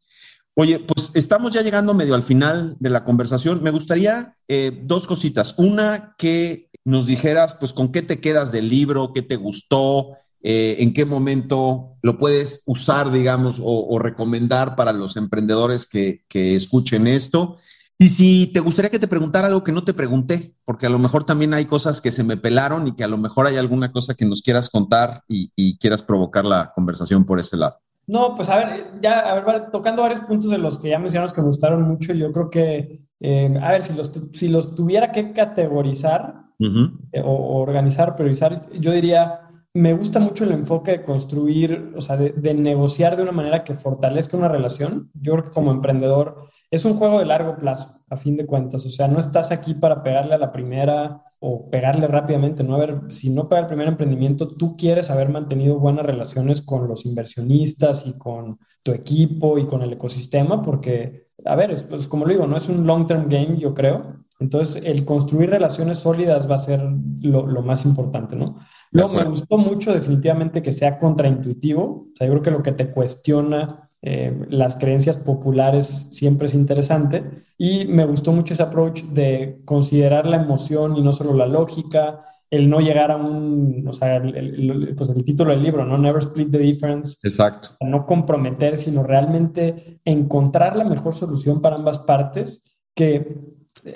Oye, 0.54 0.80
pues 0.80 1.10
estamos 1.14 1.52
ya 1.52 1.62
llegando 1.62 1.94
medio 1.94 2.14
al 2.14 2.22
final 2.22 2.76
de 2.78 2.90
la 2.90 3.04
conversación. 3.04 3.62
Me 3.62 3.70
gustaría 3.70 4.36
eh, 4.48 4.82
dos 4.84 5.06
cositas. 5.06 5.54
Una, 5.56 6.14
que 6.18 6.68
nos 6.84 7.06
dijeras, 7.06 7.54
pues, 7.54 7.72
con 7.72 7.92
qué 7.92 8.02
te 8.02 8.20
quedas 8.20 8.52
del 8.52 8.68
libro, 8.68 9.12
qué 9.14 9.22
te 9.22 9.36
gustó, 9.36 10.16
eh, 10.42 10.76
en 10.78 10.94
qué 10.94 11.04
momento 11.04 11.96
lo 12.02 12.16
puedes 12.16 12.62
usar, 12.66 13.10
digamos, 13.10 13.60
o, 13.62 13.98
recomendar 13.98 14.74
para 14.74 14.92
los 14.92 15.16
emprendedores 15.16 15.86
que, 15.86 16.22
escuchen 16.32 17.06
esto. 17.06 17.58
Y 17.98 18.08
si 18.08 18.46
te 18.46 18.60
gustaría 18.60 18.90
que 18.90 18.98
te 18.98 19.08
preguntara 19.08 19.48
algo 19.48 19.62
que 19.62 19.72
no 19.72 19.84
te 19.84 19.92
pregunté, 19.92 20.54
porque 20.64 20.86
a 20.86 20.90
lo 20.90 20.98
mejor 20.98 21.24
también 21.24 21.52
hay 21.52 21.66
cosas 21.66 22.00
que 22.00 22.12
se 22.12 22.24
me 22.24 22.38
pelaron 22.38 22.88
y 22.88 22.96
que 22.96 23.04
a 23.04 23.08
lo 23.08 23.18
mejor 23.18 23.46
hay 23.46 23.58
alguna 23.58 23.92
cosa 23.92 24.14
que 24.14 24.24
nos 24.24 24.40
quieras 24.40 24.70
contar 24.70 25.22
y, 25.28 25.76
quieras 25.78 26.02
provocar 26.02 26.46
la 26.46 26.72
conversación 26.74 27.24
por 27.26 27.38
ese 27.38 27.58
lado. 27.58 27.76
No, 28.06 28.34
pues 28.34 28.48
a 28.48 28.56
ver, 28.56 28.92
ya 29.02 29.20
a 29.20 29.40
ver, 29.40 29.70
tocando 29.70 30.02
varios 30.02 30.20
puntos 30.20 30.50
de 30.50 30.58
los 30.58 30.78
que 30.78 30.88
ya 30.88 30.98
mencionamos 30.98 31.34
que 31.34 31.42
me 31.42 31.48
gustaron 31.48 31.82
mucho, 31.82 32.14
yo 32.14 32.32
creo 32.32 32.48
que, 32.48 33.02
eh, 33.20 33.58
a 33.62 33.72
ver, 33.72 33.82
si 33.82 33.92
los, 33.92 34.10
si 34.32 34.48
los 34.48 34.74
tuviera 34.74 35.12
que 35.12 35.32
categorizar 35.32 36.50
eh, 36.58 37.22
o, 37.22 37.60
organizar, 37.60 38.16
priorizar, 38.16 38.68
yo 38.72 38.92
diría, 38.92 39.49
me 39.74 39.92
gusta 39.92 40.18
mucho 40.18 40.44
el 40.44 40.52
enfoque 40.52 40.90
de 40.92 41.02
construir, 41.04 41.92
o 41.96 42.00
sea, 42.00 42.16
de, 42.16 42.54
negociar 42.54 43.16
de 43.16 43.22
una 43.22 43.32
manera 43.32 43.62
que 43.62 43.74
fortalezca 43.74 44.36
una 44.36 44.48
relación. 44.48 45.10
Yo 45.14 45.32
creo 45.32 45.44
que 45.44 45.50
como 45.50 45.70
emprendedor 45.70 46.48
es 46.70 46.84
un 46.84 46.94
juego 46.94 47.20
de 47.20 47.26
largo 47.26 47.56
plazo, 47.56 48.00
a 48.08 48.16
fin 48.16 48.36
de 48.36 48.46
cuentas. 48.46 48.84
O 48.86 48.90
sea, 48.90 49.06
no 49.06 49.20
estás 49.20 49.52
aquí 49.52 49.74
para 49.74 50.02
pegarle 50.02 50.34
a 50.34 50.38
la 50.38 50.52
primera 50.52 51.22
o 51.38 51.70
pegarle 51.70 52.06
rápidamente, 52.08 52.64
¿no? 52.64 52.76
A 52.76 53.10
si 53.10 53.30
no 53.30 53.48
pega 53.48 53.62
el 53.62 53.66
primer 53.68 53.88
emprendimiento, 53.88 54.48
tú 54.48 54.76
quieres 54.76 55.08
haber 55.10 55.28
mantenido 55.28 55.78
buenas 55.78 56.04
relaciones 56.04 56.62
con 56.62 56.88
los 56.88 57.06
inversionistas 57.06 58.06
y 58.06 58.18
con 58.18 58.58
tu 58.82 58.92
equipo 58.92 59.58
y 59.58 59.66
con 59.66 59.82
el 59.82 59.92
ecosistema, 59.92 60.62
porque, 60.62 61.28
a 61.44 61.54
ver, 61.54 61.70
es, 61.70 61.84
pues, 61.84 62.08
como 62.08 62.24
lo 62.24 62.32
digo, 62.32 62.46
no 62.46 62.56
es 62.56 62.68
un 62.68 62.86
long-term 62.86 63.28
game, 63.28 63.58
yo 63.58 63.72
creo. 63.72 64.24
Entonces, 64.40 64.82
el 64.84 65.04
construir 65.04 65.50
relaciones 65.50 65.98
sólidas 65.98 66.50
va 66.50 66.56
a 66.56 66.58
ser 66.58 66.80
lo, 67.20 67.46
lo 67.46 67.62
más 67.62 67.84
importante, 67.84 68.34
¿no? 68.34 68.56
Luego, 68.90 69.12
me 69.12 69.24
gustó 69.24 69.58
mucho 69.58 69.92
definitivamente 69.92 70.62
que 70.62 70.72
sea 70.72 70.98
contraintuitivo. 70.98 72.08
O 72.12 72.16
sea, 72.16 72.26
yo 72.26 72.32
creo 72.32 72.42
que 72.42 72.50
lo 72.50 72.62
que 72.62 72.72
te 72.72 72.90
cuestiona 72.90 73.90
eh, 74.02 74.46
las 74.48 74.76
creencias 74.76 75.16
populares 75.16 76.08
siempre 76.10 76.46
es 76.46 76.54
interesante 76.54 77.44
y 77.58 77.84
me 77.84 78.06
gustó 78.06 78.32
mucho 78.32 78.54
ese 78.54 78.62
approach 78.62 79.02
de 79.02 79.60
considerar 79.66 80.26
la 80.26 80.36
emoción 80.36 80.96
y 80.96 81.02
no 81.02 81.12
solo 81.12 81.34
la 81.34 81.46
lógica, 81.46 82.24
el 82.50 82.70
no 82.70 82.80
llegar 82.80 83.10
a 83.10 83.16
un, 83.16 83.84
o 83.86 83.92
sea, 83.92 84.16
el, 84.16 84.94
pues 84.96 85.10
el 85.10 85.22
título 85.22 85.50
del 85.50 85.62
libro, 85.62 85.84
¿no? 85.84 85.98
Never 85.98 86.22
split 86.22 86.50
the 86.50 86.58
difference. 86.58 87.16
Exacto. 87.28 87.76
No 87.82 88.06
comprometer, 88.06 88.78
sino 88.78 89.02
realmente 89.02 90.00
encontrar 90.04 90.76
la 90.76 90.84
mejor 90.84 91.14
solución 91.14 91.60
para 91.60 91.76
ambas 91.76 91.98
partes, 92.00 92.78
que, 92.94 93.36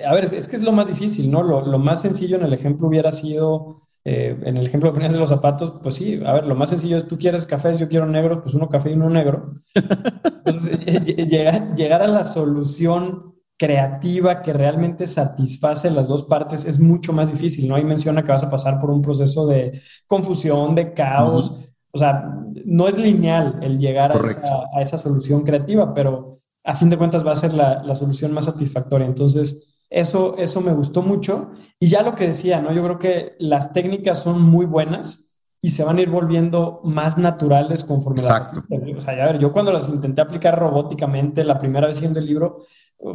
a 0.05 0.13
ver, 0.13 0.25
es, 0.25 0.47
que 0.47 0.55
es 0.55 0.63
lo 0.63 0.71
más 0.71 0.87
difícil, 0.87 1.31
¿no? 1.31 1.43
Lo, 1.43 1.65
lo 1.65 1.79
más 1.79 2.01
sencillo 2.01 2.37
en 2.37 2.43
el 2.43 2.53
ejemplo 2.53 2.87
hubiera 2.87 3.11
sido 3.11 3.85
eh, 4.07 4.37
en 4.43 4.55
el 4.57 4.67
ejemplo 4.67 4.89
que 4.89 4.93
ponías 4.93 5.13
de 5.13 5.19
los 5.19 5.29
zapatos, 5.29 5.79
pues 5.81 5.95
sí, 5.95 6.21
a 6.23 6.33
ver, 6.33 6.45
lo 6.45 6.53
más 6.53 6.69
sencillo 6.69 6.95
es 6.95 7.07
tú 7.07 7.17
quieres 7.17 7.47
cafés, 7.47 7.79
yo 7.79 7.89
quiero 7.89 8.05
negro, 8.05 8.43
pues 8.43 8.53
uno 8.53 8.69
café 8.69 8.91
y 8.91 8.93
uno 8.93 9.09
negro. 9.09 9.55
Entonces, 9.73 10.79
llegar, 11.27 11.73
llegar 11.73 12.03
a 12.03 12.07
la 12.07 12.23
solución 12.23 13.33
creativa 13.57 14.43
que 14.43 14.53
realmente 14.53 15.07
satisface 15.07 15.89
las 15.89 16.07
dos 16.07 16.23
partes 16.23 16.65
es 16.65 16.79
mucho 16.79 17.13
más 17.13 17.31
difícil, 17.31 17.67
¿no? 17.67 17.75
Ahí 17.75 17.83
menciona 17.83 18.21
que 18.23 18.31
vas 18.31 18.43
a 18.43 18.49
pasar 18.49 18.79
por 18.79 18.91
un 18.91 19.01
proceso 19.01 19.47
de 19.47 19.81
confusión, 20.05 20.75
de 20.75 20.93
caos, 20.93 21.65
o 21.91 21.97
sea, 21.97 22.29
no 22.63 22.87
es 22.87 22.99
lineal 22.99 23.57
el 23.63 23.79
llegar 23.79 24.11
a 24.11 24.23
esa, 24.23 24.63
a 24.71 24.81
esa, 24.81 24.97
solución 24.99 25.41
creativa, 25.43 25.95
pero 25.95 26.34
a 26.65 26.75
fin 26.75 26.89
de 26.89 26.97
cuentas 26.97 27.25
va 27.25 27.31
a 27.31 27.37
ser 27.37 27.53
la, 27.53 27.83
la 27.83 27.95
solución 27.95 28.33
más 28.33 28.45
satisfactoria. 28.45 29.05
Entonces, 29.05 29.75
eso, 29.89 30.35
eso 30.37 30.61
me 30.61 30.73
gustó 30.73 31.01
mucho. 31.01 31.51
Y 31.79 31.87
ya 31.87 32.01
lo 32.01 32.15
que 32.15 32.27
decía, 32.27 32.61
¿no? 32.61 32.73
Yo 32.73 32.83
creo 32.83 32.99
que 32.99 33.35
las 33.39 33.71
técnicas 33.71 34.21
son 34.21 34.41
muy 34.41 34.65
buenas 34.65 35.29
y 35.61 35.69
se 35.69 35.83
van 35.83 35.97
a 35.97 36.01
ir 36.01 36.09
volviendo 36.09 36.81
más 36.83 37.17
naturales 37.17 37.83
conforme 37.83 38.21
Exacto. 38.21 38.63
o 38.69 39.01
sea, 39.01 39.13
a 39.13 39.31
ver, 39.31 39.39
yo 39.39 39.51
cuando 39.51 39.71
las 39.71 39.89
intenté 39.89 40.21
aplicar 40.21 40.59
robóticamente 40.59 41.43
la 41.43 41.59
primera 41.59 41.87
vez 41.87 41.99
viendo 41.99 42.19
el 42.19 42.25
libro, 42.25 42.65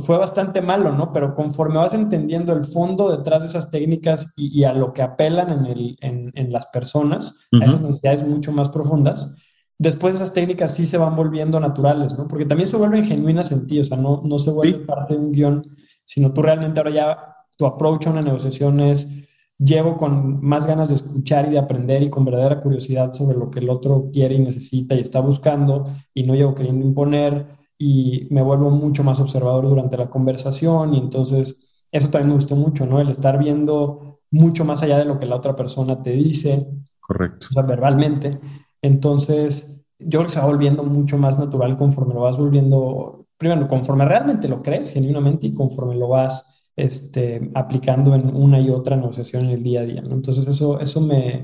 fue 0.01 0.19
bastante 0.19 0.61
malo, 0.61 0.93
¿no? 0.93 1.13
Pero 1.13 1.35
conforme 1.35 1.77
vas 1.77 1.95
entendiendo 1.95 2.53
el 2.53 2.65
fondo 2.65 3.17
detrás 3.17 3.41
de 3.41 3.47
esas 3.47 3.71
técnicas 3.71 4.33
y, 4.37 4.65
a 4.65 4.73
lo 4.73 4.93
que 4.93 5.03
apelan 5.03 5.51
en, 5.51 5.67
el, 5.67 5.97
en, 6.01 6.33
en 6.35 6.53
las 6.53 6.67
personas, 6.67 7.37
a 7.53 7.65
esas 7.65 7.81
necesidades 7.83 8.27
mucho 8.27 8.53
más 8.53 8.69
profundas, 8.69 9.35
después 9.81 10.15
esas 10.15 10.33
técnicas 10.33 10.75
sí 10.75 10.87
se 10.87 10.99
van 10.99 11.17
volviendo 11.17 11.59
naturales, 11.59 12.17
¿no? 12.17 12.29
Porque 12.29 12.45
también 12.45 12.69
se 12.69 12.77
vuelven 12.77 13.05
genuinas 13.05 13.51
en 13.51 13.67
ti, 13.67 13.81
o 13.81 13.85
sea, 13.85 13.97
no, 13.97 14.23
no 14.25 14.39
se 14.39 14.53
vuelve 14.53 14.79
parte 14.81 15.15
de 15.15 15.21
un 15.21 15.33
guion 15.33 15.77
sino 16.11 16.33
tú 16.33 16.43
realmente 16.43 16.81
ahora 16.81 16.91
ya 16.91 17.37
tu 17.57 17.67
approach 17.67 18.09
a 18.09 18.11
una 18.11 18.21
negociación 18.21 18.81
es 18.81 19.29
llevo 19.57 19.97
con 19.97 20.45
más 20.45 20.67
ganas 20.67 20.89
de 20.89 20.97
escuchar 20.97 21.47
y 21.47 21.51
de 21.51 21.59
aprender 21.59 22.03
y 22.03 22.11
con 22.11 22.25
verdadera 22.25 22.61
curiosidad 22.61 23.13
sobre 23.13 23.39
lo 23.39 23.49
que 23.49 23.61
el 23.61 23.71
otro 23.71 24.11
quiere 24.13 24.35
y 24.35 24.41
necesita 24.41 24.97
y 24.97 25.01
está 25.01 25.21
buscando 25.21 25.89
y 26.13 26.25
no 26.25 26.35
llevo 26.35 26.57
queriendo 26.57 26.85
imponer 26.85 27.47
y 27.79 28.27
me 28.31 28.43
vuelvo 28.43 28.71
mucho 28.71 29.05
más 29.05 29.21
observador 29.21 29.69
durante 29.69 29.97
la 29.97 30.11
conversación 30.11 30.95
y 30.95 30.99
entonces 30.99 31.65
eso 31.93 32.11
también 32.11 32.31
me 32.31 32.35
gustó 32.35 32.57
mucho, 32.57 32.87
¿no? 32.87 33.01
El 33.01 33.09
estar 33.09 33.39
viendo 33.39 34.19
mucho 34.33 34.65
más 34.65 34.83
allá 34.83 34.99
de 34.99 35.05
lo 35.05 35.21
que 35.21 35.27
la 35.27 35.37
otra 35.37 35.55
persona 35.55 36.03
te 36.03 36.11
dice. 36.11 36.67
Correcto. 36.99 37.47
O 37.51 37.53
sea, 37.53 37.63
verbalmente. 37.63 38.41
Entonces, 38.83 39.85
yo 39.99 40.21
creo 40.21 40.25
que 40.25 40.33
se 40.33 40.41
va 40.41 40.47
volviendo 40.47 40.83
mucho 40.85 41.19
más 41.19 41.39
natural 41.39 41.77
conforme 41.77 42.15
lo 42.15 42.23
vas 42.23 42.39
volviendo 42.39 43.27
primero, 43.37 43.67
conforme 43.69 44.05
realmente 44.05 44.49
lo 44.49 44.63
crees 44.63 44.91
genuinamente 44.91 45.47
y 45.47 45.55
conforme 45.55 45.95
lo 45.97 46.09
vas 46.09 46.65
este, 46.77 47.51
aplicando 47.55 48.15
en 48.15 48.35
una 48.35 48.61
y 48.61 48.71
otra 48.71 48.97
negociación 48.97 49.47
en 49.47 49.51
el 49.53 49.63
día 49.63 49.81
a 49.81 49.85
día, 49.85 50.03
¿no? 50.03 50.15
Entonces 50.15 50.47
eso, 50.47 50.79
eso 50.81 51.01
me, 51.01 51.43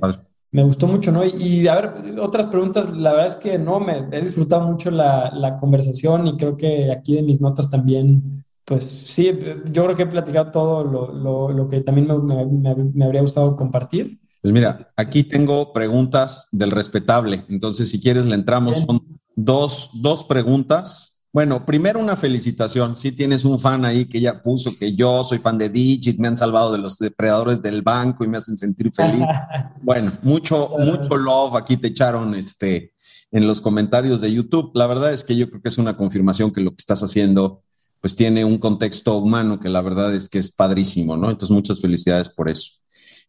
me 0.51 0.63
gustó 0.63 0.87
mucho, 0.87 1.13
¿no? 1.13 1.25
Y, 1.25 1.67
a 1.69 1.75
ver, 1.75 2.21
otras 2.21 2.47
preguntas, 2.47 2.91
la 2.95 3.13
verdad 3.13 3.27
es 3.27 3.37
que 3.37 3.59
no, 3.59 3.81
me 3.81 4.09
he 4.13 4.21
disfrutado 4.21 4.67
mucho 4.67 4.91
la, 4.91 5.31
la 5.35 5.57
conversación 5.57 6.27
y 6.27 6.37
creo 6.37 6.57
que 6.57 6.91
aquí 6.91 7.15
de 7.15 7.23
mis 7.23 7.41
notas 7.41 7.69
también, 7.71 8.45
pues 8.65 8.85
sí, 8.85 9.39
yo 9.71 9.85
creo 9.85 9.97
que 9.97 10.03
he 10.05 10.07
platicado 10.07 10.51
todo 10.51 10.85
lo, 10.85 11.13
lo, 11.13 11.51
lo 11.51 11.69
que 11.69 11.81
también 11.81 12.07
me, 12.07 12.45
me, 12.47 12.75
me, 12.75 13.05
habría 13.05 13.21
gustado 13.23 13.57
compartir. 13.57 14.19
Pues 14.47 14.53
mira, 14.53 14.79
aquí 14.95 15.25
tengo 15.25 15.73
preguntas 15.73 16.47
del 16.53 16.71
respetable, 16.71 17.45
entonces 17.49 17.91
si 17.91 18.01
quieres 18.01 18.27
le 18.27 18.37
entramos, 18.37 18.77
son 18.83 19.03
dos, 19.35 19.91
dos 19.95 20.23
preguntas 20.23 21.19
bueno, 21.33 21.67
primero 21.67 21.99
una 21.99 22.17
felicitación. 22.17 22.97
Si 22.97 23.11
tienes 23.11 23.45
un 23.45 23.59
fan 23.59 23.85
ahí 23.85 24.05
que 24.05 24.21
ya 24.21 24.41
puso 24.43 24.79
que 24.79 24.95
yo 24.95 25.25
soy 25.25 25.39
fan 25.39 25.59
de 25.59 25.69
Digit, 25.69 26.19
me 26.19 26.29
han 26.29 26.37
salvado 26.37 26.73
de 26.73 26.79
los 26.79 26.97
depredadores 26.97 27.61
del 27.61 27.83
banco 27.83 28.25
y 28.25 28.29
me 28.29 28.39
hacen 28.39 28.57
sentir 28.57 28.93
feliz. 28.95 29.25
bueno, 29.83 30.13
mucho, 30.23 30.77
mucho 30.79 31.17
love 31.17 31.57
aquí 31.57 31.77
te 31.77 31.89
echaron 31.89 32.37
este, 32.37 32.95
en 33.33 33.49
los 33.49 33.61
comentarios 33.61 34.21
de 34.21 34.33
YouTube. 34.33 34.71
La 34.75 34.87
verdad 34.87 35.13
es 35.13 35.25
que 35.25 35.37
yo 35.37 35.51
creo 35.51 35.61
que 35.61 35.69
es 35.69 35.77
una 35.77 35.97
confirmación 35.97 36.53
que 36.53 36.61
lo 36.61 36.71
que 36.71 36.79
estás 36.79 37.03
haciendo 37.03 37.65
pues 38.01 38.15
tiene 38.15 38.45
un 38.45 38.59
contexto 38.59 39.19
humano 39.19 39.59
que 39.59 39.69
la 39.69 39.83
verdad 39.83 40.15
es 40.15 40.29
que 40.29 40.39
es 40.39 40.53
padrísimo, 40.53 41.17
¿no? 41.17 41.31
Entonces, 41.31 41.53
muchas 41.53 41.81
felicidades 41.81 42.31
por 42.31 42.49
eso. 42.49 42.75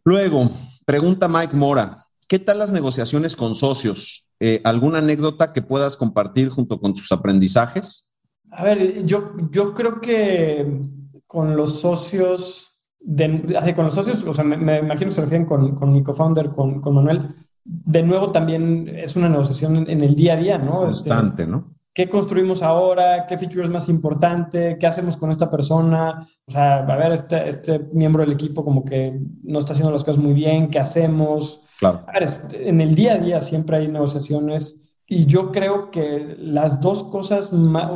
Luego, 0.03 0.49
pregunta 0.85 1.27
Mike 1.27 1.55
Mora, 1.55 2.07
¿qué 2.27 2.39
tal 2.39 2.59
las 2.59 2.71
negociaciones 2.71 3.35
con 3.35 3.55
socios? 3.55 4.33
Eh, 4.39 4.61
¿Alguna 4.63 4.99
anécdota 4.99 5.53
que 5.53 5.61
puedas 5.61 5.97
compartir 5.97 6.49
junto 6.49 6.79
con 6.79 6.93
tus 6.93 7.11
aprendizajes? 7.11 8.07
A 8.51 8.63
ver, 8.63 9.05
yo, 9.05 9.33
yo 9.51 9.73
creo 9.73 9.99
que 9.99 10.81
con 11.25 11.55
los 11.55 11.79
socios, 11.79 12.79
de, 12.99 13.73
con 13.75 13.85
los 13.85 13.93
socios, 13.93 14.23
o 14.23 14.33
sea, 14.33 14.43
me, 14.43 14.79
imagino 14.79 15.09
que 15.09 15.15
se 15.15 15.21
refieren 15.21 15.45
con, 15.45 15.75
con 15.75 15.91
mi 15.91 16.03
co-founder, 16.03 16.51
con, 16.51 16.81
con, 16.81 16.95
Manuel, 16.95 17.35
de 17.63 18.03
nuevo 18.03 18.31
también 18.31 18.87
es 18.87 19.15
una 19.15 19.29
negociación 19.29 19.89
en, 19.89 20.01
el 20.01 20.15
día 20.15 20.33
a 20.33 20.37
día, 20.37 20.57
¿no? 20.57 20.87
Este, 20.87 21.09
Constante, 21.09 21.45
¿no? 21.45 21.76
¿Qué 21.97 22.07
construimos 22.07 22.61
ahora? 22.61 23.25
¿Qué 23.25 23.39
feature 23.39 23.63
es 23.63 23.71
más 23.71 23.89
importante? 23.89 24.77
¿Qué 24.79 24.85
hacemos 24.85 25.17
con 25.17 25.31
esta 25.31 25.49
persona? 25.49 26.29
O 26.45 26.51
sea, 26.51 26.75
a 26.75 26.95
ver, 26.95 27.11
este, 27.11 27.49
este 27.49 27.79
miembro 27.91 28.21
del 28.21 28.33
equipo 28.33 28.63
como 28.63 28.85
que 28.85 29.19
no 29.41 29.57
está 29.57 29.73
haciendo 29.73 29.91
las 29.91 30.03
cosas 30.03 30.21
muy 30.21 30.33
bien, 30.33 30.69
¿qué 30.69 30.77
hacemos? 30.77 31.63
Claro. 31.79 32.05
En 32.51 32.81
el 32.81 32.93
día 32.93 33.15
a 33.15 33.17
día 33.17 33.41
siempre 33.41 33.77
hay 33.77 33.87
negociaciones 33.87 35.01
y 35.07 35.25
yo 35.25 35.51
creo 35.51 35.89
que 35.89 36.35
las 36.37 36.81
dos 36.81 37.03
cosas, 37.03 37.49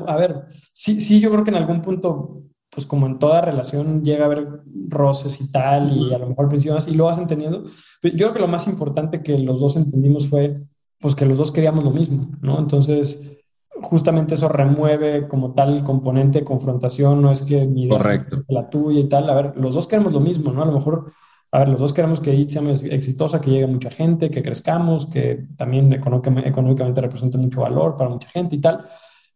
a 0.08 0.16
ver, 0.16 0.46
sí, 0.74 1.00
sí, 1.00 1.20
yo 1.20 1.30
creo 1.30 1.44
que 1.44 1.52
en 1.52 1.58
algún 1.58 1.84
punto, 1.84 2.42
pues 2.72 2.88
como 2.88 3.06
en 3.06 3.20
toda 3.20 3.42
relación 3.42 4.04
llega 4.04 4.24
a 4.24 4.26
haber 4.26 4.64
roces 4.88 5.40
y 5.42 5.52
tal, 5.52 5.96
y 5.96 6.12
a 6.12 6.18
lo 6.18 6.26
mejor 6.26 6.50
principios 6.50 6.88
y 6.88 6.96
lo 6.96 7.06
vas 7.06 7.20
entendiendo. 7.20 7.66
Pero 8.02 8.18
yo 8.18 8.26
creo 8.26 8.34
que 8.34 8.42
lo 8.42 8.48
más 8.48 8.66
importante 8.66 9.22
que 9.22 9.38
los 9.38 9.60
dos 9.60 9.76
entendimos 9.76 10.28
fue, 10.28 10.64
pues 11.00 11.14
que 11.14 11.28
los 11.28 11.38
dos 11.38 11.52
queríamos 11.52 11.84
lo 11.84 11.92
mismo, 11.92 12.32
¿no? 12.42 12.58
Entonces, 12.58 13.38
justamente 13.82 14.36
eso 14.36 14.48
remueve 14.48 15.28
como 15.28 15.54
tal 15.54 15.78
el 15.78 15.84
componente 15.84 16.40
de 16.40 16.46
confrontación, 16.46 17.22
no 17.22 17.32
es 17.32 17.42
que 17.42 17.66
mi 17.66 17.84
idea 17.84 18.26
la 18.48 18.70
tuya 18.70 19.00
y 19.00 19.10
tal, 19.10 19.30
a 19.30 19.36
ver, 19.36 19.54
los 19.58 19.74
dos 19.74 19.88
queremos 19.88 20.12
lo 20.12 20.20
mismo, 20.20 20.52
¿no? 20.52 20.64
A 20.64 20.66
lo 20.66 20.74
mejor 20.74 21.12
a 21.54 21.60
ver, 21.60 21.70
los 21.70 21.82
dos 21.82 21.92
queremos 21.92 22.22
que 22.22 22.34
IT 22.34 22.50
sea 22.50 22.62
exitosa, 22.96 23.42
que 23.42 23.52
llegue 23.52 23.68
mucha 23.68 23.92
gente, 23.92 24.32
que 24.32 24.42
crezcamos, 24.42 25.08
que 25.08 25.48
también 25.58 25.92
económicamente 25.92 27.02
represente 27.02 27.38
mucho 27.38 27.62
valor 27.62 27.98
para 27.98 28.10
mucha 28.10 28.30
gente 28.30 28.56
y 28.56 28.62
tal, 28.62 28.86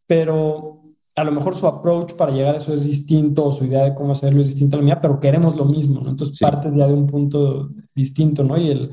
pero 0.08 0.82
a 1.14 1.24
lo 1.26 1.32
mejor 1.34 1.56
su 1.56 1.68
approach 1.68 2.14
para 2.14 2.32
llegar 2.32 2.56
a 2.56 2.58
eso 2.58 2.74
es 2.74 2.86
distinto, 2.86 3.46
o 3.46 3.52
su 3.52 3.66
idea 3.66 3.84
de 3.84 3.96
cómo 3.96 4.14
hacerlo 4.14 4.40
es 4.40 4.48
distinta 4.48 4.78
a 4.78 4.80
la 4.80 4.86
mía, 4.86 5.02
pero 5.02 5.20
queremos 5.20 5.58
lo 5.58 5.66
mismo, 5.66 6.02
¿no? 6.02 6.10
Entonces 6.10 6.40
partes 6.40 6.74
ya 6.74 6.88
de 6.88 6.94
un 6.94 7.06
punto 7.06 7.70
distinto, 7.94 8.46
¿no? 8.46 8.58
Y 8.58 8.70
el, 8.70 8.92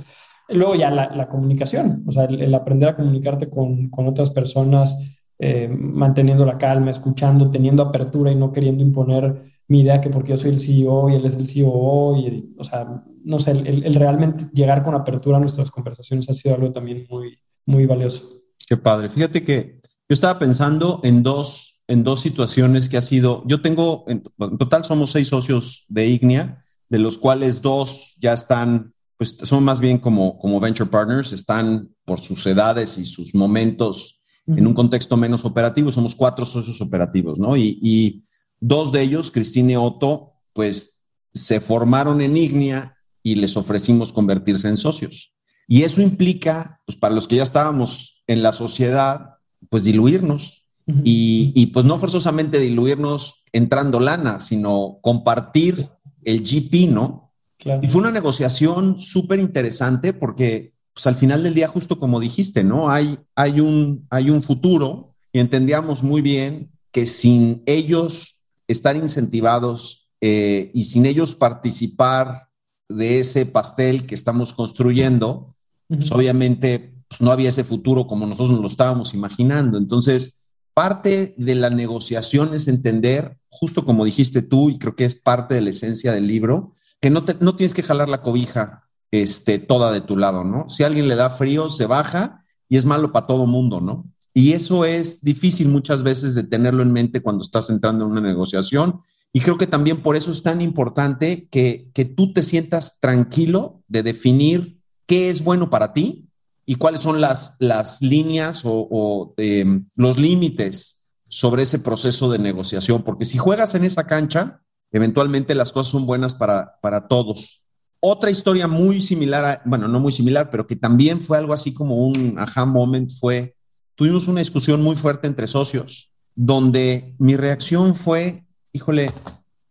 luego 0.49 0.75
ya 0.75 0.91
la, 0.91 1.29
comunicación, 1.29 2.03
o 2.07 2.11
sea, 2.11 2.25
el, 2.25 2.53
aprender 2.53 2.89
a 2.89 2.97
comunicarte 2.97 3.49
con, 3.49 3.89
con 3.89 4.09
otras 4.09 4.33
personas, 4.33 5.12
eh, 5.45 5.67
manteniendo 5.67 6.47
la 6.47 6.57
calma, 6.57 6.93
escuchando, 6.93 7.51
teniendo 7.51 7.83
apertura 7.83 8.31
y 8.31 8.37
no 8.37 8.53
queriendo 8.53 8.81
imponer 8.81 9.43
mi 9.67 9.81
idea 9.81 10.01
que 10.01 10.09
porque 10.09 10.31
yo 10.31 10.37
soy 10.37 10.51
el 10.51 10.61
CEO 10.61 11.11
y 11.11 11.17
él 11.17 11.27
es 11.27 11.35
el 11.35 11.49
CEO, 11.49 12.17
y, 12.17 12.55
o 12.57 12.63
sea, 12.63 13.03
no 13.25 13.41
sé, 13.41 13.51
el, 13.51 13.93
realmente 13.95 14.47
llegar 14.53 14.85
con 14.85 14.95
apertura 14.95 15.39
a 15.39 15.41
nuestras 15.41 15.73
conversaciones 15.73 16.31
ha 16.31 16.35
sido 16.35 16.55
algo 16.55 16.71
también 16.71 17.09
muy, 17.11 17.41
muy 17.67 17.87
valioso. 17.87 18.23
Qué 18.69 18.77
padre. 18.77 19.09
Fíjate 19.09 19.43
que 19.43 19.81
yo 20.09 20.15
estaba 20.15 20.39
pensando 20.39 21.01
en 21.03 21.25
dos, 21.25 21.83
en 21.89 22.05
dos 22.05 22.21
situaciones 22.21 22.89
que 22.89 22.99
ha 22.99 23.03
sido, 23.03 23.43
yo 23.49 23.61
tengo, 23.61 24.05
en, 24.07 24.23
total 24.23 24.85
somos 24.85 25.11
seis 25.11 25.27
socios 25.27 25.87
de 25.89 26.07
Ignia, 26.07 26.65
de 26.89 27.01
los 27.01 27.19
cuales 27.19 27.63
dos 27.63 28.15
ya 28.21 28.33
están, 28.33 28.95
pues 29.17 29.31
son 29.39 29.65
más 29.65 29.81
bien 29.81 29.99
como, 29.99 30.39
como 30.39 30.61
venture 30.61 30.89
partners, 30.89 31.33
están 31.33 31.89
por 32.05 32.21
sus 32.21 32.47
edades 32.47 32.97
y 32.97 33.05
sus 33.05 33.35
momentos 33.35 34.22
en 34.47 34.67
un 34.67 34.75
contexto 34.75 35.17
menos 35.17 35.45
operativo, 35.45 35.93
somos 35.93 36.15
cuatro 36.15 36.45
socios 36.45 36.81
operativos, 36.81 37.39
¿no? 37.39 37.57
Y, 37.57 37.79
y 37.81 38.25
dos 38.61 38.93
de 38.93 39.03
ellos, 39.03 39.31
Cristina 39.31 39.73
y 39.73 39.77
Otto, 39.77 40.33
pues 40.53 41.03
se 41.33 41.61
formaron 41.61 42.21
en 42.21 42.37
Ignia 42.37 42.97
y 43.23 43.37
les 43.37 43.57
ofrecimos 43.57 44.13
convertirse 44.13 44.69
en 44.69 44.77
socios. 44.77 45.33
Y 45.69 45.83
eso 45.83 46.03
implica, 46.03 46.81
pues 46.85 46.99
para 46.99 47.15
los 47.15 47.29
que 47.29 47.37
ya 47.37 47.43
estábamos 47.43 48.23
en 48.27 48.43
la 48.43 48.53
sociedad, 48.53 49.37
pues 49.71 49.85
diluirnos. 49.85 50.67
y, 51.05 51.53
y, 51.55 51.67
pues 51.67 51.85
no 51.87 51.97
forzosamente 51.97 52.59
diluirnos 52.59 53.45
entrando 53.53 54.01
lana, 54.01 54.41
sino 54.41 54.99
compartir 55.01 55.89
el 56.25 56.43
GP, 56.43 56.91
¿no? 56.91 57.33
Y 57.81 57.89
fue 57.89 58.01
una 58.01 58.11
negociación 58.11 58.99
súper 58.99 59.39
interesante 59.39 60.13
porque 60.13 60.72
pues 60.95 61.07
al 61.07 61.15
final 61.15 61.43
del 61.43 61.55
día, 61.55 61.69
justo 61.69 61.99
como 61.99 62.21
dijiste, 62.21 62.65
¿no? 62.65 62.91
Hay, 62.91 63.19
hay, 63.35 63.61
un, 63.61 64.03
hay 64.11 64.31
un 64.31 64.43
futuro 64.43 65.15
y 65.33 65.41
entendíamos 65.41 66.03
muy 66.03 66.21
bien 66.21 66.71
que 66.91 67.07
sin 67.07 67.63
ellos 67.67 68.43
estar 68.69 68.97
incentivados 68.97 70.09
eh, 70.21 70.71
y 70.75 70.85
sin 70.85 71.07
ellos 71.07 71.35
participar 71.35 72.49
de 72.89 73.21
ese 73.21 73.47
pastel 73.47 74.07
que 74.07 74.15
estamos 74.15 74.53
construyendo, 74.53 75.57
pues 75.89 76.13
obviamente 76.13 76.95
pues 77.09 77.21
no 77.21 77.31
había 77.31 77.49
ese 77.49 77.65
futuro 77.65 78.07
como 78.07 78.27
nosotros 78.27 78.53
nos 78.53 78.61
lo 78.61 78.67
estábamos 78.67 79.15
imaginando. 79.15 79.79
Entonces, 79.79 80.45
parte 80.75 81.35
de 81.37 81.55
la 81.55 81.71
negociación 81.71 82.55
es 82.55 82.69
entender, 82.69 83.37
justo 83.51 83.85
como 83.85 84.05
dijiste 84.05 84.43
tú, 84.43 84.71
y 84.71 84.79
creo 84.79 84.95
que 84.95 85.05
es 85.05 85.17
parte 85.17 85.55
de 85.55 85.61
la 85.61 85.71
esencia 85.71 86.13
del 86.13 86.27
libro, 86.27 86.75
que 87.01 87.11
no, 87.11 87.25
no 87.41 87.57
tienes 87.57 87.75
que 87.75 87.83
jalar 87.83 88.09
la 88.09 88.23
cobija 88.23 88.89
este, 89.13 89.61
toda 89.61 89.93
de 89.93 90.01
tu 90.01 90.17
lado, 90.17 90.43
¿no? 90.43 90.69
Si 90.69 90.83
alguien 90.83 91.07
le 91.07 91.15
da 91.15 91.31
frío, 91.31 91.69
se 91.69 91.87
baja 91.87 92.45
y 92.69 92.77
es 92.77 92.85
malo 92.85 93.13
para 93.13 93.29
todo 93.29 93.47
mundo, 93.47 93.81
¿no? 93.81 94.11
Y 94.35 94.53
eso 94.53 94.85
es 94.85 95.21
difícil 95.23 95.69
muchas 95.69 96.03
veces 96.03 96.35
de 96.35 96.43
tenerlo 96.43 96.83
en 96.83 96.93
mente 96.93 97.21
cuando 97.21 97.45
estás 97.45 97.71
entrando 97.71 98.05
en 98.05 98.11
una 98.11 98.21
negociación 98.21 99.03
y 99.33 99.41
creo 99.41 99.57
que 99.57 99.67
también 99.67 100.03
por 100.03 100.17
eso 100.17 100.31
es 100.33 100.43
tan 100.43 100.61
importante 100.61 101.49
que, 101.51 101.91
que 101.95 102.05
tú 102.05 102.33
te 102.33 102.43
sientas 102.43 102.99
tranquilo 103.01 103.83
de 103.89 104.03
definir 104.03 104.79
qué 105.07 105.31
es 105.31 105.43
bueno 105.43 105.71
para 105.71 105.93
ti 105.95 106.29
y 106.67 106.77
cuáles 106.77 107.01
son 107.01 107.21
las, 107.21 107.57
las 107.59 108.03
líneas 108.03 108.63
o, 108.65 109.35
em, 109.39 109.89
los 109.95 110.19
límites 110.19 111.09
sobre 111.29 111.63
ese 111.63 111.79
proceso 111.79 112.31
de 112.31 112.39
negociación. 112.39 113.03
Porque 113.03 113.25
si 113.25 113.39
juegas 113.39 113.75
en 113.75 113.85
esa 113.85 114.07
cancha, 114.07 114.63
eventualmente 114.91 115.55
las 115.55 115.73
cosas 115.73 115.91
son 115.91 116.05
buenas 116.05 116.35
para, 116.35 116.79
para 116.83 117.09
todos. 117.09 117.62
Otra 118.05 118.33
historia 118.33 118.67
muy 118.67 119.01
similar, 119.01 119.63
bueno, 119.65 119.87
no 119.87 120.01
muy 120.01 120.11
similar, 120.11 120.51
pero 120.51 120.67
que 120.67 120.75
también 120.75 121.21
fue 121.21 121.39
algo 121.39 121.53
así 121.55 121.73
como 121.73 122.05
un 122.05 122.37
aha 122.37 122.65
moment 122.67 123.13
fue, 123.13 123.55
tuvimos 123.95 124.27
una 124.27 124.41
discusión 124.41 124.83
muy 124.83 124.97
fuerte 124.97 125.29
entre 125.29 125.47
socios, 125.47 126.13
donde 126.35 127.15
mi 127.21 127.37
reacción 127.37 127.95
fue, 127.95 128.45
híjole, 128.73 129.13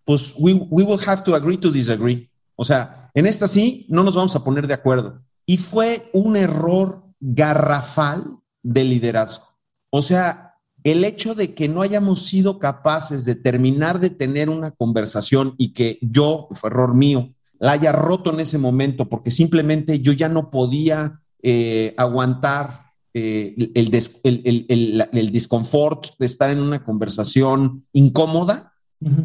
pues 0.06 0.34
we, 0.38 0.54
will 0.54 1.00
have 1.06 1.24
to 1.24 1.36
agree 1.36 1.58
to 1.58 1.72
disagree. 1.72 2.26
O 2.56 2.64
sea, 2.64 3.12
en 3.14 3.26
esta 3.26 3.50
sí, 3.50 3.86
no 3.90 4.02
nos 4.02 4.16
vamos 4.16 4.34
a 4.38 4.44
poner 4.46 4.66
de 4.66 4.76
acuerdo. 4.76 5.22
Y 5.46 5.58
fue 5.58 6.10
un 6.14 6.38
error 6.38 7.04
garrafal 7.20 8.38
de 8.64 8.86
liderazgo. 8.86 9.48
O 9.90 10.02
sea, 10.02 10.56
el 10.86 11.04
hecho 11.04 11.36
de 11.36 11.54
que 11.54 11.68
no 11.68 11.82
hayamos 11.82 12.28
sido 12.28 12.60
capaces 12.60 13.26
de 13.26 13.36
terminar 13.36 14.00
de 14.00 14.10
tener 14.10 14.50
una 14.50 14.72
conversación 14.72 15.54
y 15.58 15.74
que 15.74 16.00
yo, 16.02 16.48
fue 16.52 16.70
error 16.70 16.96
mío, 16.96 17.34
la 17.62 17.74
haya 17.74 17.92
roto 17.92 18.34
en 18.34 18.40
ese 18.40 18.58
momento 18.58 19.08
porque 19.08 19.30
simplemente 19.30 20.00
yo 20.02 20.14
ya 20.14 20.28
no 20.28 20.50
podía 20.50 21.22
eh, 21.44 21.94
aguantar 21.96 22.88
eh, 23.14 23.54
el, 23.76 23.94
el, 24.24 24.66
el, 24.68 25.10
el, 25.14 25.32
disconfort 25.32 26.18
de 26.18 26.26
estar 26.26 26.50
en 26.50 26.60
una 26.60 26.84
conversación 26.84 27.86
incómoda, 27.94 28.74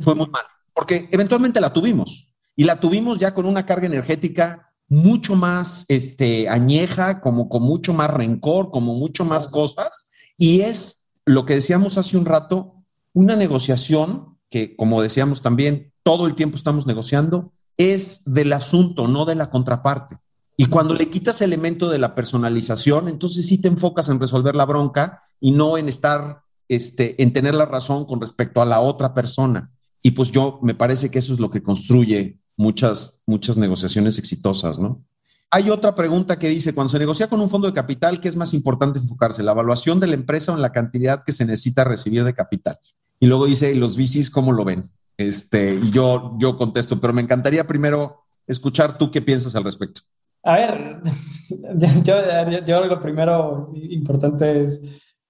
fue 0.00 0.14
muy 0.14 0.26
mal, 0.28 0.42
porque 0.74 1.08
eventualmente 1.12 1.60
la 1.60 1.72
tuvimos 1.72 2.34
y 2.54 2.64
la 2.64 2.78
tuvimos 2.78 3.18
ya 3.18 3.32
con 3.32 3.46
una 3.46 3.64
carga 3.64 3.86
energética 3.86 4.70
mucho 4.88 5.34
más 5.34 5.86
este, 5.88 6.48
añeja, 6.48 7.22
como 7.22 7.48
con 7.48 7.62
mucho 7.62 7.94
más 7.94 8.10
rencor, 8.10 8.70
como 8.70 8.94
mucho 8.94 9.24
más 9.24 9.48
cosas. 9.48 10.10
Y 10.36 10.60
es 10.60 11.08
lo 11.24 11.46
que 11.46 11.54
decíamos 11.54 11.96
hace 11.96 12.16
un 12.16 12.26
rato, 12.26 12.84
una 13.14 13.34
negociación 13.34 14.36
que, 14.50 14.76
como 14.76 15.00
decíamos 15.02 15.42
también, 15.42 15.92
todo 16.02 16.26
el 16.26 16.34
tiempo 16.34 16.56
estamos 16.56 16.86
negociando, 16.86 17.52
es 17.76 18.22
del 18.24 18.52
asunto, 18.52 19.08
no 19.08 19.24
de 19.24 19.34
la 19.34 19.50
contraparte. 19.50 20.16
Y 20.56 20.66
cuando 20.66 20.94
le 20.94 21.10
quitas 21.10 21.42
elemento 21.42 21.90
de 21.90 21.98
la 21.98 22.14
personalización, 22.14 23.08
entonces 23.08 23.46
sí 23.46 23.60
te 23.60 23.68
enfocas 23.68 24.08
en 24.08 24.18
resolver 24.18 24.54
la 24.54 24.64
bronca 24.64 25.22
y 25.40 25.50
no 25.50 25.76
en 25.76 25.88
estar 25.88 26.42
este, 26.68 27.22
en 27.22 27.32
tener 27.32 27.54
la 27.54 27.66
razón 27.66 28.06
con 28.06 28.20
respecto 28.20 28.62
a 28.62 28.66
la 28.66 28.80
otra 28.80 29.14
persona. 29.14 29.70
Y 30.02 30.12
pues 30.12 30.32
yo 30.32 30.58
me 30.62 30.74
parece 30.74 31.10
que 31.10 31.18
eso 31.18 31.34
es 31.34 31.40
lo 31.40 31.50
que 31.50 31.62
construye 31.62 32.38
muchas, 32.56 33.22
muchas 33.26 33.56
negociaciones 33.56 34.18
exitosas, 34.18 34.78
¿no? 34.78 35.04
Hay 35.50 35.70
otra 35.70 35.94
pregunta 35.94 36.38
que 36.38 36.48
dice, 36.48 36.74
cuando 36.74 36.90
se 36.90 36.98
negocia 36.98 37.28
con 37.28 37.40
un 37.40 37.48
fondo 37.48 37.68
de 37.68 37.72
capital, 37.72 38.20
¿qué 38.20 38.28
es 38.28 38.36
más 38.36 38.52
importante 38.52 38.98
enfocarse? 38.98 39.42
¿La 39.42 39.52
evaluación 39.52 40.00
de 40.00 40.08
la 40.08 40.14
empresa 40.14 40.52
o 40.52 40.56
en 40.56 40.62
la 40.62 40.72
cantidad 40.72 41.22
que 41.24 41.32
se 41.32 41.44
necesita 41.44 41.84
recibir 41.84 42.24
de 42.24 42.34
capital? 42.34 42.78
Y 43.20 43.26
luego 43.26 43.46
dice, 43.46 43.74
¿los 43.74 43.96
VCs 43.96 44.30
cómo 44.30 44.52
lo 44.52 44.64
ven? 44.64 44.90
Este, 45.16 45.80
yo, 45.90 46.36
yo 46.38 46.56
contesto, 46.56 47.00
pero 47.00 47.12
me 47.12 47.22
encantaría 47.22 47.66
primero 47.66 48.24
escuchar 48.46 48.98
tú 48.98 49.10
qué 49.10 49.22
piensas 49.22 49.56
al 49.56 49.64
respecto. 49.64 50.02
A 50.44 50.54
ver, 50.54 51.00
yo 52.66 52.84
lo 52.86 53.00
primero 53.00 53.72
importante 53.74 54.62
es 54.62 54.80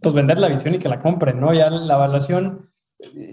pues 0.01 0.15
vender 0.15 0.39
la 0.39 0.49
visión 0.49 0.75
y 0.75 0.79
que 0.79 0.89
la 0.89 1.01
compren, 1.01 1.41
¿no? 1.41 1.55
Ya 1.55 1.71
la 1.71 1.95
evaluación, 1.95 2.71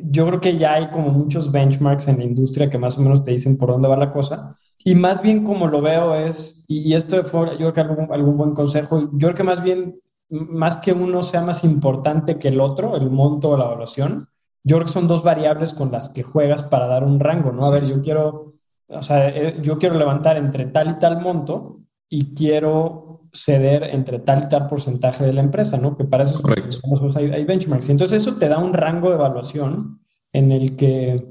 yo 0.04 0.26
creo 0.28 0.39
que 0.39 0.58
ya 0.58 0.74
hay 0.74 0.89
como 0.89 1.10
muchos 1.10 1.51
benchmarks 1.51 2.08
en 2.08 2.20
la 2.20 2.24
industria 2.24 2.70
que 2.70 2.78
más 2.78 2.97
o 2.97 3.01
menos 3.01 3.24
te 3.24 3.32
dicen 3.32 3.58
por 3.58 3.70
dónde 3.70 3.89
va 3.89 3.97
la 3.97 4.14
cosa. 4.14 4.58
Y 4.86 4.95
más 4.95 5.22
bien 5.22 5.43
como 5.43 5.68
lo 5.68 5.82
veo 5.82 6.16
es, 6.16 6.66
y, 6.68 6.93
esto 6.93 7.24
fue 7.24 7.51
yo 7.51 7.58
creo 7.58 7.74
que 7.74 7.82
algún, 7.82 8.14
algún 8.14 8.38
buen 8.38 8.54
consejo, 8.54 9.10
yo 9.14 9.28
creo 9.28 9.36
que 9.36 9.43
más 9.43 9.64
bien, 9.64 9.99
más 10.30 10.78
que 10.78 10.93
uno 10.93 11.22
sea 11.24 11.41
más 11.41 11.64
importante 11.64 12.39
que 12.39 12.49
el 12.49 12.60
otro, 12.60 12.95
el 12.95 13.10
monto 13.10 13.51
o 13.51 13.58
la 13.58 13.66
evaluación, 13.66 14.30
yo 14.64 14.78
creo 14.78 14.86
que 14.86 14.93
son 14.93 15.07
dos 15.07 15.24
variables 15.24 15.74
con 15.74 15.91
las 15.91 16.09
que 16.09 16.24
juegas 16.24 16.64
para 16.64 16.88
dar 16.88 17.03
un 17.03 17.20
rango, 17.20 17.51
¿no? 17.51 17.66
A 17.66 17.72
ver, 17.72 17.84
yo 17.84 18.01
quiero, 18.01 18.55
o 18.88 19.01
sea, 19.01 19.30
eh, 19.30 19.59
yo 19.61 19.78
quiero 19.78 19.97
levantar 19.97 20.38
entre 20.38 20.66
tal 20.68 20.91
y 20.91 20.99
tal 20.99 21.22
monto 21.22 21.82
y 22.09 22.34
quiero 22.34 23.22
ceder 23.34 23.84
entre 23.91 24.20
tal 24.20 24.43
y 24.43 24.49
tal 24.49 24.68
porcentaje 24.68 25.26
de 25.26 25.34
la 25.34 25.41
empresa, 25.41 25.78
¿no? 25.78 25.97
Que 25.97 26.05
para 26.05 26.24
eso 26.24 26.39
hay, 27.16 27.32
hay, 27.32 27.45
benchmarks. 27.45 27.89
Entonces 27.89 28.22
eso 28.22 28.38
te 28.38 28.47
da 28.47 28.59
un 28.59 28.74
rango 28.74 29.09
de 29.09 29.16
evaluación 29.16 29.99
en 30.32 30.51
el 30.51 30.76
que 30.76 31.28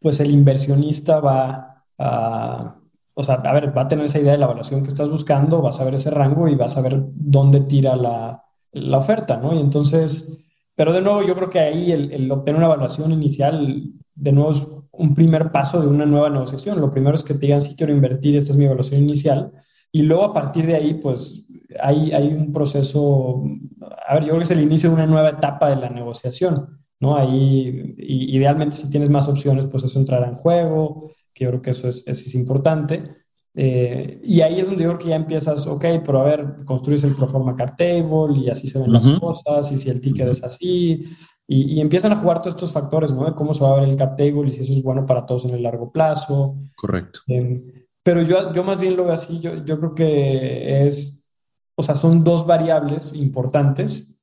pues 0.00 0.20
el 0.20 0.30
inversionista 0.30 1.20
va 1.20 1.84
a, 1.96 2.76
o 3.14 3.22
sea, 3.22 3.36
a 3.36 3.52
ver, 3.54 3.76
va 3.76 3.82
a 3.82 3.88
tener 3.88 4.04
esa 4.04 4.18
idea 4.18 4.32
de 4.32 4.38
la 4.38 4.46
evaluación 4.46 4.82
que 4.82 4.88
estás 4.88 5.08
buscando, 5.08 5.62
vas 5.62 5.80
a 5.80 5.84
ver 5.84 5.94
ese 5.94 6.10
rango 6.10 6.48
y 6.48 6.56
vas 6.56 6.76
a 6.76 6.82
ver 6.82 7.00
dónde 7.14 7.60
tira 7.60 7.96
la, 7.96 8.44
la 8.72 8.98
oferta, 8.98 9.36
¿no? 9.36 9.54
Y 9.54 9.60
entonces, 9.60 10.43
pero 10.74 10.92
de 10.92 11.00
nuevo 11.00 11.22
yo 11.22 11.34
creo 11.34 11.50
que 11.50 11.60
ahí 11.60 11.92
el, 11.92 12.12
el 12.12 12.30
obtener 12.30 12.58
una 12.58 12.66
evaluación 12.66 13.12
inicial, 13.12 13.92
de 14.14 14.32
nuevo 14.32 14.50
es 14.50 14.66
un 14.92 15.14
primer 15.14 15.50
paso 15.50 15.80
de 15.80 15.88
una 15.88 16.06
nueva 16.06 16.30
negociación. 16.30 16.80
Lo 16.80 16.90
primero 16.90 17.14
es 17.14 17.22
que 17.22 17.34
te 17.34 17.40
digan, 17.40 17.60
sí 17.60 17.74
quiero 17.76 17.92
invertir, 17.92 18.36
esta 18.36 18.52
es 18.52 18.58
mi 18.58 18.64
evaluación 18.64 19.02
inicial 19.02 19.52
y 19.94 20.02
luego 20.02 20.24
a 20.24 20.32
partir 20.32 20.66
de 20.66 20.74
ahí, 20.74 20.94
pues 20.94 21.46
hay, 21.80 22.10
hay 22.10 22.26
un 22.26 22.52
proceso, 22.52 23.44
a 24.08 24.14
ver, 24.14 24.24
yo 24.24 24.30
creo 24.30 24.38
que 24.38 24.42
es 24.42 24.50
el 24.50 24.60
inicio 24.60 24.88
de 24.88 24.96
una 24.96 25.06
nueva 25.06 25.28
etapa 25.28 25.70
de 25.70 25.76
la 25.76 25.88
negociación, 25.88 26.80
¿no? 26.98 27.16
Ahí, 27.16 27.94
idealmente 27.96 28.74
si 28.74 28.90
tienes 28.90 29.08
más 29.08 29.28
opciones, 29.28 29.66
pues 29.66 29.84
eso 29.84 30.00
entrará 30.00 30.26
en 30.26 30.34
juego, 30.34 31.12
que 31.32 31.44
yo 31.44 31.50
creo 31.50 31.62
que 31.62 31.70
eso 31.70 31.88
es, 31.88 31.98
eso 32.08 32.24
es 32.26 32.34
importante. 32.34 33.04
Eh, 33.54 34.20
y 34.24 34.40
ahí 34.40 34.58
es 34.58 34.68
donde 34.68 34.84
yo 34.84 34.90
creo 34.90 34.98
que 34.98 35.08
ya 35.08 35.16
empiezas, 35.16 35.66
ok, 35.66 35.84
pero 36.04 36.20
a 36.20 36.24
ver, 36.24 36.64
construyes 36.64 37.04
el 37.04 37.14
Proforma 37.14 37.54
Card 37.54 37.76
Table 37.76 38.36
y 38.36 38.50
así 38.50 38.66
se 38.66 38.80
ven 38.80 38.92
las 38.92 39.06
cosas, 39.18 39.70
y 39.70 39.78
si 39.78 39.90
el 39.90 40.00
ticket 40.00 40.28
es 40.28 40.42
así, 40.42 41.04
y, 41.46 41.76
y, 41.76 41.80
empiezan 41.80 42.12
a 42.12 42.16
jugar 42.16 42.40
todos 42.40 42.54
estos 42.54 42.72
factores, 42.72 43.12
¿no? 43.12 43.26
De 43.26 43.34
cómo 43.34 43.54
se 43.54 43.62
va 43.62 43.76
a 43.76 43.80
ver 43.80 43.88
el 43.88 43.96
Table 43.96 44.46
y 44.46 44.50
si 44.50 44.62
eso 44.62 44.72
es 44.72 44.82
bueno 44.82 45.04
para 45.06 45.26
todos 45.26 45.44
en 45.44 45.54
el 45.54 45.62
largo 45.62 45.92
plazo. 45.92 46.56
Correcto. 46.74 47.20
Eh, 47.28 47.86
pero 48.02 48.22
yo, 48.22 48.52
yo 48.52 48.64
más 48.64 48.80
bien 48.80 48.96
lo 48.96 49.04
veo 49.04 49.12
así, 49.12 49.40
yo, 49.40 49.64
yo 49.64 49.78
creo 49.78 49.94
que 49.94 50.86
es, 50.86 51.30
o 51.74 51.82
sea, 51.82 51.94
son 51.94 52.24
dos 52.24 52.46
variables 52.46 53.12
importantes 53.14 54.14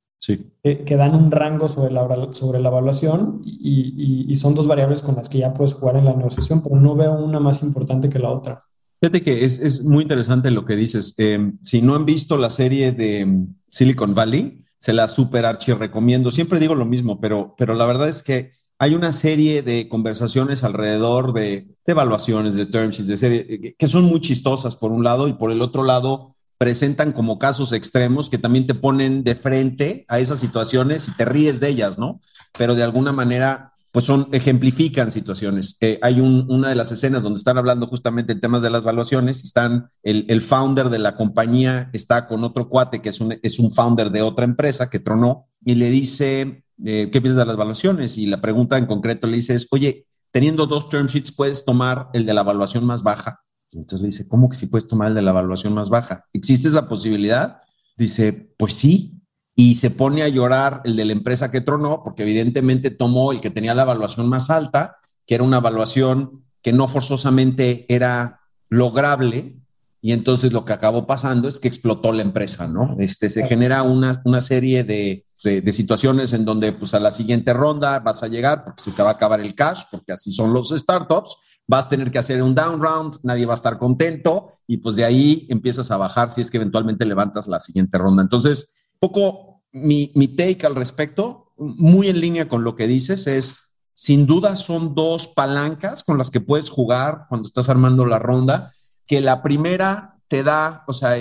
que, 0.62 0.96
dan 0.96 1.16
un 1.16 1.30
rango 1.32 1.68
sobre 1.68 1.92
la, 1.92 2.28
sobre 2.32 2.60
la 2.60 2.68
evaluación 2.68 3.42
y, 3.44 4.34
son 4.36 4.54
dos 4.54 4.66
variables 4.66 5.02
con 5.02 5.16
las 5.16 5.28
que 5.28 5.38
ya 5.38 5.52
puedes 5.52 5.74
jugar 5.74 5.96
en 5.96 6.04
la 6.04 6.14
negociación, 6.14 6.62
pero 6.62 6.76
no 6.76 6.94
veo 6.94 7.14
una 7.14 7.40
más 7.40 7.62
importante 7.62 8.08
que 8.08 8.18
la 8.18 8.30
otra. 8.30 8.64
Fíjate 9.02 9.22
que 9.24 9.44
es, 9.44 9.82
muy 9.82 10.02
interesante 10.02 10.52
lo 10.52 10.64
que 10.64 10.76
dices. 10.76 11.14
Eh, 11.18 11.50
si 11.60 11.82
no 11.82 11.96
han 11.96 12.06
visto 12.06 12.36
la 12.38 12.50
serie 12.50 12.92
de 12.92 13.26
mm, 13.26 13.56
Silicon 13.68 14.14
Valley, 14.14 14.64
se 14.78 14.92
la 14.92 15.08
super 15.08 15.44
archi 15.44 15.72
recomiendo. 15.72 16.30
Siempre 16.30 16.60
digo 16.60 16.76
lo 16.76 16.84
mismo, 16.84 17.20
pero, 17.20 17.56
pero 17.58 17.74
la 17.74 17.84
verdad 17.84 18.08
es 18.08 18.22
que 18.22 18.52
hay 18.78 18.94
una 18.94 19.12
serie 19.12 19.62
de 19.62 19.88
conversaciones 19.88 20.62
alrededor 20.62 21.32
de, 21.32 21.66
evaluaciones, 21.84 22.54
de 22.54 22.66
term 22.66 22.90
sheets, 22.90 23.08
de 23.08 23.16
serie, 23.16 23.74
que 23.76 23.88
son 23.88 24.04
muy 24.04 24.20
chistosas 24.20 24.76
por 24.76 24.92
un 24.92 25.02
lado 25.02 25.26
y 25.26 25.32
por 25.32 25.50
el 25.50 25.62
otro 25.62 25.82
lado 25.82 26.36
presentan 26.56 27.10
como 27.10 27.40
casos 27.40 27.72
extremos 27.72 28.30
que 28.30 28.38
también 28.38 28.68
te 28.68 28.74
ponen 28.74 29.24
de 29.24 29.34
frente 29.34 30.04
a 30.06 30.20
esas 30.20 30.38
situaciones 30.38 31.08
y 31.08 31.16
te 31.16 31.24
ríes 31.24 31.58
de 31.58 31.70
ellas, 31.70 31.98
¿no? 31.98 32.20
Pero 32.56 32.76
de 32.76 32.84
alguna 32.84 33.10
manera, 33.10 33.71
pues 33.92 34.06
son, 34.06 34.28
ejemplifican 34.32 35.10
situaciones. 35.10 35.76
Eh, 35.80 35.98
hay 36.02 36.20
una 36.20 36.70
de 36.70 36.74
las 36.74 36.90
escenas 36.90 37.22
donde 37.22 37.36
están 37.36 37.58
hablando 37.58 37.86
justamente 37.86 38.32
el 38.32 38.40
tema 38.40 38.58
de 38.58 38.70
las 38.70 38.82
evaluaciones, 38.82 39.44
están, 39.44 39.90
el, 40.02 40.24
el, 40.28 40.40
founder 40.40 40.88
de 40.88 40.98
la 40.98 41.14
compañía 41.14 41.90
está 41.92 42.26
con 42.26 42.42
otro 42.42 42.68
cuate 42.68 43.00
que 43.00 43.10
es 43.10 43.20
un, 43.20 43.38
es 43.42 43.58
un 43.58 43.70
founder 43.70 44.10
de 44.10 44.22
otra 44.22 44.44
empresa 44.44 44.90
que 44.90 44.98
tronó 44.98 45.46
y 45.64 45.74
le 45.74 45.90
dice, 45.90 46.64
¿qué 46.82 47.08
piensas 47.10 47.36
de 47.36 47.44
las 47.44 47.54
evaluaciones? 47.54 48.18
Y 48.18 48.26
la 48.26 48.40
pregunta 48.40 48.78
en 48.78 48.86
concreto 48.86 49.26
le 49.26 49.36
dice 49.36 49.54
es, 49.54 49.68
oye, 49.70 50.06
teniendo 50.32 50.66
dos 50.66 50.88
term 50.88 51.06
sheets, 51.06 51.30
¿puedes 51.30 51.64
tomar 51.64 52.08
el 52.14 52.26
de 52.26 52.34
la 52.34 52.40
evaluación 52.40 52.84
más 52.86 53.02
baja? 53.02 53.42
entonces 53.78 54.00
le 54.00 54.06
dice, 54.06 54.28
¿cómo 54.28 54.48
que 54.48 54.56
si 54.56 54.66
puedes 54.66 54.86
tomar 54.86 55.08
el 55.08 55.14
de 55.14 55.22
la 55.22 55.30
evaluación 55.30 55.72
más 55.74 55.88
baja? 55.88 56.26
¿Existe 56.32 56.68
esa 56.68 56.88
posibilidad? 56.88 57.62
Dice, 57.96 58.54
pues 58.58 58.74
sí. 58.74 59.21
Y 59.54 59.74
se 59.74 59.90
pone 59.90 60.22
a 60.22 60.28
llorar 60.28 60.80
el 60.84 60.96
de 60.96 61.04
la 61.04 61.12
empresa 61.12 61.50
que 61.50 61.60
tronó, 61.60 62.02
porque 62.02 62.22
evidentemente 62.22 62.90
tomó 62.90 63.32
el 63.32 63.40
que 63.40 63.50
tenía 63.50 63.74
la 63.74 63.82
evaluación 63.82 64.28
más 64.28 64.50
alta, 64.50 64.96
que 65.26 65.34
era 65.34 65.44
una 65.44 65.58
evaluación 65.58 66.44
que 66.62 66.72
no 66.72 66.88
forzosamente 66.88 67.86
era 67.88 68.40
lograble, 68.68 69.56
y 70.00 70.12
entonces 70.12 70.52
lo 70.52 70.64
que 70.64 70.72
acabó 70.72 71.06
pasando 71.06 71.48
es 71.48 71.60
que 71.60 71.68
explotó 71.68 72.12
la 72.12 72.22
empresa, 72.22 72.66
¿no? 72.66 72.96
Este, 72.98 73.28
se 73.28 73.46
genera 73.46 73.84
una, 73.84 74.20
una 74.24 74.40
serie 74.40 74.82
de, 74.82 75.26
de, 75.44 75.72
situaciones 75.72 76.32
en 76.32 76.44
donde 76.44 76.72
pues 76.72 76.92
a 76.94 77.00
la 77.00 77.12
siguiente 77.12 77.52
ronda 77.52 78.00
vas 78.00 78.22
a 78.24 78.28
llegar 78.28 78.64
porque 78.64 78.82
se 78.82 78.90
te 78.90 79.02
va 79.02 79.10
a 79.10 79.12
acabar 79.12 79.40
el 79.40 79.54
cash, 79.54 79.82
porque 79.90 80.12
así 80.12 80.32
son 80.32 80.52
los 80.52 80.70
startups, 80.70 81.36
vas 81.66 81.86
a 81.86 81.88
tener 81.88 82.10
que 82.10 82.18
hacer 82.18 82.42
un 82.42 82.54
down 82.54 82.80
round, 82.82 83.18
nadie 83.22 83.46
va 83.46 83.54
a 83.54 83.56
estar 83.56 83.78
contento 83.78 84.54
y 84.66 84.78
pues 84.78 84.96
de 84.96 85.04
ahí 85.04 85.46
empiezas 85.48 85.90
a 85.90 85.96
bajar 85.96 86.32
si 86.32 86.40
es 86.40 86.50
que 86.50 86.56
eventualmente 86.56 87.04
levantas 87.04 87.46
la 87.46 87.60
siguiente 87.60 87.96
ronda. 87.96 88.22
Entonces, 88.22 88.74
poco 89.02 89.64
mi, 89.72 90.12
mi 90.14 90.28
take 90.28 90.64
al 90.64 90.76
respecto, 90.76 91.52
muy 91.56 92.08
en 92.08 92.20
línea 92.20 92.48
con 92.48 92.62
lo 92.62 92.76
que 92.76 92.86
dices, 92.86 93.26
es 93.26 93.74
sin 93.94 94.26
duda 94.26 94.54
son 94.54 94.94
dos 94.94 95.26
palancas 95.26 96.04
con 96.04 96.18
las 96.18 96.30
que 96.30 96.40
puedes 96.40 96.70
jugar 96.70 97.26
cuando 97.28 97.48
estás 97.48 97.68
armando 97.68 98.06
la 98.06 98.20
ronda, 98.20 98.72
que 99.06 99.20
la 99.20 99.42
primera 99.42 100.20
te 100.28 100.44
da, 100.44 100.84
o 100.86 100.94
sea, 100.94 101.16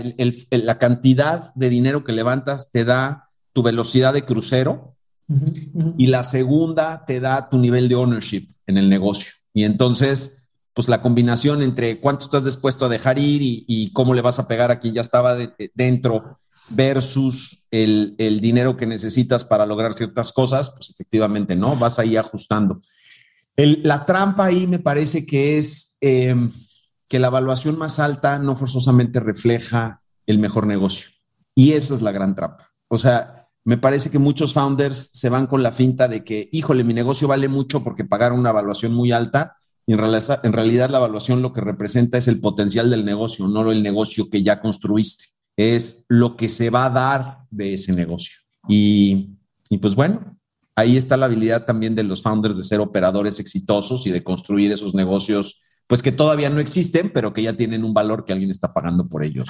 la 0.51 0.77
cantidad 0.77 1.53
de 1.55 1.69
dinero 1.69 2.03
que 2.03 2.11
levantas 2.11 2.71
te 2.71 2.85
da 2.85 3.29
tu 3.51 3.63
velocidad 3.63 4.13
de 4.13 4.25
crucero 4.25 4.95
y 5.97 6.07
la 6.07 6.23
segunda 6.23 7.03
te 7.07 7.19
da 7.19 7.49
tu 7.49 7.57
nivel 7.57 7.89
de 7.89 7.95
ownership 7.95 8.47
en 8.67 8.77
el 8.77 8.89
negocio. 8.89 9.31
Y 9.53 9.63
entonces, 9.63 10.49
pues 10.73 10.87
la 10.87 11.01
combinación 11.01 11.63
entre 11.63 11.99
cuánto 11.99 12.25
estás 12.25 12.45
dispuesto 12.45 12.85
a 12.85 12.89
dejar 12.89 13.17
ir 13.17 13.41
y, 13.41 13.91
cómo 13.93 14.13
le 14.13 14.21
vas 14.21 14.37
a 14.37 14.47
pegar 14.47 14.69
a 14.71 14.79
quien 14.79 14.93
ya 14.93 15.01
estaba 15.01 15.35
dentro 15.73 16.40
versus 16.73 17.65
el, 17.71 18.15
dinero 18.41 18.75
que 18.75 18.85
necesitas 18.85 19.43
para 19.43 19.65
lograr 19.65 19.93
ciertas 19.93 20.31
cosas, 20.31 20.71
pues 20.71 20.89
efectivamente, 20.89 21.55
¿no? 21.55 21.75
Vas 21.75 21.99
ahí 21.99 22.17
ajustando. 22.17 22.79
la 23.55 24.05
trampa 24.05 24.45
ahí 24.45 24.67
me 24.67 24.79
parece 24.79 25.25
que 25.25 25.57
es 25.57 25.97
em, 26.01 26.51
que 27.07 27.19
la 27.19 27.27
evaluación 27.27 27.77
más 27.77 27.99
alta 27.99 28.39
no 28.39 28.55
forzosamente 28.55 29.19
refleja 29.19 30.01
el 30.25 30.39
mejor 30.39 30.67
negocio. 30.67 31.09
Y 31.55 31.73
esa 31.73 31.95
es 31.95 32.01
la 32.01 32.11
gran 32.11 32.35
trampa. 32.35 32.71
O 32.87 32.97
sea, 32.97 33.49
me 33.63 33.77
parece 33.77 34.09
que 34.09 34.19
muchos 34.19 34.53
founders 34.53 35.09
se 35.13 35.29
van 35.29 35.47
con 35.47 35.61
la 35.61 35.71
finta 35.71 36.07
de 36.07 36.23
que, 36.23 36.49
híjole, 36.51 36.83
mi 36.83 36.93
negocio 36.93 37.27
vale 37.27 37.47
mucho 37.47 37.83
porque 37.83 38.05
pagaron 38.05 38.39
una 38.39 38.49
evaluación 38.49 38.93
muy 38.93 39.11
alta. 39.11 39.57
Y 39.85 39.93
en 39.93 39.99
realidad, 39.99 40.39
en 40.43 40.53
realidad 40.53 40.89
la 40.89 40.97
evaluación 40.97 41.41
lo 41.41 41.53
que 41.53 41.61
representa 41.61 42.17
es 42.17 42.27
el 42.27 42.39
potencial 42.39 42.89
del 42.89 43.05
negocio, 43.05 43.47
no 43.47 43.71
el 43.71 43.83
negocio 43.83 44.29
que 44.29 44.43
ya 44.43 44.61
construiste. 44.61 45.25
Es 45.57 46.05
lo 46.07 46.35
que 46.35 46.49
se 46.49 46.69
va 46.69 46.85
a 46.85 46.89
dar 46.89 47.37
de 47.49 47.73
ese 47.73 47.93
negocio. 47.93 48.35
Y, 48.67 49.37
y 49.69 49.77
pues 49.77 49.95
bueno, 49.95 50.37
ahí 50.75 50.97
está 50.97 51.17
la 51.17 51.25
habilidad 51.25 51.65
también 51.65 51.95
de 51.95 52.03
los 52.03 52.21
founders 52.21 52.57
de 52.57 52.63
ser 52.63 52.79
operadores 52.79 53.39
exitosos 53.39 54.07
y 54.07 54.11
de 54.11 54.23
construir 54.23 54.71
esos 54.71 54.93
negocios, 54.93 55.61
pues 55.87 56.01
que 56.01 56.11
todavía 56.11 56.49
no 56.49 56.59
existen, 56.59 57.11
pero 57.13 57.33
que 57.33 57.43
ya 57.43 57.53
tienen 57.53 57.83
un 57.83 57.93
valor 57.93 58.23
que 58.25 58.33
alguien 58.33 58.51
está 58.51 58.73
pagando 58.73 59.07
por 59.07 59.23
ellos 59.23 59.45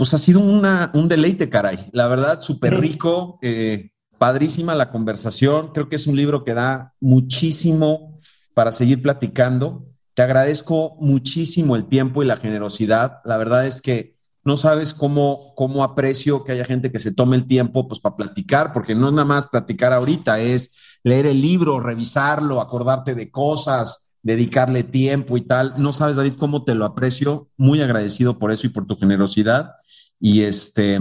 pues 0.00 0.14
ha 0.14 0.18
sido 0.18 0.40
una, 0.40 0.90
un 0.94 1.08
deleite, 1.08 1.50
caray. 1.50 1.90
La 1.92 2.08
verdad, 2.08 2.40
súper 2.40 2.80
rico, 2.80 3.38
eh, 3.42 3.90
padrísima 4.16 4.74
la 4.74 4.90
conversación. 4.90 5.72
Creo 5.74 5.90
que 5.90 5.96
es 5.96 6.06
un 6.06 6.16
libro 6.16 6.42
que 6.42 6.54
da 6.54 6.94
muchísimo 7.00 8.18
para 8.54 8.72
seguir 8.72 9.02
platicando. 9.02 9.84
Te 10.14 10.22
agradezco 10.22 10.96
muchísimo 11.00 11.76
el 11.76 11.86
tiempo 11.86 12.22
y 12.22 12.26
la 12.26 12.38
generosidad. 12.38 13.18
La 13.26 13.36
verdad 13.36 13.66
es 13.66 13.82
que 13.82 14.16
no 14.44 14.56
sabes 14.56 14.94
cómo, 14.94 15.52
cómo 15.56 15.84
aprecio 15.84 16.44
que 16.44 16.52
haya 16.52 16.64
gente 16.64 16.90
que 16.90 16.98
se 16.98 17.12
tome 17.12 17.36
el 17.36 17.46
tiempo 17.46 17.86
pues, 17.88 18.00
para 18.00 18.16
platicar, 18.16 18.72
porque 18.72 18.94
no 18.94 19.08
es 19.08 19.12
nada 19.12 19.26
más 19.26 19.46
platicar 19.46 19.92
ahorita, 19.92 20.40
es 20.40 20.74
leer 21.02 21.26
el 21.26 21.40
libro, 21.40 21.80
revisarlo, 21.80 22.60
acordarte 22.60 23.14
de 23.14 23.30
cosas, 23.30 24.14
dedicarle 24.22 24.82
tiempo 24.82 25.36
y 25.36 25.42
tal. 25.42 25.74
No 25.78 25.92
sabes, 25.92 26.16
David, 26.16 26.34
cómo 26.38 26.64
te 26.64 26.74
lo 26.74 26.84
aprecio. 26.84 27.48
Muy 27.56 27.80
agradecido 27.82 28.38
por 28.38 28.52
eso 28.52 28.66
y 28.66 28.70
por 28.70 28.86
tu 28.86 28.96
generosidad. 28.96 29.72
Y 30.18 30.42
este, 30.42 30.98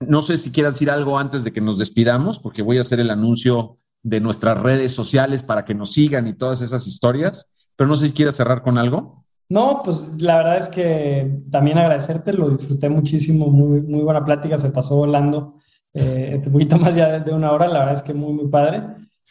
no 0.00 0.22
sé 0.22 0.36
si 0.36 0.50
quieras 0.50 0.74
decir 0.74 0.90
algo 0.90 1.18
antes 1.18 1.44
de 1.44 1.52
que 1.52 1.60
nos 1.60 1.78
despidamos, 1.78 2.38
porque 2.38 2.62
voy 2.62 2.78
a 2.78 2.82
hacer 2.82 3.00
el 3.00 3.10
anuncio 3.10 3.76
de 4.02 4.20
nuestras 4.20 4.58
redes 4.58 4.92
sociales 4.92 5.42
para 5.42 5.64
que 5.64 5.74
nos 5.74 5.92
sigan 5.92 6.26
y 6.28 6.34
todas 6.34 6.62
esas 6.62 6.86
historias, 6.86 7.48
pero 7.76 7.88
no 7.88 7.96
sé 7.96 8.08
si 8.08 8.12
quieras 8.12 8.36
cerrar 8.36 8.62
con 8.62 8.78
algo. 8.78 9.24
No, 9.50 9.80
pues 9.82 10.20
la 10.20 10.36
verdad 10.38 10.58
es 10.58 10.68
que 10.68 11.40
también 11.50 11.78
agradecerte, 11.78 12.34
lo 12.34 12.50
disfruté 12.50 12.88
muchísimo, 12.90 13.46
muy, 13.46 13.80
muy 13.80 14.02
buena 14.02 14.24
plática, 14.24 14.58
se 14.58 14.70
pasó 14.70 14.96
volando 14.96 15.54
eh, 15.94 16.40
un 16.44 16.52
poquito 16.52 16.76
más 16.78 16.94
ya 16.94 17.18
de 17.20 17.32
una 17.32 17.52
hora, 17.52 17.66
la 17.66 17.78
verdad 17.80 17.94
es 17.94 18.02
que 18.02 18.12
muy, 18.12 18.34
muy 18.34 18.48
padre. 18.48 18.82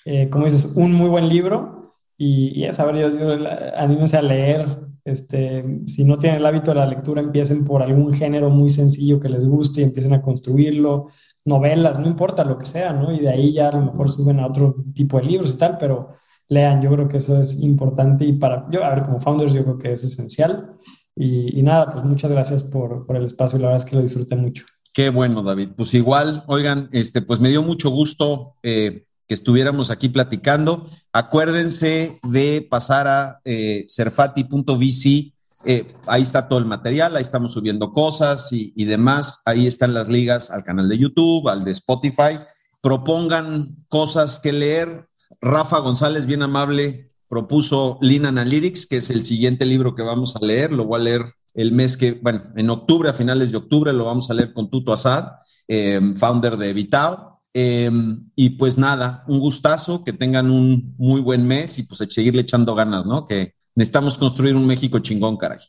Eh, 0.05 0.29
como 0.29 0.45
dices, 0.45 0.65
un 0.75 0.93
muy 0.93 1.09
buen 1.09 1.29
libro 1.29 1.95
y, 2.17 2.59
y 2.59 2.65
a 2.65 2.73
saber, 2.73 2.95
yo, 3.11 3.37
anímense 3.75 4.17
a 4.17 4.21
leer, 4.23 4.65
este, 5.05 5.63
si 5.87 6.03
no 6.03 6.17
tienen 6.17 6.39
el 6.39 6.45
hábito 6.47 6.71
de 6.71 6.77
la 6.77 6.87
lectura, 6.87 7.21
empiecen 7.21 7.63
por 7.63 7.83
algún 7.83 8.11
género 8.13 8.49
muy 8.49 8.69
sencillo 8.71 9.19
que 9.19 9.29
les 9.29 9.45
guste 9.45 9.81
y 9.81 9.83
empiecen 9.83 10.13
a 10.13 10.21
construirlo, 10.21 11.09
novelas, 11.45 11.99
no 11.99 12.07
importa 12.07 12.43
lo 12.43 12.57
que 12.57 12.65
sea, 12.65 12.91
¿no? 12.91 13.13
Y 13.13 13.19
de 13.19 13.29
ahí 13.29 13.53
ya 13.53 13.69
a 13.69 13.71
lo 13.73 13.81
mejor 13.83 14.09
suben 14.09 14.39
a 14.39 14.47
otro 14.47 14.75
tipo 14.93 15.17
de 15.17 15.25
libros 15.25 15.53
y 15.53 15.57
tal, 15.57 15.77
pero 15.77 16.09
lean, 16.47 16.81
yo 16.81 16.91
creo 16.91 17.07
que 17.07 17.17
eso 17.17 17.41
es 17.41 17.59
importante 17.61 18.25
y 18.25 18.33
para, 18.33 18.67
yo, 18.71 18.83
a 18.83 18.93
ver, 18.93 19.03
como 19.03 19.19
founders, 19.19 19.53
yo 19.53 19.63
creo 19.63 19.77
que 19.77 19.93
es 19.93 20.03
esencial. 20.03 20.73
Y, 21.19 21.63
nada, 21.63 21.91
pues 21.91 22.05
muchas 22.05 22.29
gracias 22.29 22.61
por, 22.61 23.07
por, 23.07 23.15
el 23.15 23.25
espacio, 23.25 23.57
la 23.57 23.69
verdad 23.69 23.83
es 23.83 23.89
que 23.89 23.95
lo 23.95 24.03
disfruté 24.03 24.35
mucho. 24.35 24.65
Qué 24.93 25.09
bueno, 25.09 25.41
David. 25.41 25.69
Pues 25.75 25.93
igual, 25.95 26.43
oigan, 26.47 26.89
este, 26.91 27.21
pues 27.21 27.39
me 27.39 27.49
dio 27.49 27.63
mucho 27.63 27.89
gusto 27.89 28.55
eh, 28.61 29.05
que 29.27 29.33
estuviéramos 29.33 29.89
aquí 29.89 30.09
platicando. 30.09 30.87
Acuérdense 31.11 32.19
de 32.23 32.67
pasar 32.69 33.07
a 33.07 33.41
eh, 33.45 33.85
serfati.vc. 33.87 35.33
Eh, 35.65 35.87
ahí 36.07 36.21
está 36.21 36.47
todo 36.47 36.59
el 36.59 36.65
material, 36.65 37.15
ahí 37.15 37.21
estamos 37.23 37.53
subiendo 37.53 37.91
cosas 37.91 38.53
y, 38.53 38.73
y, 38.75 38.85
demás. 38.85 39.41
Ahí 39.45 39.65
están 39.65 39.95
las 39.95 40.07
ligas 40.07 40.51
al 40.51 40.63
canal 40.63 40.87
de 40.87 40.99
YouTube, 40.99 41.49
al 41.49 41.63
de 41.63 41.71
Spotify. 41.71 42.39
Propongan 42.81 43.75
cosas 43.89 44.39
que 44.39 44.53
leer. 44.53 45.07
Rafa 45.41 45.79
González, 45.79 46.25
bien 46.25 46.41
amable, 46.41 47.11
propuso 47.27 47.97
Lean 48.01 48.25
Analytics, 48.25 48.87
que 48.87 48.97
es 48.97 49.09
el 49.09 49.23
siguiente 49.23 49.65
libro 49.65 49.95
que 49.95 50.03
vamos 50.03 50.35
a 50.35 50.45
leer. 50.45 50.71
Lo 50.71 50.85
voy 50.85 50.99
a 50.99 51.03
leer 51.03 51.25
el 51.53 51.71
mes 51.71 51.97
que, 51.97 52.13
bueno, 52.13 52.43
en 52.55 52.69
octubre, 52.69 53.09
a 53.09 53.13
finales 53.13 53.51
de 53.51 53.57
octubre, 53.57 53.91
lo 53.93 54.05
vamos 54.05 54.29
a 54.29 54.33
leer 54.33 54.53
con 54.53 54.69
Tuto 54.69 54.93
Asad, 54.93 55.31
eh, 55.67 55.99
founder 56.15 56.57
de 56.57 56.73
Vitao. 56.73 57.41
Em, 57.53 58.29
y 58.35 58.51
pues 58.51 58.77
nada, 58.77 59.23
un 59.27 59.39
gustazo, 59.39 60.03
que 60.03 60.13
tengan 60.13 60.51
un 60.51 60.93
muy 60.97 61.21
buen 61.21 61.47
mes 61.47 61.79
y 61.79 61.83
pues 61.83 62.03
seguirle 62.09 62.41
echando 62.41 62.75
ganas, 62.75 63.05
¿no? 63.05 63.25
Que 63.25 63.55
necesitamos 63.73 64.17
construir 64.17 64.55
un 64.55 64.67
México 64.67 64.99
chingón, 64.99 65.37
caray. 65.37 65.59